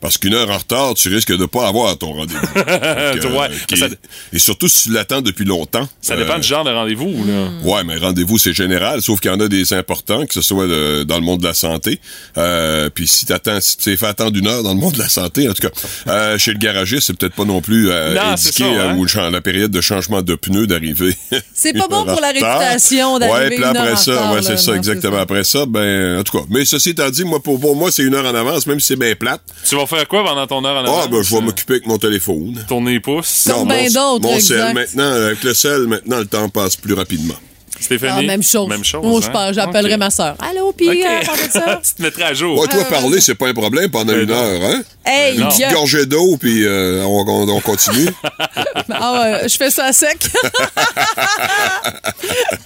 Parce 0.00 0.16
qu'une 0.18 0.34
heure 0.34 0.48
en 0.50 0.56
retard, 0.58 0.94
tu 0.94 1.08
risques 1.08 1.36
de 1.36 1.44
pas 1.46 1.68
avoir 1.68 1.96
ton 1.98 2.12
rendez-vous. 2.12 2.40
Euh, 2.68 3.14
Ouais, 3.30 3.48
qui- 3.68 3.76
ça- 3.76 3.86
Et 4.32 4.38
surtout 4.38 4.66
si 4.68 4.84
tu 4.84 4.92
l'attends 4.92 5.20
depuis 5.20 5.44
longtemps. 5.44 5.88
Ça 6.00 6.16
dépend 6.16 6.34
Euh, 6.34 6.38
du 6.38 6.48
genre 6.48 6.64
de 6.64 6.70
rendez-vous, 6.70 7.24
là. 7.26 7.48
Ouais, 7.62 7.84
mais 7.84 7.96
rendez-vous, 7.96 8.38
c'est 8.38 8.52
général, 8.52 9.02
sauf 9.02 9.20
qu'il 9.20 9.30
y 9.30 9.34
en 9.34 9.40
a 9.40 9.48
des 9.48 9.72
importants, 9.72 10.24
que 10.26 10.34
ce 10.34 10.40
soit 10.42 10.66
de- 10.66 11.02
dans 11.04 11.16
le 11.16 11.22
monde 11.22 11.40
de 11.40 11.46
la 11.46 11.54
santé. 11.54 12.00
Euh, 12.38 12.88
puis 12.92 13.06
si 13.06 13.26
t'attends, 13.26 13.60
si 13.60 13.76
tu 13.76 13.84
t'es 13.84 13.96
fait 13.96 14.06
attendre 14.06 14.36
une 14.36 14.46
heure 14.46 14.62
dans 14.62 14.74
le 14.74 14.80
monde 14.80 14.94
de 14.94 14.98
la 14.98 15.08
santé, 15.08 15.48
en 15.48 15.52
tout 15.54 15.62
cas, 15.68 15.74
euh, 16.08 16.38
chez 16.38 16.52
le 16.52 16.58
garagiste, 16.58 17.06
c'est 17.08 17.16
peut-être 17.18 17.34
pas 17.34 17.44
non 17.44 17.60
plus 17.60 17.90
euh, 17.90 18.14
Non, 18.14 18.20
indiqué 18.32 18.52
ça, 18.52 18.64
euh, 18.64 18.90
hein. 19.26 19.30
la 19.30 19.40
période 19.40 19.70
de 19.70 19.80
changement 19.80 20.22
de 20.22 20.34
pneus 20.34 20.66
d'arriver. 20.66 21.14
C'est 21.54 21.72
pas 21.76 21.88
bon 21.88 22.04
pour 22.04 22.20
la 22.20 22.28
réputation 22.28 23.18
d'arriver 23.18 23.38
Ouais, 23.40 23.48
puis 23.48 23.56
une 23.58 23.64
heure 23.64 23.70
après 23.70 23.92
en 23.92 23.96
ça, 23.96 24.12
retard, 24.12 24.32
ouais, 24.32 24.42
c'est 24.42 24.56
ça, 24.58 24.70
Non, 24.72 24.76
exactement. 24.78 25.18
Après 25.18 25.44
ça, 25.44 25.66
ben, 25.66 26.18
en 26.18 26.22
tout 26.22 26.38
cas. 26.38 26.44
Mais 26.50 26.64
ceci 26.64 26.90
étant 26.90 27.10
dit, 27.10 27.24
moi, 27.24 27.42
pour, 27.42 27.60
pour 27.60 27.76
moi, 27.76 27.90
c'est 27.90 28.02
une 28.02 28.14
heure 28.14 28.24
en 28.26 28.34
avance, 28.34 28.66
même 28.66 28.80
si 28.80 28.88
c'est 28.88 28.96
bien 28.96 29.14
plate. 29.14 29.40
Tu 29.68 29.76
vas 29.76 29.86
faire 29.90 30.08
quoi 30.08 30.24
pendant 30.24 30.46
ton 30.46 30.64
heure 30.64 30.76
en 30.76 30.84
avance? 30.84 31.02
Ah, 31.04 31.08
ben, 31.08 31.22
je 31.22 31.34
vais 31.34 31.40
m'occuper 31.42 31.74
avec 31.74 31.86
mon 31.86 31.98
téléphone. 31.98 32.64
Tourner 32.68 32.92
les 32.92 33.00
pouces. 33.00 33.48
Comme 33.50 33.68
ben 33.68 33.84
mon, 33.84 33.92
d'autres, 33.92 34.28
mon 34.28 34.34
exact. 34.34 34.56
sel, 34.56 34.74
maintenant, 34.74 35.12
avec 35.12 35.42
le 35.42 35.54
sel, 35.54 35.86
maintenant, 35.86 36.18
le 36.18 36.26
temps 36.26 36.48
passe 36.48 36.76
plus 36.76 36.94
rapidement. 36.94 37.34
Stéphanie? 37.80 38.12
Ah, 38.18 38.22
même 38.22 38.42
chose. 38.42 38.68
Même 38.68 38.84
chose. 38.84 39.04
Moi, 39.04 39.20
je 39.20 39.26
hein? 39.26 39.30
parle- 39.32 39.54
j'appellerai 39.54 39.96
ma 39.96 40.10
soeur. 40.10 40.36
Allô, 40.40 40.72
puis 40.72 40.88
Ok. 40.88 40.96
euh, 40.96 41.48
ça? 41.50 41.80
tu 41.86 41.94
te 41.94 42.02
mettrais 42.02 42.24
à 42.24 42.34
jour. 42.34 42.58
Ouais, 42.58 42.68
toi, 42.68 42.84
parler, 42.84 43.20
c'est 43.20 43.34
pas 43.34 43.48
un 43.48 43.54
problème 43.54 43.90
pendant 43.90 44.12
Ben 44.12 44.22
une 44.22 44.30
heure, 44.30 44.60
hein? 44.64 44.82
Hey, 45.06 45.38
Non. 45.38 45.48
gars. 45.58 45.72
Gorgée 45.72 46.06
d'eau, 46.06 46.36
puis 46.38 46.64
euh, 46.66 47.02
on, 47.04 47.24
on- 47.26 47.48
on 47.48 47.60
continue. 47.60 48.08
Ah 48.92 49.20
ouais, 49.20 49.48
je 49.48 49.56
fais 49.56 49.70
ça 49.70 49.84
à 49.86 49.92
sec. 49.92 50.18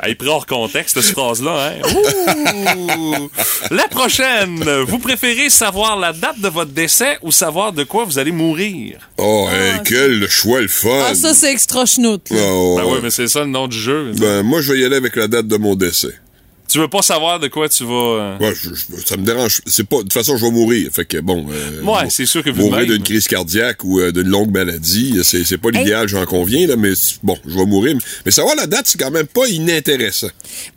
Hey, 0.02 0.14
pris 0.16 0.28
hors 0.28 0.46
contexte, 0.46 1.00
cette 1.00 1.14
phrase-là, 1.14 1.70
hein? 1.70 1.94
Ouh! 1.94 3.30
La 3.70 3.88
prochaine, 3.88 4.62
vous 4.86 4.98
préférez 4.98 5.48
savoir 5.48 5.98
la 5.98 6.12
date 6.12 6.40
de 6.40 6.48
votre 6.48 6.72
décès 6.72 7.18
ou 7.22 7.32
savoir 7.32 7.72
de 7.72 7.84
quoi 7.84 8.04
vous 8.04 8.18
allez 8.18 8.32
mourir? 8.32 8.98
Oh, 9.18 9.48
hey, 9.50 9.80
quel 9.84 10.28
choix 10.28 10.60
le 10.60 10.68
fun! 10.68 11.06
Ah, 11.10 11.14
ça, 11.14 11.32
c'est 11.32 11.50
extra 11.52 11.86
chenoute. 11.86 12.28
là. 12.30 12.36
Oh, 12.42 12.76
Ben 12.76 12.84
ouais. 12.84 12.92
oui, 12.94 12.98
mais 13.02 13.10
c'est 13.10 13.28
ça 13.28 13.40
le 13.40 13.46
nom 13.46 13.66
du 13.66 13.78
jeu. 13.78 14.12
Ben, 14.18 14.42
moi, 14.42 14.60
je 14.60 14.72
vais 14.72 14.80
y 14.80 14.84
aller 14.84 14.96
avec 15.04 15.16
la 15.16 15.28
date 15.28 15.46
de 15.46 15.56
mon 15.56 15.74
décès. 15.74 16.14
Tu 16.66 16.78
veux 16.78 16.88
pas 16.88 17.02
savoir 17.02 17.38
de 17.38 17.48
quoi 17.48 17.68
tu 17.68 17.84
vas... 17.84 17.92
euh, 17.92 18.38
Ouais, 18.38 18.54
je- 18.54 18.70
je- 18.74 19.04
ça 19.06 19.18
me 19.18 19.24
dérange. 19.24 19.60
C'est 19.66 19.84
pas. 19.86 19.98
De 19.98 20.02
toute 20.02 20.14
façon, 20.14 20.36
je 20.38 20.46
vais 20.46 20.50
mourir. 20.50 20.88
Fait 20.92 21.04
que 21.04 21.18
bon. 21.18 21.46
euh, 21.50 21.82
Ouais, 21.82 22.08
c'est 22.08 22.24
sûr 22.24 22.42
que 22.42 22.48
de 22.50 22.56
Mourir 22.56 22.86
d'une 22.86 23.02
crise 23.02 23.28
cardiaque 23.28 23.84
ou 23.84 24.00
euh, 24.00 24.10
d'une 24.12 24.28
longue 24.28 24.50
maladie, 24.50 25.20
c'est 25.24 25.44
c'est 25.44 25.58
pas 25.58 25.70
l'idéal, 25.70 26.08
j'en 26.08 26.24
conviens, 26.24 26.66
là, 26.66 26.76
mais 26.76 26.92
bon, 27.22 27.36
je 27.46 27.54
vais 27.54 27.66
mourir. 27.66 27.96
Mais 28.24 28.30
savoir 28.32 28.56
la 28.56 28.66
date, 28.66 28.86
c'est 28.86 28.98
quand 28.98 29.10
même 29.10 29.26
pas 29.26 29.46
inintéressant. 29.46 30.28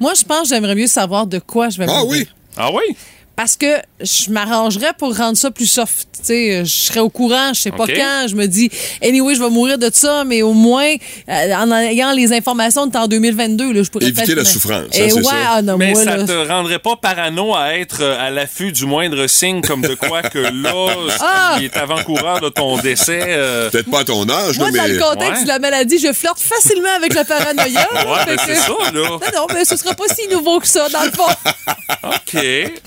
Moi, 0.01 0.13
je 0.13 0.23
pense 0.23 0.49
que 0.49 0.55
j'aimerais 0.55 0.75
mieux 0.75 0.87
savoir 0.87 1.25
de 1.25 1.39
quoi 1.39 1.69
je 1.69 1.77
vais 1.77 1.85
Ah 1.87 2.01
mourir. 2.03 2.21
oui? 2.21 2.27
Ah 2.57 2.69
oui? 2.73 2.95
Parce 3.37 3.55
que 3.55 3.77
je 4.01 4.29
m'arrangerais 4.31 4.93
pour 4.97 5.15
rendre 5.17 5.37
ça 5.37 5.49
plus 5.51 5.65
soft. 5.65 6.07
Tu 6.19 6.25
sais, 6.25 6.65
je 6.65 6.69
serais 6.71 6.99
au 6.99 7.09
courant, 7.09 7.53
je 7.53 7.61
sais 7.61 7.71
pas 7.71 7.85
quand. 7.87 8.27
Je 8.27 8.35
me 8.35 8.45
dis, 8.47 8.69
anyway, 9.03 9.35
je 9.35 9.39
vais 9.43 9.49
mourir 9.49 9.77
de 9.77 9.89
ça, 9.93 10.23
mais 10.25 10.41
au 10.41 10.53
moins, 10.53 10.93
euh, 11.29 11.53
en 11.53 11.71
ayant 11.71 12.11
les 12.11 12.33
informations 12.33 12.87
de 12.87 12.97
en 12.97 13.07
2022, 13.07 13.71
là, 13.73 13.83
je 13.83 13.89
pourrais 13.89 14.07
Éviter 14.07 14.33
la 14.35 14.43
souffrance, 14.45 14.85
hein, 14.85 14.87
Et 14.93 15.09
c'est 15.09 15.15
ouais, 15.17 15.23
ça. 15.23 15.31
ah 15.49 15.61
non, 15.61 15.77
Mais 15.77 15.91
moi, 15.91 16.03
ça 16.03 16.17
là, 16.17 16.23
te 16.25 16.47
rendrait 16.47 16.79
pas 16.79 16.95
parano 16.95 17.55
à 17.55 17.75
être 17.75 18.01
euh, 18.01 18.19
à 18.19 18.29
l'affût 18.31 18.71
du 18.71 18.85
moindre 18.85 19.27
signe 19.27 19.61
comme 19.61 19.81
de 19.81 19.93
quoi 19.95 20.21
que 20.23 20.39
là, 20.39 20.87
Ah! 21.19 21.55
il 21.59 21.65
est 21.65 21.77
avant-coureur 21.77 22.41
de 22.41 22.49
ton 22.49 22.77
décès. 22.77 23.21
euh, 23.27 23.69
Peut-être 23.69 23.89
pas 23.91 23.99
à 23.99 24.03
ton 24.05 24.27
âge, 24.29 24.57
Moi, 24.57 24.71
là, 24.71 24.77
dans 24.77 24.83
mais. 24.87 24.93
le 24.93 24.99
contexte 24.99 25.37
Ouais. 25.37 25.43
de 25.43 25.47
la 25.49 25.59
maladie, 25.59 25.99
je 25.99 26.11
flirte 26.13 26.39
facilement 26.39 26.93
avec 26.97 27.13
la 27.13 27.23
paranoïa. 27.25 27.87
Ouais, 28.07 28.25
ben 28.25 28.35
que- 28.37 28.41
c'est 28.47 28.55
ça, 28.55 28.69
là. 28.93 29.09
Non, 29.09 29.19
non, 29.35 29.47
mais 29.53 29.65
ce 29.65 29.75
sera 29.77 29.93
pas 29.93 30.05
si 30.13 30.27
nouveau 30.29 30.59
que 30.59 30.67
ça, 30.67 30.87
dans 30.89 31.03
le 31.03 31.11
fond. 31.11 31.23
OK. 32.03 32.33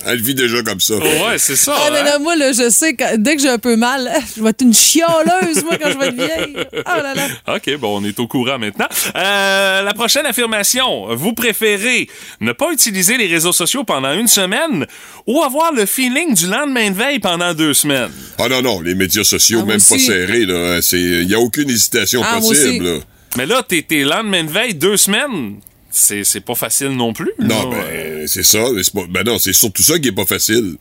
Elle 0.07 0.23
vit 0.23 0.35
déjà 0.35 0.63
comme 0.63 0.81
ça. 0.81 0.95
Ouais, 1.01 1.39
c'est 1.39 1.57
ça. 1.57 1.75
Ah, 1.77 1.91
mais 1.93 1.99
hein? 2.01 2.05
là, 2.05 2.19
moi, 2.19 2.37
là, 2.37 2.53
je 2.53 2.69
sais 2.71 2.95
que 2.95 3.17
dès 3.17 3.37
que 3.37 3.43
j'ai 3.43 3.49
un 3.49 3.59
peu 3.59 3.77
mal, 3.77 4.11
je 4.37 4.43
vais 4.43 4.51
être 4.51 4.63
une 4.63 4.75
chialeuse, 4.75 5.65
moi, 5.65 5.77
quand 5.81 5.91
je 5.91 5.99
vais 5.99 6.07
être 6.09 6.15
vieille. 6.15 6.57
Ah 6.85 7.03
là 7.03 7.15
là. 7.15 7.57
OK, 7.57 7.77
bon, 7.79 8.01
on 8.01 8.05
est 8.05 8.19
au 8.21 8.27
courant 8.27 8.59
maintenant. 8.59 8.89
Euh, 9.17 9.83
la 9.83 9.95
prochaine 9.95 10.27
affirmation. 10.27 11.15
Vous 11.15 11.33
préférez 11.33 12.09
ne 12.41 12.53
pas 12.53 12.71
utiliser 12.73 13.17
les 13.17 13.27
réseaux 13.27 13.53
sociaux 13.53 13.85
pendant 13.85 14.13
une 14.13 14.29
semaine 14.29 14.87
ou 15.27 15.43
avoir 15.43 15.73
le 15.73 15.87
feeling 15.87 16.35
du 16.35 16.47
lendemain 16.47 16.91
de 16.91 16.97
veille 16.97 17.19
pendant 17.19 17.55
deux 17.55 17.75
semaines? 17.75 18.11
Ah 18.39 18.49
non, 18.49 18.63
non, 18.63 18.81
les 18.81 18.95
médias 18.95 19.25
sociaux, 19.25 19.61
Ah, 19.63 19.67
même 19.67 19.81
pas 19.81 19.99
serrés, 19.99 20.45
là. 20.47 20.81
Il 20.93 21.27
n'y 21.27 21.35
a 21.35 21.41
aucune 21.41 21.71
hésitation 21.71 22.23
Ah, 22.25 22.39
possible, 22.41 22.85
là. 22.85 22.99
Mais 23.37 23.47
là, 23.47 23.63
t'es, 23.67 23.83
t'es 23.83 24.01
lendemain 24.01 24.45
de 24.45 24.51
veille 24.51 24.75
deux 24.75 24.97
semaines? 24.97 25.61
C'est, 25.93 26.23
c'est 26.25 26.41
pas 26.41 26.55
facile 26.55 26.89
non 26.91 27.13
plus. 27.13 27.33
Non, 27.41 27.71
là. 27.71 27.77
ben, 27.79 28.29
c'est 28.29 28.45
ça. 28.45 28.59
mais 28.73 28.83
c'est 28.85 28.93
pas- 28.95 29.07
ben 29.11 29.25
non, 29.25 29.39
c'est 29.39 29.53
surtout 29.53 29.83
ça 29.83 29.99
qui 29.99 30.09
est 30.09 30.13
pas 30.13 30.25
facile. 30.25 30.77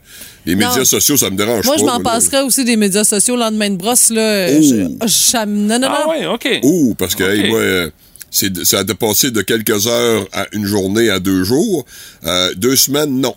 Les 0.46 0.54
médias 0.56 0.86
sociaux, 0.86 1.18
ça 1.18 1.30
me 1.32 1.36
dérange 1.36 1.66
Moi, 1.66 1.76
pas. 1.76 1.80
je 1.82 1.86
m'en 1.86 1.98
là. 1.98 2.04
passerais 2.04 2.42
aussi 2.42 2.64
des 2.64 2.76
médias 2.78 3.04
sociaux 3.04 3.36
le 3.36 3.42
lendemain 3.42 3.70
de 3.72 3.76
brosse, 3.76 4.10
là. 4.12 4.50
Ouh. 4.52 4.62
Je, 4.62 5.08
je- 5.08 5.46
non, 5.46 5.80
non, 5.80 5.88
Ah 5.90 6.04
non. 6.06 6.10
ouais, 6.12 6.26
OK. 6.28 6.48
Ouh, 6.64 6.96
parce 6.96 7.16
que, 7.16 7.24
hey, 7.24 7.50
moi, 7.50 7.60
euh, 7.60 7.90
c'est 8.30 8.52
de- 8.52 8.64
ça 8.64 8.80
a 8.80 8.84
dépassé 8.84 9.32
de 9.32 9.42
quelques 9.42 9.88
heures 9.88 10.28
à 10.32 10.46
une 10.52 10.66
journée 10.66 11.10
à 11.10 11.20
deux 11.20 11.44
jours. 11.44 11.86
Euh, 12.26 12.54
deux 12.56 12.76
semaines, 12.76 13.20
non. 13.20 13.36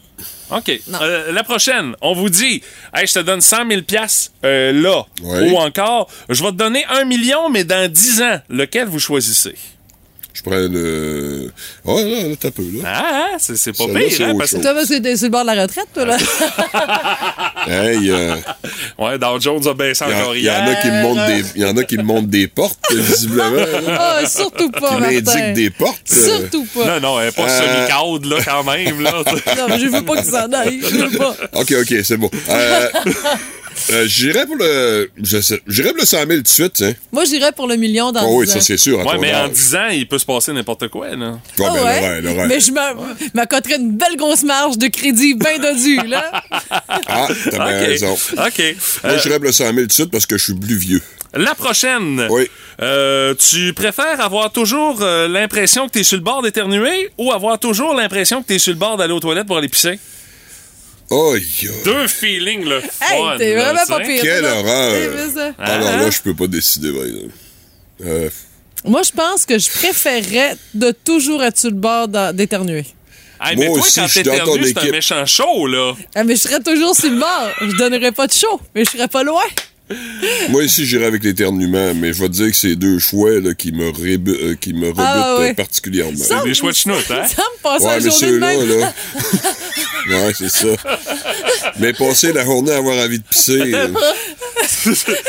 OK. 0.55 0.71
Euh, 1.01 1.33
la 1.33 1.43
prochaine, 1.45 1.95
on 2.03 2.13
vous 2.15 2.29
dit, 2.29 2.61
hey, 2.95 3.07
je 3.07 3.15
te 3.15 3.19
donne 3.21 3.41
100 3.41 3.67
000 3.71 3.81
piastres, 3.83 4.33
euh, 4.45 4.73
là. 4.73 5.07
Oui. 5.23 5.51
Ou 5.51 5.57
encore, 5.57 6.11
je 6.29 6.43
vais 6.43 6.51
te 6.51 6.57
donner 6.57 6.85
un 6.91 7.05
million, 7.07 7.49
mais 7.49 7.65
dans 7.65 7.91
10 7.91 8.21
ans. 8.21 8.39
Lequel 8.51 8.89
vous 8.89 8.99
choisissez? 8.99 9.55
Je 10.35 10.43
prends 10.43 10.55
le... 10.57 11.51
Oh, 11.85 11.99
là, 11.99 12.29
là, 12.29 12.35
t'as 12.41 12.51
peu, 12.51 12.63
là. 12.63 12.81
Ah, 12.87 13.03
ah, 13.35 13.37
c'est, 13.39 13.57
c'est 13.57 13.73
pas 13.77 13.85
pire, 13.87 14.09
c'est 14.11 14.25
hein? 14.25 14.35
Parce 14.39 14.53
que. 14.53 14.57
Toi, 14.63 14.73
que 14.75 14.87
sur 15.17 15.27
le 15.27 15.29
bord 15.31 15.43
de 15.43 15.47
la 15.49 15.63
retraite, 15.63 15.87
toi, 15.93 16.05
là. 16.07 16.17
Hey, 17.67 18.11
euh, 18.11 18.35
ouais, 18.99 19.19
Dow 19.19 19.39
Jones 19.41 19.67
a 19.69 19.75
baissé 19.75 20.05
en- 20.05 20.09
encore 20.11 20.35
il 20.35 20.43
y 20.43 20.51
en 20.51 20.67
a 20.67 20.75
qui 20.77 20.89
me 20.89 21.03
montrent 21.03 21.27
des, 21.27 21.45
il 21.55 21.63
y 21.63 21.65
en 21.65 21.77
a 21.77 21.85
qui 21.85 21.97
me 21.97 22.03
montrent 22.03 22.27
des 22.29 22.49
portes, 22.49 22.81
visiblement, 22.93 23.53
Ah, 23.89 24.27
surtout 24.27 24.69
pas, 24.71 24.97
qui 24.97 25.01
m'indiquent 25.01 25.53
des 25.55 25.71
portes. 25.71 26.01
Surtout 26.11 26.67
pas. 26.75 26.99
Non, 26.99 27.01
non, 27.01 27.21
elle 27.21 27.29
est 27.29 27.37
pas 27.37 27.47
Euh. 27.49 27.87
semi-caude, 27.87 28.25
là, 28.25 28.37
quand 28.45 28.65
même, 28.65 29.01
là. 29.01 29.13
Non, 29.59 29.67
mais 29.69 29.79
je 29.79 29.87
veux 29.87 30.03
pas 30.05 30.17
qu'il 30.17 30.31
s'en 30.31 30.51
aille. 30.53 30.81
Je 30.83 30.97
veux 30.97 31.19
pas. 31.19 31.37
OK, 31.53 31.73
OK, 31.83 31.95
c'est 32.03 32.17
bon. 32.17 32.31
Euh, 32.49 32.89
euh, 33.91 34.05
J'irais 34.07 34.47
pour 34.47 34.57
le... 34.57 35.11
J'irais 35.23 35.89
pour 35.91 35.99
le 36.01 36.07
100 36.07 36.17
000 36.19 36.29
tout 36.29 36.43
de 36.43 36.49
suite, 36.49 36.83
hein. 36.83 36.93
Moi, 37.13 37.25
j'irais 37.25 37.53
pour 37.53 37.67
le 37.67 37.77
million 37.77 38.13
dans 38.13 38.25
Oh, 38.27 38.39
oui, 38.41 38.47
10 38.47 38.53
ça, 38.53 38.59
ans. 38.59 38.63
c'est 38.63 38.77
sûr. 38.77 38.99
ouais, 38.99 39.19
mais 39.21 39.33
en 39.35 39.45
âge. 39.47 39.51
10 39.51 39.75
ans, 39.77 39.89
il 39.93 40.07
peut 40.09 40.19
se 40.19 40.25
passer 40.27 40.53
n'importe 40.53 40.89
quoi, 40.89 41.09
là. 41.15 41.31
Ouais, 41.59 41.67
Ah 41.67 41.73
ben, 41.73 41.73
ouais? 41.73 42.01
le 42.01 42.07
rêve, 42.07 42.25
le 42.25 42.31
rêve. 42.31 42.49
Mais 42.49 42.61
je 42.61 42.71
me- 42.73 43.31
m'accoterais 43.35 43.77
une 43.77 43.93
belle 43.97 44.17
grosse 44.17 44.43
marge 44.45 44.79
de 44.79 44.87
crédit 44.89 45.35
bien 45.35 45.59
dodu, 45.59 45.97
là. 46.07 46.43
Ah, 47.07 47.29
t'as 47.51 47.51
bien 47.51 47.81
OK. 47.83 47.87
raison. 47.87 48.13
OK. 48.15 48.37
Moi, 48.39 49.13
Euh, 49.13 49.19
j'irais 49.23 49.37
pour 49.37 49.47
le 49.47 49.53
100 49.53 49.65
000 49.65 49.77
tout 49.77 49.87
de 49.87 49.93
suite 49.93 50.11
parce 50.11 50.27
que 50.27 50.39
je 50.39 50.45
suis 50.45 50.55
plus 50.55 50.77
vieux. 50.77 51.03
La 51.35 51.55
prochaine. 51.55 52.27
Oui. 52.31 52.49
Euh, 52.83 53.35
tu 53.35 53.73
préfères 53.73 54.21
avoir 54.21 54.53
toujours 54.53 54.99
euh, 55.01 55.29
l'impression 55.29 55.87
que 55.87 55.93
tu 55.93 56.01
es 56.01 56.03
sur 56.05 56.17
le 56.19 56.23
bord 56.23 56.43
d'éternuer 56.43 57.11
ou 57.17 57.33
avoir 57.33 57.59
toujours 57.59 57.95
l'impression 57.95 58.43
que 58.43 58.49
tu 58.49 58.55
es 58.55 58.59
sur 58.59 58.73
le 58.73 58.79
bord 58.79 58.97
d'aller 58.99 59.13
aux 59.15 59.21
toilettes 59.21 59.47
pour 59.47 59.57
aller 59.57 59.69
pisser? 59.69 59.99
Aïe. 61.13 61.71
Deux 61.85 62.09
feelings, 62.09 62.65
le 62.65 62.77
Hey, 62.79 62.83
fun. 63.19 63.37
t'es 63.39 63.55
là, 63.55 63.73
vraiment 63.73 63.87
pas 63.87 64.01
pire. 64.01 64.23
Quelle 64.23 64.43
là. 64.43 64.57
horreur. 64.59 65.31
Ça? 65.35 65.53
Alors 65.59 65.89
Hein? 65.89 65.97
là, 66.03 66.11
je 66.11 66.21
peux 66.21 66.35
pas 66.35 66.47
décider, 66.47 66.91
par. 66.93 67.03
Euh, 68.07 68.29
Moi, 68.85 69.03
je 69.05 69.11
pense 69.13 69.45
que 69.47 69.59
je 69.59 69.71
préférerais 69.71 70.57
de 70.75 70.91
toujours 70.91 71.43
être 71.45 71.59
sur 71.59 71.71
le 71.71 71.77
bord 71.77 72.09
d'éternuer. 72.33 72.85
Hey, 73.45 73.57
mais 73.57 73.67
Moi 73.67 73.77
toi, 73.79 73.85
aussi, 73.87 74.01
quand 74.01 74.07
t'éternues, 74.13 74.67
c'est 74.75 74.89
un 74.89 74.91
méchant 74.93 75.27
show, 75.27 75.67
là. 75.67 75.95
Ah, 76.15 76.25
mais 76.25 76.35
je 76.37 76.41
serais 76.41 76.61
toujours 76.61 76.95
sur 76.97 77.11
le 77.11 77.19
bord. 77.19 77.49
Je 77.61 77.77
donnerais 77.77 78.13
pas 78.13 78.27
de 78.29 78.33
chaud, 78.33 78.61
mais 78.75 78.85
je 78.85 78.91
serais 78.91 79.09
pas 79.09 79.23
loin. 79.25 79.43
Moi 80.49 80.63
aussi, 80.63 80.85
j'irai 80.87 81.07
avec 81.07 81.23
l'éternuement, 81.25 81.93
mais 81.95 82.13
je 82.13 82.21
vais 82.23 82.29
te 82.29 82.33
dire 82.35 82.51
que 82.51 82.57
c'est 82.57 82.77
deux 82.77 82.99
choix 82.99 83.41
là, 83.41 83.55
qui 83.55 83.73
me, 83.73 83.91
rébu- 83.91 84.37
euh, 84.41 84.55
qui 84.61 84.73
me 84.73 84.89
rebutent 84.89 85.01
Ah, 85.05 85.37
ouais. 85.39 85.51
euh, 85.51 85.55
particulièrement. 85.55 86.17
Ça, 86.17 86.43
Des 86.45 86.55
choix 86.55 86.73
de 86.73 86.77
chenoute, 86.77 87.11
hein? 87.11 87.23
Ça 87.27 87.43
me 87.43 87.63
passe 87.63 87.83
Ouais, 87.83 87.89
la 87.89 87.95
mais 87.97 88.11
journée 88.11 88.13
de 88.13 88.33
ceux-là, 88.33 88.57
même. 88.57 88.81
là. 88.81 90.27
ouais, 90.27 90.33
c'est 90.37 90.49
ça. 90.51 90.69
Mais 91.79 91.93
passer 91.93 92.33
la 92.33 92.45
journée 92.45 92.73
à 92.73 92.77
avoir 92.79 92.97
envie 92.99 93.19
de 93.19 93.25
pisser. 93.25 93.73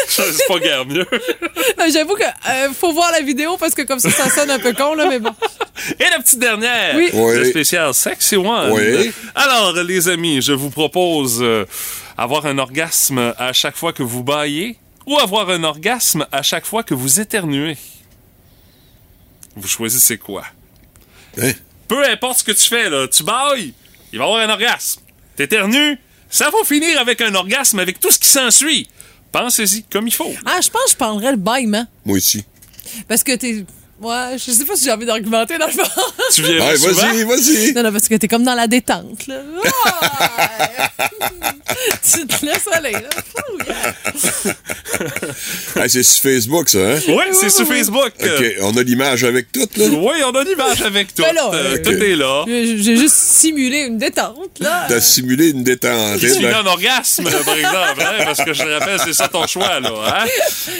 c'est 0.08 0.48
pas 0.48 0.60
guère 0.60 0.86
mieux. 0.86 1.06
Euh, 1.12 1.84
J'avoue 1.92 2.16
que 2.16 2.24
euh, 2.24 2.70
faut 2.78 2.92
voir 2.94 3.12
la 3.12 3.22
vidéo 3.22 3.58
parce 3.58 3.74
que 3.74 3.82
comme 3.84 4.00
ça, 4.00 4.10
ça 4.10 4.30
sonne 4.30 4.50
un 4.52 4.60
peu 4.60 4.74
con, 4.74 4.96
là, 4.96 5.08
mais 5.10 5.20
bon. 5.20 5.32
Et 6.00 6.04
la 6.10 6.20
petite 6.22 6.40
dernière, 6.40 6.96
Oui. 6.96 7.10
Oui. 7.14 7.36
le 7.38 7.46
spécial 7.46 7.94
Sexy 7.94 8.36
One. 8.36 8.72
Oui. 8.72 9.12
Alors, 9.36 9.74
les 9.74 10.08
amis, 10.10 10.42
je 10.42 10.54
vous 10.54 10.70
propose 10.70 11.40
euh, 11.42 11.66
avoir 12.18 12.46
un 12.46 12.58
orgasme 12.58 13.34
à 13.38 13.54
chaque 13.54 13.76
fois 13.76 13.94
que 13.94 14.04
vous 14.04 14.24
baillez 14.24 14.78
ou 15.06 15.18
avoir 15.20 15.50
un 15.50 15.64
orgasme 15.64 16.26
à 16.32 16.42
chaque 16.42 16.66
fois 16.66 16.84
que 16.84 16.94
vous 16.94 17.20
éternuez. 17.20 17.78
Vous 19.56 19.68
choisissez 19.68 20.18
quoi? 20.18 20.44
Hein? 21.42 21.52
Peu 21.88 22.08
importe 22.08 22.40
ce 22.40 22.44
que 22.44 22.52
tu 22.52 22.68
fais, 22.68 22.90
là, 22.90 23.08
tu 23.08 23.24
bailles, 23.24 23.74
il 24.12 24.20
va 24.20 24.26
y 24.26 24.28
avoir 24.28 24.42
un 24.42 24.50
orgasme. 24.50 25.02
T'éternues, 25.36 26.00
ça 26.30 26.50
va 26.50 26.64
finir 26.66 27.00
avec 27.00 27.22
un 27.22 27.34
orgasme 27.36 27.80
avec 27.80 28.00
tout 28.00 28.12
ce 28.12 28.20
qui 28.20 28.30
s'ensuit. 28.30 28.88
Pensez-y 29.32 29.84
comme 29.84 30.08
il 30.08 30.14
faut. 30.14 30.32
Ah, 30.46 30.60
je 30.62 30.70
pense 30.70 30.86
que 30.86 30.92
je 30.92 30.96
prendrais 30.96 31.32
le 31.32 31.38
bâillement. 31.38 31.86
moi 32.06 32.18
aussi. 32.18 32.46
Parce 33.08 33.24
que 33.24 33.36
t'es. 33.36 33.66
Ouais, 34.04 34.38
je 34.38 34.52
sais 34.52 34.66
pas 34.66 34.76
si 34.76 34.86
j'ai 34.86 34.92
envie 34.92 35.06
d'argumenter 35.06 35.58
dans 35.58 35.68
le 35.68 35.72
fond. 35.72 35.84
Tu 36.34 36.42
viens 36.44 36.60
Ouais, 36.60 36.76
vas-y, 36.76 37.24
vas-y. 37.24 37.74
Non, 37.74 37.84
non, 37.84 37.92
parce 37.92 38.08
que 38.08 38.16
t'es 38.16 38.28
comme 38.28 38.44
dans 38.44 38.56
la 38.56 38.68
détente, 38.68 39.28
là. 39.28 39.36
Ouais. 39.64 39.70
tu 42.12 42.28
te 42.28 42.46
laisses 42.46 42.68
aller, 42.72 42.92
là. 42.92 43.10
Yeah. 43.68 43.94
Ah, 45.76 45.90
c'est 45.90 46.04
sur 46.04 46.22
Facebook, 46.22 46.70
ça, 46.70 46.78
hein? 46.80 47.00
Oui, 47.08 47.24
c'est 47.34 47.50
sur 47.50 47.68
Facebook. 47.68 48.12
OK, 48.22 48.46
on 48.62 48.78
a 48.78 48.84
l'image 48.84 49.24
avec 49.24 49.52
tout, 49.52 49.68
là? 49.76 49.86
Oui, 49.88 50.14
on 50.26 50.32
a 50.32 50.44
l'image 50.44 50.82
avec 50.82 51.14
tout. 51.14 51.24
Ben 51.24 51.34
là, 51.34 51.50
Euh, 51.54 51.76
euh, 51.76 51.84
Tout 51.84 51.92
est 51.92 52.16
là. 52.16 52.44
J'ai 52.48 52.78
j'ai 52.82 52.98
juste 52.98 53.16
simulé 53.16 53.80
une 53.80 53.98
détente, 53.98 54.60
là. 54.60 54.86
T'as 54.88 55.02
simulé 55.02 55.50
une 55.50 55.64
détente. 55.64 56.20
Tu 56.20 56.28
hein, 56.28 56.34
vis 56.34 56.40
ben- 56.42 56.56
un 56.56 56.66
orgasme, 56.66 57.24
par 57.24 57.56
exemple, 57.56 58.02
hein, 58.02 58.24
parce 58.24 58.44
que 58.44 58.54
je 58.54 58.64
te 58.64 58.68
rappelle, 58.70 59.00
c'est 59.04 59.14
ça 59.14 59.28
ton 59.28 59.46
choix, 59.48 59.80
là. 59.80 59.90
Hein? 60.08 60.26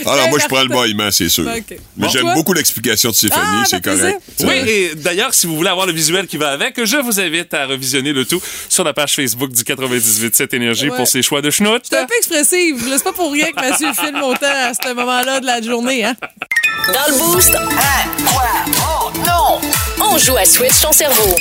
Alors, 0.06 0.30
moi, 0.30 0.40
je 0.42 0.48
prends 0.48 0.62
le 0.64 0.70
baillement, 0.70 1.10
c'est 1.12 1.30
sûr. 1.30 1.46
Ok. 1.48 1.78
Mais 1.98 2.06
Bon. 2.06 2.10
j'aime 2.10 2.34
beaucoup 2.36 2.54
l'explication 2.54 3.12
de 3.14 3.28
Stéphanie, 3.30 3.42
Ah, 3.62 3.64
c'est 3.66 3.82
plaisir. 3.82 4.02
correct. 4.04 4.22
Oui, 4.66 4.70
et 4.70 4.96
d'ailleurs, 4.96 5.34
si 5.34 5.48
vous 5.48 5.56
voulez 5.56 5.70
avoir 5.70 5.86
le 5.86 5.94
visuel 5.94 6.28
qui 6.28 6.38
va 6.38 6.50
avec, 6.52 6.84
je 6.84 6.98
vous 6.98 7.20
invite 7.20 7.54
à 7.54 7.66
revisionner 7.66 8.12
le 8.14 8.26
tout 8.26 8.42
sur 8.70 8.84
la 8.84 8.94
page 8.94 9.16
Facebook 9.16 9.52
du 9.52 9.64
98.7 9.64 10.54
Énergie 10.56 10.90
Ouais. 10.90 10.98
pour 10.98 11.08
ses 11.08 11.22
choix 11.22 11.42
de 11.42 11.50
schnout. 11.50 11.82
Je 11.84 11.96
suis 11.96 12.04
un 12.04 12.06
peu 12.06 12.16
expressive. 12.18 12.84
C'est 12.98 13.04
pas 13.04 13.14
pour 13.14 13.32
rien 13.32 13.52
que 13.52 13.56
Mathieu 13.62 13.88
filme 13.94 14.22
autant 14.24 14.46
à 14.48 14.74
ce 14.74 14.94
moment-là 14.94 15.40
de 15.40 15.46
la 15.46 15.62
journée, 15.62 16.04
hein. 16.06 16.16
Dans 16.88 17.14
le 17.14 17.18
boost, 17.18 17.54
on 20.02 20.18
joue 20.18 20.36
à 20.38 20.46
Switch 20.46 20.80
ton 20.82 20.92
cerveau. 20.92 21.36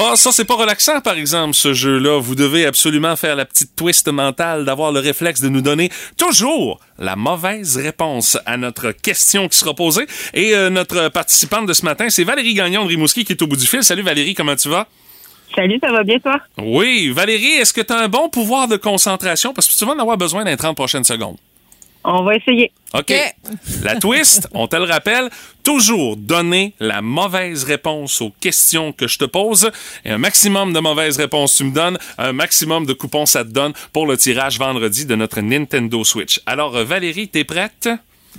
Oh, 0.00 0.12
ça, 0.14 0.30
c'est 0.30 0.44
pas 0.44 0.54
relaxant, 0.54 1.00
par 1.00 1.14
exemple, 1.14 1.54
ce 1.54 1.72
jeu-là. 1.72 2.20
Vous 2.20 2.36
devez 2.36 2.66
absolument 2.66 3.16
faire 3.16 3.34
la 3.34 3.44
petite 3.44 3.74
twist 3.74 4.06
mentale 4.06 4.64
d'avoir 4.64 4.92
le 4.92 5.00
réflexe 5.00 5.40
de 5.40 5.48
nous 5.48 5.60
donner 5.60 5.90
toujours 6.16 6.78
la 7.00 7.16
mauvaise 7.16 7.76
réponse 7.76 8.38
à 8.46 8.56
notre 8.56 8.92
question 8.92 9.48
qui 9.48 9.58
sera 9.58 9.74
posée. 9.74 10.06
Et 10.34 10.54
euh, 10.54 10.70
notre 10.70 11.08
participante 11.08 11.66
de 11.66 11.72
ce 11.72 11.84
matin, 11.84 12.10
c'est 12.10 12.22
Valérie 12.22 12.54
Gagnon 12.54 12.84
de 12.84 12.90
Rimouski 12.90 13.24
qui 13.24 13.32
est 13.32 13.42
au 13.42 13.48
bout 13.48 13.56
du 13.56 13.66
fil. 13.66 13.82
Salut 13.82 14.02
Valérie, 14.02 14.34
comment 14.34 14.54
tu 14.54 14.68
vas? 14.68 14.86
Salut, 15.56 15.80
ça 15.82 15.90
va 15.90 16.04
bien, 16.04 16.20
toi? 16.20 16.40
Oui, 16.58 17.10
Valérie, 17.10 17.54
est-ce 17.54 17.72
que 17.72 17.80
tu 17.80 17.92
as 17.92 17.98
un 17.98 18.08
bon 18.08 18.28
pouvoir 18.28 18.68
de 18.68 18.76
concentration? 18.76 19.52
Parce 19.52 19.66
que 19.66 19.76
tu 19.76 19.84
vas 19.84 19.94
en 19.94 19.98
avoir 19.98 20.16
besoin 20.16 20.44
dans 20.44 20.50
les 20.50 20.56
30 20.56 20.76
prochaines 20.76 21.02
secondes. 21.02 21.38
On 22.04 22.22
va 22.22 22.36
essayer. 22.36 22.72
OK. 22.94 23.12
La 23.82 23.96
twist, 23.96 24.48
on 24.52 24.66
te 24.66 24.76
le 24.76 24.84
rappelle, 24.84 25.28
toujours 25.62 26.16
donner 26.16 26.74
la 26.80 27.02
mauvaise 27.02 27.64
réponse 27.64 28.20
aux 28.22 28.32
questions 28.40 28.92
que 28.92 29.06
je 29.06 29.18
te 29.18 29.24
pose. 29.24 29.70
Et 30.04 30.10
un 30.10 30.18
maximum 30.18 30.72
de 30.72 30.80
mauvaises 30.80 31.18
réponses 31.18 31.56
tu 31.56 31.64
me 31.64 31.72
donnes, 31.72 31.98
un 32.16 32.32
maximum 32.32 32.86
de 32.86 32.94
coupons 32.94 33.26
ça 33.26 33.44
te 33.44 33.50
donne 33.50 33.72
pour 33.92 34.06
le 34.06 34.16
tirage 34.16 34.58
vendredi 34.58 35.04
de 35.04 35.14
notre 35.16 35.40
Nintendo 35.40 36.02
Switch. 36.04 36.40
Alors, 36.46 36.76
euh, 36.76 36.84
Valérie, 36.84 37.28
t'es 37.28 37.44
prête? 37.44 37.88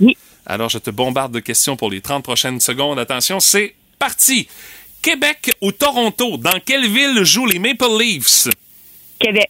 Oui. 0.00 0.16
Alors, 0.46 0.68
je 0.68 0.78
te 0.78 0.90
bombarde 0.90 1.32
de 1.32 1.40
questions 1.40 1.76
pour 1.76 1.90
les 1.90 2.00
30 2.00 2.24
prochaines 2.24 2.60
secondes. 2.60 2.98
Attention, 2.98 3.38
c'est 3.38 3.74
parti! 3.98 4.48
Québec 5.02 5.52
ou 5.60 5.72
Toronto, 5.72 6.36
dans 6.36 6.60
quelle 6.64 6.86
ville 6.86 7.24
jouent 7.24 7.46
les 7.46 7.58
Maple 7.58 7.98
Leafs? 7.98 8.48
Québec, 9.18 9.48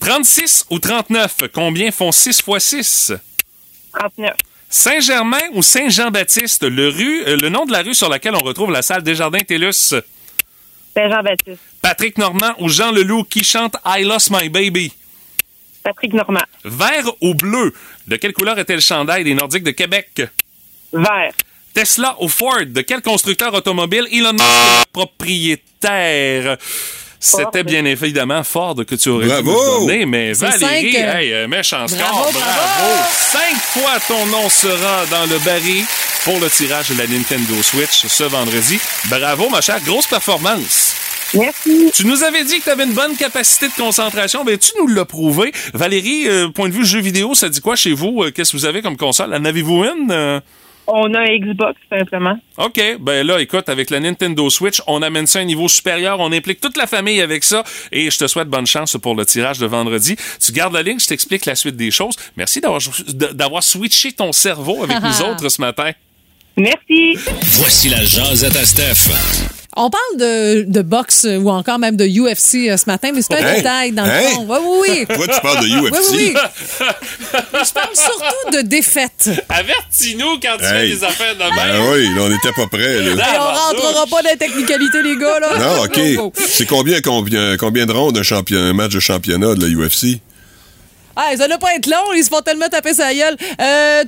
36 0.00 0.66
ou 0.70 0.78
39, 0.78 1.44
combien 1.52 1.90
font 1.90 2.12
6 2.12 2.40
fois 2.40 2.60
6? 2.60 3.12
39. 3.92 4.34
Saint-Germain 4.70 5.40
ou 5.52 5.62
Saint-Jean-Baptiste, 5.62 6.64
le, 6.64 6.88
rue, 6.88 7.22
euh, 7.26 7.36
le 7.40 7.48
nom 7.48 7.64
de 7.64 7.72
la 7.72 7.82
rue 7.82 7.94
sur 7.94 8.08
laquelle 8.08 8.34
on 8.34 8.44
retrouve 8.44 8.70
la 8.70 8.82
salle 8.82 9.02
Desjardins 9.02 9.38
TELUS. 9.38 9.94
Saint-Jean-Baptiste. 10.94 11.60
Patrick 11.80 12.18
Normand 12.18 12.54
ou 12.58 12.68
Jean 12.68 12.92
Leloup 12.92 13.24
qui 13.24 13.44
chante 13.44 13.76
I 13.86 14.04
Lost 14.04 14.30
My 14.30 14.48
Baby. 14.48 14.92
Patrick 15.82 16.12
Normand. 16.12 16.44
Vert 16.64 17.10
ou 17.22 17.34
bleu, 17.34 17.72
de 18.06 18.16
quelle 18.16 18.34
couleur 18.34 18.58
était 18.58 18.74
le 18.74 18.80
chandail 18.80 19.24
des 19.24 19.34
Nordiques 19.34 19.64
de 19.64 19.70
Québec? 19.70 20.22
Vert. 20.92 21.32
Tesla 21.72 22.16
ou 22.20 22.28
Ford, 22.28 22.66
de 22.66 22.80
quel 22.82 23.00
constructeur 23.00 23.54
automobile 23.54 24.06
Elon 24.12 24.32
Musk 24.32 24.42
est 24.42 24.80
le 24.80 24.92
propriétaire? 24.92 26.58
C'était 27.20 27.64
bien 27.64 27.84
évidemment 27.84 28.44
Ford 28.44 28.76
que 28.86 28.94
tu 28.94 29.08
aurais 29.08 29.24
dû 29.24 29.30
Bravo! 29.30 29.50
nous 29.80 29.86
donner, 29.86 30.06
mais 30.06 30.32
Valérie, 30.32 30.92
cinq, 30.92 31.00
euh, 31.02 31.18
hey, 31.18 31.32
euh, 31.32 31.48
méchant 31.48 31.86
score, 31.88 31.98
bravo, 32.00 32.30
bravo, 32.32 32.38
bravo! 32.38 33.02
Cinq 33.12 33.56
fois 33.56 33.98
ton 34.06 34.26
nom 34.26 34.48
sera 34.48 35.04
dans 35.10 35.26
le 35.26 35.38
baril 35.44 35.84
pour 36.24 36.38
le 36.38 36.48
tirage 36.48 36.90
de 36.90 36.98
la 36.98 37.06
Nintendo 37.06 37.54
Switch 37.62 38.06
ce 38.06 38.24
vendredi. 38.24 38.78
Bravo, 39.08 39.48
ma 39.48 39.60
chère, 39.60 39.80
grosse 39.80 40.06
performance. 40.06 40.94
Merci. 41.34 41.90
Tu 41.92 42.06
nous 42.06 42.22
avais 42.22 42.42
dit 42.44 42.58
que 42.58 42.64
tu 42.64 42.70
avais 42.70 42.84
une 42.84 42.94
bonne 42.94 43.14
capacité 43.16 43.68
de 43.68 43.74
concentration, 43.74 44.44
ben 44.44 44.56
tu 44.56 44.70
nous 44.80 44.86
l'as 44.86 45.04
prouvé. 45.04 45.52
Valérie, 45.74 46.26
euh, 46.28 46.48
point 46.48 46.68
de 46.68 46.74
vue 46.74 46.86
jeu 46.86 47.00
vidéo, 47.00 47.34
ça 47.34 47.48
dit 47.50 47.60
quoi 47.60 47.76
chez 47.76 47.92
vous? 47.92 48.22
Euh, 48.22 48.30
Qu'est-ce 48.30 48.52
que 48.52 48.56
vous 48.56 48.64
avez 48.64 48.80
comme 48.80 48.96
console? 48.96 49.34
En 49.34 49.44
avez-vous 49.44 49.84
une? 49.84 50.10
Euh, 50.10 50.40
On 50.90 51.12
a 51.12 51.20
un 51.20 51.38
Xbox, 51.38 51.78
simplement. 51.90 52.38
OK, 52.56 52.80
ben 52.98 53.26
là, 53.26 53.40
écoute, 53.40 53.68
avec 53.68 53.90
la 53.90 54.00
Nintendo 54.00 54.48
Switch, 54.48 54.80
on 54.86 55.02
amène 55.02 55.26
ça 55.26 55.38
à 55.38 55.42
un 55.42 55.44
niveau 55.44 55.68
supérieur, 55.68 56.18
on 56.18 56.32
implique 56.32 56.62
toute 56.62 56.78
la 56.78 56.86
famille 56.86 57.20
avec 57.20 57.44
ça, 57.44 57.62
et 57.92 58.10
je 58.10 58.18
te 58.18 58.26
souhaite 58.26 58.48
bonne 58.48 58.66
chance 58.66 58.96
pour 58.96 59.14
le 59.14 59.26
tirage 59.26 59.58
de 59.58 59.66
vendredi. 59.66 60.16
Tu 60.40 60.50
gardes 60.52 60.72
la 60.72 60.82
ligne, 60.82 60.98
je 60.98 61.06
t'explique 61.06 61.44
la 61.44 61.54
suite 61.54 61.76
des 61.76 61.90
choses. 61.90 62.16
Merci 62.36 62.60
d'avoir 62.60 62.80
d'avoir 63.34 63.62
switché 63.62 64.12
ton 64.12 64.32
cerveau 64.32 64.82
avec 64.82 64.96
nous 65.02 65.22
autres 65.22 65.48
ce 65.50 65.60
matin. 65.60 65.92
Merci. 66.56 67.16
Voici 67.58 67.90
la 67.90 68.02
jasette 68.04 68.56
à 68.56 68.64
Steph. 68.64 69.57
On 69.80 69.90
parle 69.90 70.16
de, 70.18 70.64
de 70.66 70.82
boxe 70.82 71.24
euh, 71.24 71.36
ou 71.38 71.50
encore 71.50 71.78
même 71.78 71.94
de 71.96 72.04
UFC 72.04 72.68
euh, 72.68 72.76
ce 72.76 72.84
matin, 72.86 73.10
mais 73.14 73.22
c'est 73.22 73.32
un 73.34 73.46
Hein? 73.46 73.54
détail 73.54 73.92
dans 73.92 74.04
le 74.04 74.10
Hein? 74.10 74.22
fond. 74.34 74.46
Oui, 74.48 74.58
oui, 74.60 75.06
oui. 75.08 75.16
Toi, 75.16 75.26
tu 75.32 75.40
parles 75.40 75.64
de 75.64 75.68
UFC. 75.68 75.92
Oui, 75.92 76.16
oui, 76.18 76.34
oui. 76.34 76.34
Je 77.64 77.72
parle 77.72 77.94
surtout 77.94 78.56
de 78.56 78.60
défaite. 78.62 79.30
Avertis-nous 79.48 80.40
quand 80.42 80.56
tu 80.58 80.64
fais 80.64 80.88
des 80.88 81.04
affaires 81.04 81.34
de 81.34 81.38
Ben 81.38 81.54
même. 81.54 81.92
oui, 81.92 82.04
là, 82.14 82.22
on 82.22 82.28
n'était 82.28 82.52
pas 82.52 82.66
prêts, 82.66 83.02
là. 83.02 83.12
Et 83.12 83.38
on 83.38 83.42
rentrera 83.82 84.06
pas 84.06 84.22
dans 84.22 84.30
les 84.30 84.36
technicalités, 84.36 85.02
les 85.02 85.16
gars, 85.16 85.38
là. 85.38 85.58
Non, 85.58 85.84
OK. 85.84 86.32
C'est 86.48 86.66
combien, 86.66 87.00
combien, 87.00 87.56
combien 87.56 87.86
de 87.86 87.92
rondes 87.92 88.18
un, 88.18 88.22
champion, 88.24 88.58
un 88.58 88.72
match 88.72 88.92
de 88.94 89.00
championnat 89.00 89.54
de 89.54 89.64
la 89.64 89.68
UFC? 89.68 90.18
Ah, 91.14 91.30
ça 91.36 91.46
doit 91.48 91.58
pas 91.58 91.74
être 91.76 91.86
long, 91.86 92.12
ils 92.16 92.24
se 92.24 92.28
font 92.28 92.40
tellement 92.42 92.68
taper 92.68 92.94
sa 92.94 93.12
gueule. 93.14 93.36
Euh, 93.60 94.04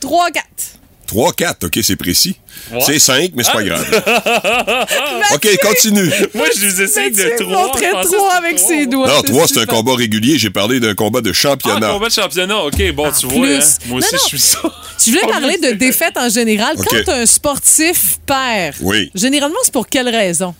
3, 1.11 1.33
4. 1.33 1.61
3-4, 1.61 1.67
OK, 1.67 1.79
c'est 1.83 1.97
précis. 1.97 2.37
C'est 2.85 2.99
5, 2.99 3.33
mais 3.35 3.43
c'est 3.43 3.51
Ah. 3.51 3.57
pas 3.57 3.63
grave. 3.65 4.87
OK, 5.35 5.49
continue. 5.63 6.11
Moi, 6.35 6.47
je 6.57 6.67
vous 6.67 6.83
essaye 6.83 7.11
de 7.11 7.17
Mathieu 7.23 7.37
trois. 7.47 7.67
montrait 7.67 7.87
je 7.87 7.91
pensais 7.93 8.09
que 8.11 8.17
trois 8.17 8.31
c'était 8.35 8.47
avec 8.47 8.57
trois. 8.57 8.69
ses 8.69 8.87
doigts. 8.87 9.09
Non, 9.09 9.23
3, 9.23 9.49
c'est 9.49 9.59
un 9.61 9.67
combat 9.67 9.95
régulier. 9.97 10.39
J'ai 10.39 10.51
parlé 10.51 10.81
d'un 10.81 10.95
combat 10.95 11.21
de 11.21 11.31
Ah, 11.31 11.35
championnat. 11.35 11.89
combat 11.93 12.09
de 12.09 12.13
championnat, 12.13 12.59
OK, 12.59 12.93
bon, 12.93 13.11
tu 13.19 13.27
vois, 13.27 13.47
hein, 13.47 13.61
moi 13.87 13.99
aussi, 13.99 14.09
Non, 14.15 14.19
non. 14.19 14.19
je 14.23 14.29
suis 14.29 14.39
ça. 14.39 14.59
Tu 15.03 15.11
voulais 15.11 15.27
parler 15.27 15.57
de 15.59 15.71
défaite 15.73 16.17
en 16.17 16.29
général. 16.29 16.77
Quand 16.77 17.09
un 17.13 17.27
sportif 17.27 18.19
perd, 18.27 18.77
Oui. 18.81 19.11
généralement, 19.15 19.57
c'est 19.65 19.73
pour 19.73 19.87
quelle 19.89 20.09
raison? 20.09 20.55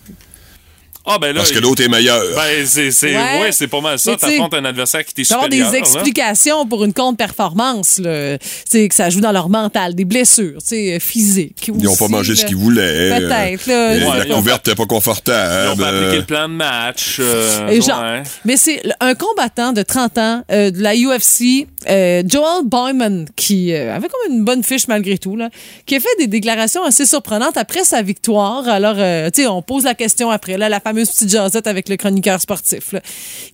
Ah, 1.05 1.17
ben 1.19 1.27
là. 1.33 1.39
Parce 1.41 1.51
que 1.51 1.59
l'autre 1.59 1.81
est 1.83 1.87
meilleur. 1.87 2.21
Ben, 2.35 2.65
c'est, 2.65 2.91
c'est, 2.91 3.15
Ouais. 3.15 3.41
ouais, 3.41 3.51
c'est 3.51 3.67
pas 3.67 3.81
mal 3.81 3.97
ça. 3.97 4.15
T'affrontes 4.15 4.53
un 4.53 4.65
adversaire 4.65 5.03
qui 5.03 5.13
t'est 5.13 5.23
supérieur. 5.23 5.49
des 5.49 5.59
là. 5.59 5.73
explications 5.73 6.65
pour 6.67 6.83
une 6.83 6.93
contre-performance, 6.93 7.99
là. 7.99 8.37
Tu 8.37 8.45
sais, 8.69 8.87
que 8.87 8.95
ça 8.95 9.09
joue 9.09 9.19
dans 9.21 9.31
leur 9.31 9.49
mental, 9.49 9.95
des 9.95 10.05
blessures, 10.05 10.59
tu 10.61 10.69
sais, 10.69 10.99
physiques. 10.99 11.67
Ils 11.67 11.83
n'ont 11.83 11.95
pas 11.95 12.07
mangé 12.07 12.33
là. 12.33 12.39
ce 12.39 12.45
qu'ils 12.45 12.55
voulaient. 12.55 13.19
Peut-être, 13.19 13.65
là. 13.67 13.73
Euh, 13.91 13.99
Ouais, 14.11 14.17
la 14.19 14.25
ils 14.27 14.33
couverte 14.33 14.67
n'était 14.67 14.75
pas 14.75 14.83
Ils 14.83 14.85
ont 14.85 14.87
confortable. 14.87 15.79
pas 15.81 15.87
appliqué 15.87 16.05
Euh, 16.15 16.15
le 16.17 16.25
plan 16.25 16.49
de 16.49 16.53
match. 16.53 17.17
euh, 17.19 17.67
Et 17.69 17.81
genre- 17.81 18.01
ouais. 18.01 18.23
Mais 18.45 18.57
c'est 18.57 18.81
un 18.99 19.15
combattant 19.15 19.73
de 19.73 19.81
30 19.83 20.17
ans 20.17 20.43
euh, 20.51 20.71
de 20.71 20.81
la 20.81 20.95
UFC, 20.95 21.67
euh, 21.89 22.23
Joel 22.27 22.63
Boyman, 22.65 23.25
qui 23.35 23.73
euh, 23.73 23.95
avait 23.95 24.07
comme 24.07 24.33
une 24.33 24.43
bonne 24.43 24.63
fiche 24.63 24.87
malgré 24.87 25.17
tout, 25.17 25.35
là, 25.35 25.49
qui 25.85 25.95
a 25.95 25.99
fait 25.99 26.07
des 26.19 26.27
déclarations 26.27 26.83
assez 26.83 27.05
surprenantes 27.05 27.57
après 27.57 27.83
sa 27.83 28.01
victoire. 28.01 28.67
Alors, 28.67 28.95
euh, 28.97 29.29
tu 29.33 29.43
sais, 29.43 29.47
on 29.47 29.61
pose 29.61 29.83
la 29.83 29.93
question 29.95 30.29
après, 30.29 30.57
là, 30.57 30.69
la 30.69 30.79
fameuse 30.91 31.09
petite 31.09 31.29
jasette 31.29 31.67
avec 31.67 31.89
le 31.89 31.97
chroniqueur 31.97 32.39
sportif. 32.39 32.91
là. 32.93 33.01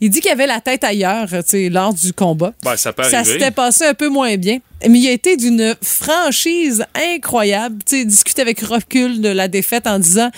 Il 0.02 0.10
dit 0.10 0.20
qu'il 0.22 0.32
avait 0.32 0.48
la 0.48 0.60
tête 0.62 0.84
ailleurs, 0.84 1.28
tu 1.30 1.36
sais, 1.46 1.70
lors 1.70 1.94
du 1.94 2.14
combat. 2.14 2.54
Ben, 2.64 2.76
ça 2.78 2.94
peut 2.94 3.04
Ça 3.04 3.20
arriver. 3.20 3.34
s'était 3.34 3.52
passé 3.52 3.86
un 3.86 3.94
peu 3.94 4.10
moins 4.10 4.36
bien. 4.38 4.60
Mais 4.88 5.00
il 5.00 5.08
a 5.08 5.12
été 5.12 5.38
d'une 5.38 5.76
franchise 5.82 6.84
incroyable. 6.96 7.78
Tu 7.86 8.00
sais, 8.00 8.06
discuter 8.06 8.42
avec 8.42 8.60
recul 8.62 9.22
de 9.22 9.30
la 9.30 9.48
défaite 9.48 9.88
en 9.88 10.00
disant 10.00 10.30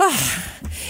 Ah, 0.00 0.08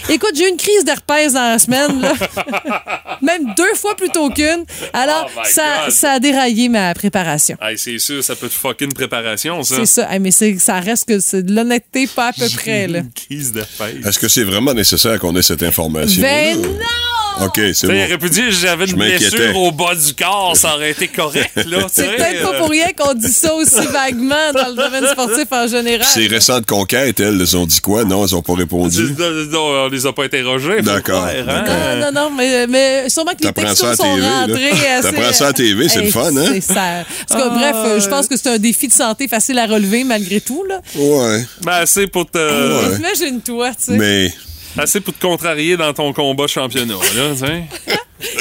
écoute, 0.09 0.31
j'ai 0.35 0.45
eu 0.45 0.49
une 0.49 0.57
crise 0.57 0.83
d'herpès 0.83 1.33
dans 1.33 1.51
la 1.51 1.59
semaine, 1.59 2.01
là. 2.01 2.13
même 3.21 3.53
deux 3.55 3.73
fois 3.75 3.95
plutôt 3.95 4.29
qu'une. 4.29 4.65
Alors, 4.93 5.29
Oh 5.35 5.41
ça, 5.45 5.89
ça 5.89 6.11
a 6.13 6.19
déraillé 6.19 6.69
ma 6.69 6.93
préparation. 6.93 7.55
Hey, 7.61 7.77
c'est 7.77 7.99
sûr, 7.99 8.23
ça 8.23 8.35
peut 8.35 8.49
te 8.49 8.53
fucker 8.53 8.85
une 8.85 8.93
préparation, 8.93 9.61
ça. 9.63 9.75
C'est 9.75 9.85
ça. 9.85 10.11
Hey, 10.13 10.19
mais 10.19 10.31
c'est- 10.31 10.57
ça 10.59 10.79
reste 10.79 11.07
que 11.07 11.19
c'est 11.19 11.43
de 11.43 11.53
l'honnêteté, 11.53 12.07
pas 12.07 12.29
à 12.29 12.33
peu 12.33 12.47
près. 12.55 12.87
Là. 12.87 12.99
Une 12.99 13.11
crise 13.11 13.51
de 13.51 13.61
fête. 13.61 14.05
Est-ce 14.05 14.19
que 14.19 14.27
c'est 14.27 14.43
vraiment 14.43 14.73
nécessaire 14.73 15.19
qu'on 15.19 15.35
ait 15.35 15.41
cette 15.43 15.63
information? 15.63 16.21
Ben 16.21 16.59
non! 16.61 17.24
OK, 17.41 17.59
c'est 17.73 17.87
il 17.87 17.91
aurait 17.91 18.17
pu 18.17 18.29
dire 18.29 18.51
j'avais 18.51 18.85
une 18.85 18.95
blessure 18.95 19.57
au 19.57 19.71
bas 19.71 19.95
du 19.95 20.13
corps, 20.13 20.55
ça 20.55 20.75
aurait 20.75 20.91
été 20.91 21.07
correct, 21.07 21.51
là. 21.55 21.87
C'est 21.91 22.15
peut-être 22.15 22.43
pas 22.43 22.57
pour 22.59 22.69
rien 22.69 22.87
qu'on 22.97 23.13
dit 23.13 23.31
ça 23.31 23.53
aussi 23.55 23.85
vaguement 23.87 24.53
dans 24.53 24.69
le 24.69 24.75
domaine 24.75 25.05
sportif 25.07 25.45
en 25.51 25.67
général. 25.67 26.07
Ces 26.07 26.27
récentes 26.27 26.65
conquêtes, 26.65 27.19
elles, 27.19 27.39
elles 27.39 27.57
ont 27.57 27.65
dit 27.65 27.81
quoi? 27.81 28.03
Non, 28.03 28.25
elles 28.25 28.33
n'ont 28.33 28.41
pas 28.41 28.53
répondu. 28.55 29.13
Non, 29.17 29.31
non, 29.51 29.85
on 29.85 29.89
les 29.89 30.05
a 30.05 30.13
pas 30.13 30.23
interrogés. 30.25 30.77
faut 30.77 30.81
D'accord, 30.83 31.25
hein? 31.25 31.63
Non, 31.99 32.11
non, 32.11 32.11
non, 32.11 32.29
mais, 32.35 32.67
mais 32.67 33.09
sûrement 33.09 33.31
que 33.31 33.45
les 33.45 33.53
textos 33.53 33.97
sont 33.97 34.15
TV, 34.15 34.27
rentrés 34.27 34.87
assez... 34.89 35.11
T'apprends 35.11 35.33
ça 35.33 35.47
à 35.47 35.53
TV, 35.53 35.89
c'est 35.89 36.01
le 36.01 36.11
fun, 36.11 36.35
hein? 36.35 36.49
c'est 36.53 36.61
ça. 36.61 37.03
En 37.29 37.33
tout 37.33 37.41
cas, 37.41 37.49
bref, 37.49 37.75
euh, 37.75 37.99
je 37.99 38.07
pense 38.07 38.27
que 38.27 38.37
c'est 38.37 38.49
un 38.49 38.57
défi 38.57 38.87
de 38.87 38.93
santé 38.93 39.27
facile 39.27 39.59
à 39.59 39.65
relever 39.65 40.03
malgré 40.03 40.41
tout, 40.41 40.63
là. 40.67 40.81
Ouais. 40.95 41.45
Ben, 41.63 41.73
assez 41.73 42.07
pour 42.07 42.29
te. 42.29 42.37
Ouais. 42.37 42.97
Imagine-toi, 42.97 43.69
tu 43.71 43.75
sais. 43.79 43.97
Mais 43.97 44.33
Assez 44.77 44.99
pour 45.01 45.13
te 45.13 45.21
contrarier 45.21 45.77
dans 45.77 45.93
ton 45.93 46.11
combat 46.13 46.47
championnat, 46.47 46.95
là, 47.15 47.31
tu 47.33 47.39
sais. 47.39 47.63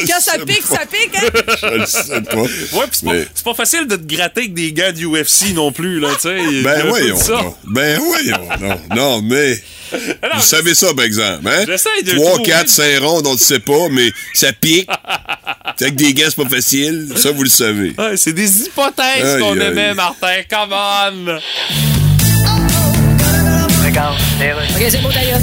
Quand 0.08 0.20
ça 0.20 0.38
pique, 0.38 0.62
ça 0.62 0.80
pique, 0.90 1.14
hein? 1.16 1.28
je 1.60 1.66
le 1.78 1.86
sais 1.86 2.20
pas. 2.22 2.36
Ouais, 2.36 2.48
pis 2.90 2.98
c'est 2.98 3.04
pas, 3.06 3.12
Mais- 3.12 3.26
pas 3.44 3.54
facile 3.54 3.86
de 3.86 3.96
te 3.96 4.14
gratter 4.14 4.42
avec 4.42 4.54
des 4.54 4.72
gars 4.72 4.92
du 4.92 5.04
UFC 5.06 5.52
non 5.52 5.72
plus, 5.72 5.98
là, 6.00 6.08
tu 6.14 6.20
sais. 6.28 6.62
Ben 6.62 6.86
voyons. 6.88 7.16
ça. 7.16 7.32
donc. 7.42 7.56
Ben 7.64 7.98
voyons. 7.98 8.48
Non, 8.60 8.80
non 8.96 9.22
mais. 9.22 9.60
Vous 9.92 10.40
savez 10.40 10.74
ça, 10.74 10.92
par 10.94 11.04
exemple, 11.04 11.46
hein? 11.46 11.64
J'essaie 11.66 12.02
de 12.04 12.12
3, 12.12 12.30
trouver- 12.34 12.50
4, 12.50 12.68
5 12.68 12.98
rondes, 13.00 13.26
on 13.26 13.34
ne 13.34 13.38
sait 13.38 13.58
pas, 13.60 13.88
mais 13.90 14.10
ça 14.32 14.52
pique. 14.52 14.88
C'est 15.76 15.84
avec 15.86 15.96
des 15.96 16.14
gars, 16.14 16.26
c'est 16.30 16.42
pas 16.42 16.48
facile. 16.48 17.12
Ça, 17.16 17.30
vous 17.32 17.42
le 17.42 17.48
savez. 17.50 17.94
Ouais, 17.98 18.16
c'est 18.16 18.32
des 18.32 18.62
hypothèses 18.62 19.24
Aïe, 19.34 19.40
qu'on 19.40 19.58
aïe. 19.60 19.66
aimait, 19.66 19.94
Martin. 19.94 20.36
Come 20.48 20.72
on! 20.72 21.38
OK, 23.86 24.86
c'est 24.90 25.02
bon, 25.02 25.08
d'ailleurs. 25.10 25.40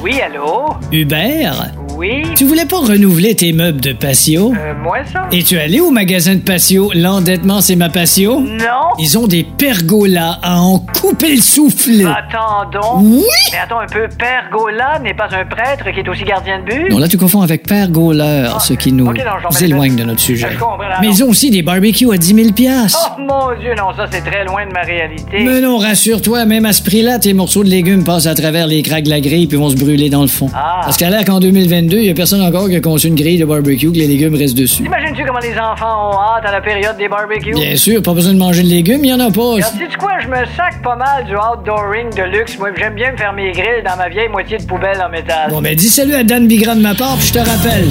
Oui, 0.00 0.20
allô? 0.20 0.76
Hubert, 0.92 1.72
Oui? 1.98 2.22
tu 2.36 2.44
voulais 2.44 2.64
pas 2.64 2.78
renouveler 2.78 3.34
tes 3.34 3.52
meubles 3.52 3.80
de 3.80 3.92
patio? 3.92 4.52
Euh, 4.54 4.72
moi, 4.80 4.98
ça? 5.12 5.26
Es-tu 5.32 5.58
allé 5.58 5.80
au 5.80 5.90
magasin 5.90 6.36
de 6.36 6.40
patio? 6.40 6.92
L'endettement, 6.94 7.60
c'est 7.60 7.74
ma 7.74 7.88
patio? 7.88 8.38
Non? 8.38 8.94
Ils 9.00 9.18
ont 9.18 9.26
des 9.26 9.42
pergolas 9.42 10.38
à 10.44 10.60
en 10.60 10.78
couper 10.78 11.34
le 11.34 11.42
souffle. 11.42 12.06
Attends 12.06 12.70
donc. 12.70 13.02
Oui? 13.02 13.24
Mais 13.50 13.58
attends 13.58 13.80
un 13.80 13.86
peu, 13.86 14.06
Père 14.16 14.48
Gola 14.52 15.00
n'est 15.00 15.14
pas 15.14 15.26
un 15.32 15.44
prêtre 15.44 15.90
qui 15.92 15.98
est 15.98 16.08
aussi 16.08 16.22
gardien 16.22 16.60
de 16.60 16.66
but? 16.66 16.88
Non, 16.88 16.98
là, 16.98 17.08
tu 17.08 17.18
confonds 17.18 17.42
avec 17.42 17.66
Père 17.66 17.90
Gauleur, 17.90 18.62
ce 18.62 18.74
qui 18.74 18.92
nous 18.92 19.08
ok, 19.08 19.18
non, 19.18 19.58
éloigne 19.60 19.96
de 19.96 20.04
notre 20.04 20.20
sujet. 20.20 20.50
Là, 20.50 20.98
Mais 21.00 21.08
ils 21.08 21.24
ont 21.24 21.30
aussi 21.30 21.50
des 21.50 21.62
barbecues 21.62 22.12
à 22.12 22.16
10 22.16 22.32
000 22.32 22.52
piastres. 22.52 23.16
Oh 23.18 23.20
mon 23.20 23.58
Dieu, 23.58 23.74
non, 23.76 23.92
ça 23.96 24.06
c'est 24.08 24.20
très 24.20 24.44
loin 24.44 24.64
de 24.64 24.72
ma 24.72 24.82
réalité. 24.82 25.42
Mais 25.42 25.60
non, 25.60 25.78
rassure-toi, 25.78 26.44
même 26.44 26.64
à 26.64 26.72
ce 26.72 26.82
prix-là, 26.84 27.18
tes 27.18 27.32
morceaux 27.32 27.64
de 27.64 27.70
légumes 27.70 28.04
passent 28.04 28.26
à 28.26 28.36
travers 28.36 28.68
les 28.68 28.82
craques 28.82 29.02
de 29.04 29.10
la 29.10 29.20
grille 29.20 29.48
puis 29.48 29.56
vont 29.56 29.70
se 29.70 29.76
brûler 29.76 30.10
dans 30.10 30.22
le 30.22 30.28
fond. 30.28 30.48
Ah. 30.54 30.82
Parce 30.84 30.96
qu'à 30.96 31.10
l'air 31.10 31.24
qu'en 31.24 31.40
2022, 31.40 31.87
il 31.96 32.04
y 32.04 32.10
a 32.10 32.14
personne 32.14 32.42
encore 32.42 32.68
qui 32.68 32.76
a 32.76 32.80
conçu 32.80 33.08
une 33.08 33.14
grille 33.14 33.38
de 33.38 33.44
barbecue 33.44 33.90
que 33.90 33.96
les 33.96 34.06
légumes 34.06 34.34
restent 34.34 34.56
dessus. 34.56 34.84
Imagines-tu 34.84 35.24
comment 35.24 35.38
les 35.38 35.58
enfants 35.58 36.10
ont 36.10 36.20
hâte 36.20 36.44
à 36.44 36.52
la 36.52 36.60
période 36.60 36.96
des 36.96 37.08
barbecues? 37.08 37.54
Bien 37.54 37.76
sûr, 37.76 38.02
pas 38.02 38.12
besoin 38.12 38.34
de 38.34 38.38
manger 38.38 38.62
de 38.62 38.68
légumes, 38.68 39.04
il 39.04 39.10
y 39.10 39.12
en 39.12 39.20
a 39.20 39.30
pas. 39.30 39.56
Alors, 39.56 39.70
sais-tu 39.70 39.96
quoi, 39.96 40.18
je 40.20 40.28
me 40.28 40.44
sac 40.56 40.82
pas 40.82 40.96
mal 40.96 41.24
du 41.24 41.34
outdooring 41.34 42.14
de 42.14 42.22
luxe. 42.36 42.58
Moi, 42.58 42.70
j'aime 42.76 42.94
bien 42.94 43.12
me 43.12 43.16
faire 43.16 43.32
mes 43.32 43.52
grilles 43.52 43.82
dans 43.84 43.96
ma 43.96 44.08
vieille 44.08 44.28
moitié 44.28 44.58
de 44.58 44.64
poubelle 44.64 45.00
en 45.00 45.08
métal. 45.08 45.50
Bon, 45.50 45.60
ben 45.60 45.74
dis 45.74 45.88
salut 45.88 46.14
à 46.14 46.24
Dan 46.24 46.46
Bigra 46.46 46.74
de 46.74 46.80
ma 46.80 46.94
part, 46.94 47.16
puis 47.16 47.28
je 47.28 47.32
te 47.32 47.38
rappelle. 47.38 47.88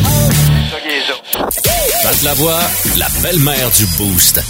Ça 0.71 0.77
qui 0.79 0.89
est 0.89 1.01
ça. 1.07 1.13
Pat 2.03 2.23
la 2.23 2.33
voix, 2.35 2.59
la 2.97 3.07
belle-mère 3.21 3.69
du 3.77 3.85
Boost. 3.97 4.41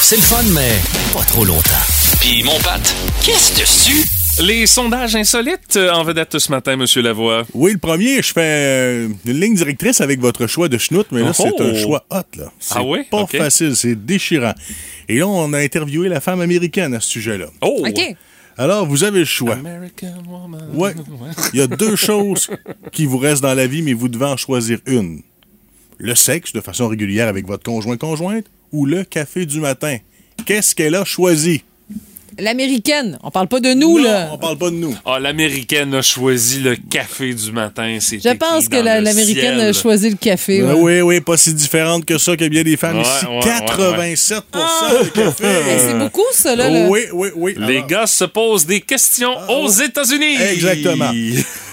C'est 0.00 0.16
le 0.16 0.22
fun, 0.22 0.42
mais 0.52 0.72
pas 1.12 1.24
trop 1.24 1.44
longtemps. 1.44 1.84
Puis 2.20 2.42
mon 2.44 2.58
Pat, 2.60 2.94
qu'est-ce 3.22 3.58
dessus? 3.60 4.15
Les 4.42 4.66
sondages 4.66 5.16
insolites 5.16 5.76
euh, 5.76 5.90
en 5.92 6.04
vedette 6.04 6.38
ce 6.38 6.50
matin, 6.50 6.76
Monsieur 6.76 7.00
Lavoie. 7.00 7.44
Oui, 7.54 7.72
le 7.72 7.78
premier, 7.78 8.16
je 8.22 8.32
fais 8.34 8.40
euh, 8.42 9.08
une 9.24 9.40
ligne 9.40 9.54
directrice 9.54 10.02
avec 10.02 10.20
votre 10.20 10.46
choix 10.46 10.68
de 10.68 10.76
schnout, 10.76 11.06
mais 11.10 11.22
là, 11.22 11.32
Oh. 11.38 11.42
c'est 11.42 11.60
un 11.62 11.74
choix 11.74 12.04
hot, 12.10 12.16
là. 12.36 12.52
C'est 12.60 12.74
Ah 12.76 12.82
oui? 12.84 12.98
pas 13.10 13.26
facile, 13.26 13.74
c'est 13.74 13.94
déchirant. 13.94 14.52
Et 15.08 15.18
là, 15.18 15.26
on 15.26 15.52
a 15.54 15.58
interviewé 15.60 16.08
la 16.10 16.20
femme 16.20 16.42
américaine 16.42 16.92
à 16.94 17.00
ce 17.00 17.08
sujet-là. 17.12 17.46
Oh! 17.62 17.82
OK. 17.86 18.14
Alors, 18.58 18.86
vous 18.86 19.04
avez 19.04 19.20
le 19.20 19.24
choix. 19.24 19.54
American 19.54 20.22
woman. 20.28 20.68
Ouais. 20.74 20.94
Il 21.54 21.58
y 21.58 21.62
a 21.62 21.66
deux 21.66 21.96
choses 21.96 22.48
qui 22.92 23.06
vous 23.06 23.18
restent 23.18 23.42
dans 23.42 23.54
la 23.54 23.66
vie, 23.66 23.80
mais 23.82 23.94
vous 23.94 24.08
devez 24.08 24.24
en 24.26 24.36
choisir 24.36 24.80
une. 24.86 25.22
Le 25.98 26.14
sexe, 26.14 26.52
de 26.52 26.60
façon 26.60 26.88
régulière 26.88 27.28
avec 27.28 27.46
votre 27.46 27.62
conjoint-conjointe, 27.62 28.44
ou 28.72 28.84
le 28.84 29.04
café 29.04 29.46
du 29.46 29.60
matin. 29.60 29.96
Qu'est-ce 30.44 30.74
qu'elle 30.74 30.94
a 30.94 31.04
choisi? 31.06 31.62
L'américaine. 32.38 33.18
On 33.22 33.30
parle 33.30 33.48
pas 33.48 33.60
de 33.60 33.72
nous, 33.74 33.98
Non, 33.98 34.04
là. 34.04 34.28
on 34.32 34.38
parle 34.38 34.58
pas 34.58 34.70
de 34.70 34.76
nous. 34.76 34.94
Ah, 35.04 35.18
l'américaine 35.18 35.94
a 35.94 36.02
choisi 36.02 36.60
le 36.60 36.76
café 36.76 37.32
du 37.34 37.52
matin. 37.52 37.96
C'est 38.00 38.18
Je 38.22 38.34
pense 38.36 38.68
que 38.68 38.76
la- 38.76 39.00
l'américaine 39.00 39.58
a 39.60 39.72
choisi 39.72 40.10
le 40.10 40.16
café. 40.16 40.60
Ben 40.62 40.74
ouais. 40.74 41.00
oui, 41.00 41.16
oui, 41.16 41.20
pas 41.20 41.36
si 41.36 41.54
différente 41.54 42.04
que 42.04 42.18
ça 42.18 42.32
qu'il 42.36 42.42
y 42.44 42.46
a 42.46 42.50
bien 42.50 42.62
des 42.62 42.76
femmes 42.76 42.98
Ouais, 42.98 43.02
ici. 43.02 43.26
ouais, 43.26 43.36
ouais, 43.36 44.14
87% 44.14 45.04
de 45.04 45.08
café. 45.08 45.44
C'est 45.78 45.98
beaucoup, 45.98 46.22
ça, 46.32 46.54
là. 46.56 46.68
là. 46.68 46.88
Oui, 46.88 47.00
oui, 47.12 47.28
oui. 47.34 47.54
Les 47.58 47.76
Alors- 47.78 47.86
gars 47.86 48.06
se 48.06 48.24
posent 48.24 48.66
des 48.66 48.80
questions 48.80 49.34
aux 49.48 49.68
États-Unis. 49.70 50.36
Exactement. 50.52 51.10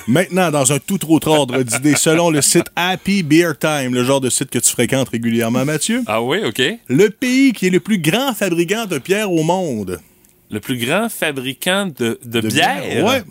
Maintenant, 0.08 0.52
dans 0.52 0.72
un 0.74 0.80
tout 0.80 1.00
autre 1.14 1.30
ordre 1.30 1.62
d'idées, 1.64 1.96
selon 1.96 2.30
le 2.30 2.42
site 2.42 2.66
Happy 2.76 3.24
Beer 3.24 3.52
Time, 3.60 3.94
le 3.94 4.04
genre 4.04 4.20
de 4.20 4.30
site 4.30 4.50
que 4.50 4.60
tu 4.60 4.70
fréquentes 4.70 5.10
régulièrement, 5.10 5.64
Mathieu, 5.64 6.04
Ah 6.08 6.22
oui, 6.22 6.40
OK. 6.46 6.62
le 6.90 7.10
pays 7.10 7.54
qui 7.54 7.68
est 7.68 7.70
le 7.70 7.80
plus 7.80 8.00
grand 8.00 8.34
fabricant 8.34 8.86
de 8.86 8.98
pierre 8.98 9.32
au 9.32 9.44
monde. 9.44 10.00
Le 10.54 10.60
plus 10.60 10.78
grand 10.78 11.10
fabricant 11.10 11.88
de, 11.88 12.20
de, 12.24 12.40
De 12.42 12.48
bière, 12.48 13.04
Ouais. 13.04 13.24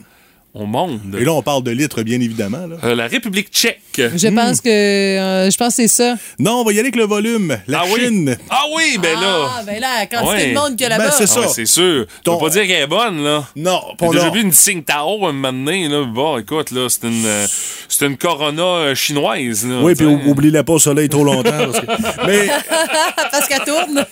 Au 0.54 0.66
monde. 0.66 1.00
Et 1.18 1.24
là, 1.24 1.32
on 1.32 1.42
parle 1.42 1.62
de 1.62 1.70
litres, 1.70 2.02
bien 2.02 2.20
évidemment. 2.20 2.66
là. 2.66 2.76
Euh, 2.84 2.94
la 2.94 3.06
République 3.06 3.48
tchèque. 3.50 3.80
Je 3.96 4.28
pense 4.28 4.60
que 4.60 4.68
euh, 4.68 5.50
je 5.50 5.56
pense 5.56 5.68
que 5.76 5.82
c'est 5.82 5.88
ça. 5.88 6.16
Non, 6.38 6.60
on 6.60 6.64
va 6.64 6.72
y 6.72 6.74
aller 6.74 6.80
avec 6.88 6.96
le 6.96 7.04
volume. 7.04 7.58
La 7.68 7.80
ah 7.80 7.84
oui. 7.92 8.00
Chine. 8.00 8.36
Ah 8.50 8.62
oui, 8.74 8.98
ben 9.00 9.18
là. 9.18 9.48
Ah, 9.58 9.62
ben 9.66 9.80
là, 9.80 10.00
la 10.00 10.06
quantité 10.06 10.28
Ouais. 10.44 10.50
de 10.50 10.54
monde 10.58 10.70
qu'il 10.76 10.82
y 10.82 10.84
a 10.84 10.88
là-bas. 10.90 11.04
Ben, 11.04 11.10
c'est 11.16 11.24
Ah 11.24 11.26
ça. 11.26 11.40
ouais, 11.40 11.46
c'est 11.54 11.66
sûr. 11.66 12.06
Tu 12.06 12.12
Ton- 12.24 12.36
peux 12.38 12.44
pas 12.46 12.50
dire 12.50 12.62
qu'elle 12.62 12.82
est 12.82 12.86
bonne, 12.86 13.22
là. 13.22 13.44
Non, 13.56 13.80
J'ai 13.90 13.96
pas 14.06 14.12
déjà 14.12 14.30
vu 14.30 14.40
une 14.42 14.52
Tsingtao 14.52 15.26
un 15.26 15.32
moment 15.32 15.52
donné, 15.52 15.88
là. 15.88 16.04
Bon, 16.04 16.38
écoute, 16.38 16.70
là, 16.70 16.86
c'est 16.88 17.06
une, 17.06 17.24
euh, 17.24 17.46
c'est 17.88 18.06
une 18.06 18.16
Corona 18.16 18.62
euh, 18.62 18.94
chinoise, 18.94 19.66
là. 19.66 19.80
Oui, 19.82 19.94
puis 19.94 20.06
oublie-la 20.06 20.64
pas 20.64 20.74
au 20.74 20.78
soleil 20.78 21.08
trop 21.08 21.24
longtemps. 21.24 21.50
parce 21.50 21.80
que- 21.80 21.86
Mais, 22.26 22.48
Parce 23.30 23.48
qu'elle 23.48 23.64
tourne. 23.64 24.04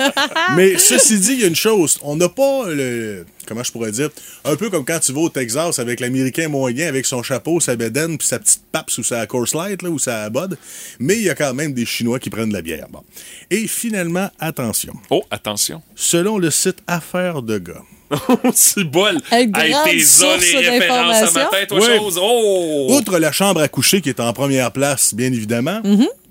mais 0.57 0.79
ceci 0.79 1.19
dit, 1.19 1.33
il 1.35 1.41
y 1.41 1.45
a 1.45 1.49
une 1.49 1.57
chose. 1.57 1.99
On 2.03 2.17
n'a 2.17 2.29
pas 2.29 2.65
le. 2.69 3.25
Comment 3.51 3.65
je 3.65 3.73
pourrais 3.73 3.91
dire? 3.91 4.11
Un 4.45 4.55
peu 4.55 4.71
comme 4.71 4.85
quand 4.85 5.01
tu 5.01 5.13
vas 5.13 5.23
au 5.23 5.29
Texas 5.29 5.81
avec 5.81 5.99
l'Américain 5.99 6.47
moyen, 6.47 6.87
avec 6.87 7.05
son 7.05 7.21
chapeau, 7.25 7.59
sa 7.59 7.75
bedaine, 7.75 8.17
puis 8.17 8.29
sa 8.29 8.39
petite 8.39 8.63
pape 8.71 8.93
sous 8.93 9.03
sa 9.03 9.27
course 9.27 9.57
light, 9.57 9.83
là, 9.83 9.91
ou 9.91 9.99
sa 9.99 10.31
bod. 10.31 10.57
Mais 11.01 11.17
il 11.17 11.23
y 11.23 11.31
a 11.31 11.35
quand 11.35 11.53
même 11.53 11.73
des 11.75 11.85
Chinois 11.85 12.21
qui 12.21 12.31
prennent 12.31 12.51
de 12.51 12.55
la 12.55 12.63
bière. 12.63 12.87
Bon. 12.93 13.03
Et 13.51 13.67
finalement, 13.67 14.31
attention. 14.39 14.93
Oh, 15.11 15.25
attention. 15.33 15.83
Selon 15.97 16.39
le 16.39 16.53
site 16.53 16.79
Affaires 16.87 17.43
de 17.43 17.59
gars, 17.59 17.83
c'est 18.55 18.85
bol. 18.85 19.17
Une 19.33 19.37
Hey, 19.37 19.47
les 19.49 20.69
références 20.69 21.17
à 21.17 21.21
d'informations. 21.23 21.33
matin, 21.35 21.67
toi, 21.67 21.79
Oui. 21.81 21.99
chose. 21.99 22.21
Oh! 22.23 22.87
outre 22.91 23.19
la 23.19 23.33
chambre 23.33 23.61
à 23.63 23.67
coucher 23.67 24.01
qui 24.01 24.11
est 24.11 24.21
en 24.21 24.33
première 24.33 24.71
place, 24.71 25.13
bien 25.13 25.33
évidemment, 25.33 25.83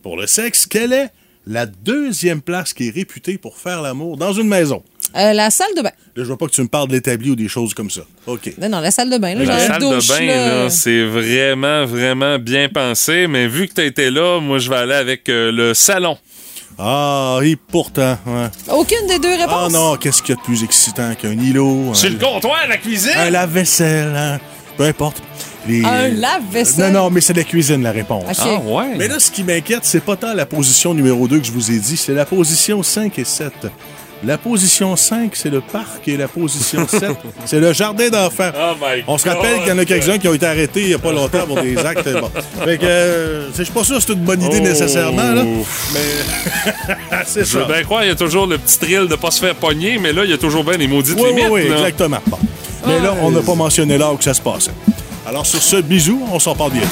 pour 0.01 0.15
le 0.15 0.26
sexe, 0.26 0.65
quelle 0.65 0.93
est 0.93 1.09
la 1.45 1.65
deuxième 1.65 2.41
place 2.41 2.72
qui 2.72 2.88
est 2.88 2.91
réputée 2.91 3.38
pour 3.38 3.57
faire 3.57 3.82
l'amour 3.82 4.15
dans 4.15 4.32
une 4.32 4.47
maison? 4.47 4.84
Euh, 5.16 5.34
la 5.34 5.49
salle 5.49 5.74
de 5.76 5.82
bain. 5.82 5.89
Là, 6.16 6.24
je 6.24 6.24
vois 6.24 6.38
pas 6.38 6.45
que 6.45 6.51
tu 6.51 6.62
me 6.62 6.68
parles 6.68 6.88
de 6.88 6.93
l'établi 6.93 7.32
ou 7.32 7.36
des 7.36 7.47
choses 7.47 7.74
comme 7.74 7.89
ça. 7.89 8.01
OK. 8.28 8.53
Non, 8.62 8.70
non, 8.70 8.80
la 8.80 8.91
salle 8.91 9.10
de 9.10 9.18
bain. 9.18 9.34
Là, 9.36 9.43
La 9.45 9.60
salle 9.68 9.80
douche, 9.82 10.07
de 10.07 10.14
bain, 10.14 10.26
là. 10.26 10.64
là, 10.66 10.70
c'est 10.70 11.03
vraiment, 11.05 11.86
vraiment 11.86 12.38
bien 12.38 12.70
pensé. 12.70 13.26
Mais 13.28 13.47
vu 13.47 13.68
que 13.68 13.74
tu 13.74 13.86
été 13.86 14.12
là, 14.12 14.39
moi, 14.39 14.60
je 14.60 14.70
vais 14.70 14.76
aller 14.78 14.93
avec 14.93 15.28
euh, 15.30 15.51
le 15.51 15.74
salon. 15.74 16.18
Ah, 16.78 17.39
et 17.43 17.55
pourtant, 17.55 18.18
ouais. 18.26 18.47
Aucune 18.72 19.05
des 19.07 19.20
deux 19.20 19.32
réponses? 19.36 19.47
Ah 19.53 19.68
non, 19.70 19.95
qu'est-ce 19.97 20.22
qu'il 20.22 20.36
y 20.36 20.38
a 20.38 20.41
de 20.41 20.45
plus 20.45 20.64
excitant 20.64 21.14
qu'un 21.16 21.32
îlot? 21.34 21.91
Un- 21.93 22.10
le 22.10 22.18
comptoir, 22.18 22.60
la 22.70 22.78
cuisine! 22.78 23.12
Un 23.18 23.30
lave-vaisselle, 23.32 24.14
hein? 24.16 24.39
Peu 24.78 24.84
importe. 24.86 25.22
Les- 25.68 25.84
Un 25.84 26.07
lave-vaisselle? 26.07 26.93
Non, 26.93 27.03
non, 27.03 27.10
mais 27.10 27.20
c'est 27.20 27.34
la 27.36 27.43
cuisine, 27.43 27.84
la 27.84 27.91
réponse. 27.91 28.24
Ah, 28.39 28.60
ouais. 28.60 28.95
Mais 28.97 29.10
là, 29.10 29.20
ce 29.20 29.30
qui 29.30 29.43
m'inquiète, 29.43 29.82
c'est 29.84 29.99
pas 30.03 30.16
tant 30.16 30.34
la 30.34 30.45
position 30.45 30.93
numéro 30.93 31.28
2 31.28 31.39
que 31.39 31.45
je 31.47 31.51
vous 31.51 31.70
ai 31.70 31.80
dit, 31.80 31.97
c'est 31.97 32.14
la 32.14 32.26
position 32.26 32.82
5 32.82 33.20
et 33.20 33.26
7. 33.26 33.51
La 34.26 34.38
position 34.38 34.97
5, 34.97 35.32
c'est 35.34 35.49
le 35.49 35.61
parc 35.61 36.05
et 36.09 36.17
la 36.17 36.28
position 36.28 36.86
7, 36.89 37.03
c'est 37.45 37.59
le 37.59 37.72
jardin 37.72 38.09
d'enfants. 38.09 38.51
Oh 38.53 38.76
On 39.07 39.17
se 39.17 39.30
rappelle 39.30 39.59
qu'il 39.59 39.70
y 39.70 39.72
en 39.72 39.78
a 39.78 39.86
quelques-uns 39.86 40.17
qui 40.17 40.28
ont 40.28 40.34
été 40.34 40.45
arrêtés 40.45 40.82
il 40.82 40.89
y 40.89 40.93
a 40.93 40.99
pas 40.99 41.13
longtemps 41.13 41.45
pour 41.47 41.61
des 41.61 41.78
actes. 41.78 42.09
Bon. 42.20 42.30
Fait 42.65 42.78
que, 42.78 42.86
euh, 42.86 43.47
je 43.57 43.63
suis 43.63 43.72
pas 43.72 43.84
sûr 43.86 43.95
que 43.95 44.01
c'est 44.03 44.11
une 44.13 44.20
bonne 44.20 44.41
idée 44.43 44.57
Oh. 44.59 44.63
nécessairement, 44.63 45.32
là. 45.32 45.43
Mais 45.93 45.99
c'est 47.26 47.45
Je 47.45 47.57
veux 47.59 47.65
ça. 47.65 47.72
bien 47.74 47.84
croire, 47.84 48.03
il 48.03 48.09
y 48.09 48.11
a 48.11 48.15
toujours 48.15 48.45
le 48.45 48.57
petit 48.57 48.78
thrill 48.80 49.07
de 49.07 49.15
pas 49.15 49.32
se 49.32 49.39
faire 49.39 49.55
pogner, 49.55 49.97
mais 49.97 50.11
là, 50.11 50.26
il 50.26 50.32
y 50.32 50.34
a 50.34 50.38
toujours 50.38 50.65
bien 50.65 50.78
des 50.78 50.88
maudites 50.88 51.15
Oui, 51.17 51.30
oui, 51.30 51.36
limites. 51.36 51.51
oui, 51.51 51.70
là. 51.70 51.78
exactement. 51.78 52.20
Bon. 52.28 52.38
Mais 52.88 52.99
là, 52.99 53.15
on 53.22 53.32
n'a 53.32 53.41
pas 53.41 53.55
mentionné 53.55 53.97
là 53.97 54.11
où 54.11 54.17
que 54.17 54.24
ça 54.26 54.34
se 54.34 54.41
passait. 54.41 54.72
Alors, 55.26 55.45
sur 55.45 55.61
ce, 55.61 55.78
bisous, 55.78 56.22
on 56.32 56.39
s'en 56.39 56.55
parle 56.55 56.72
bientôt. 56.72 56.88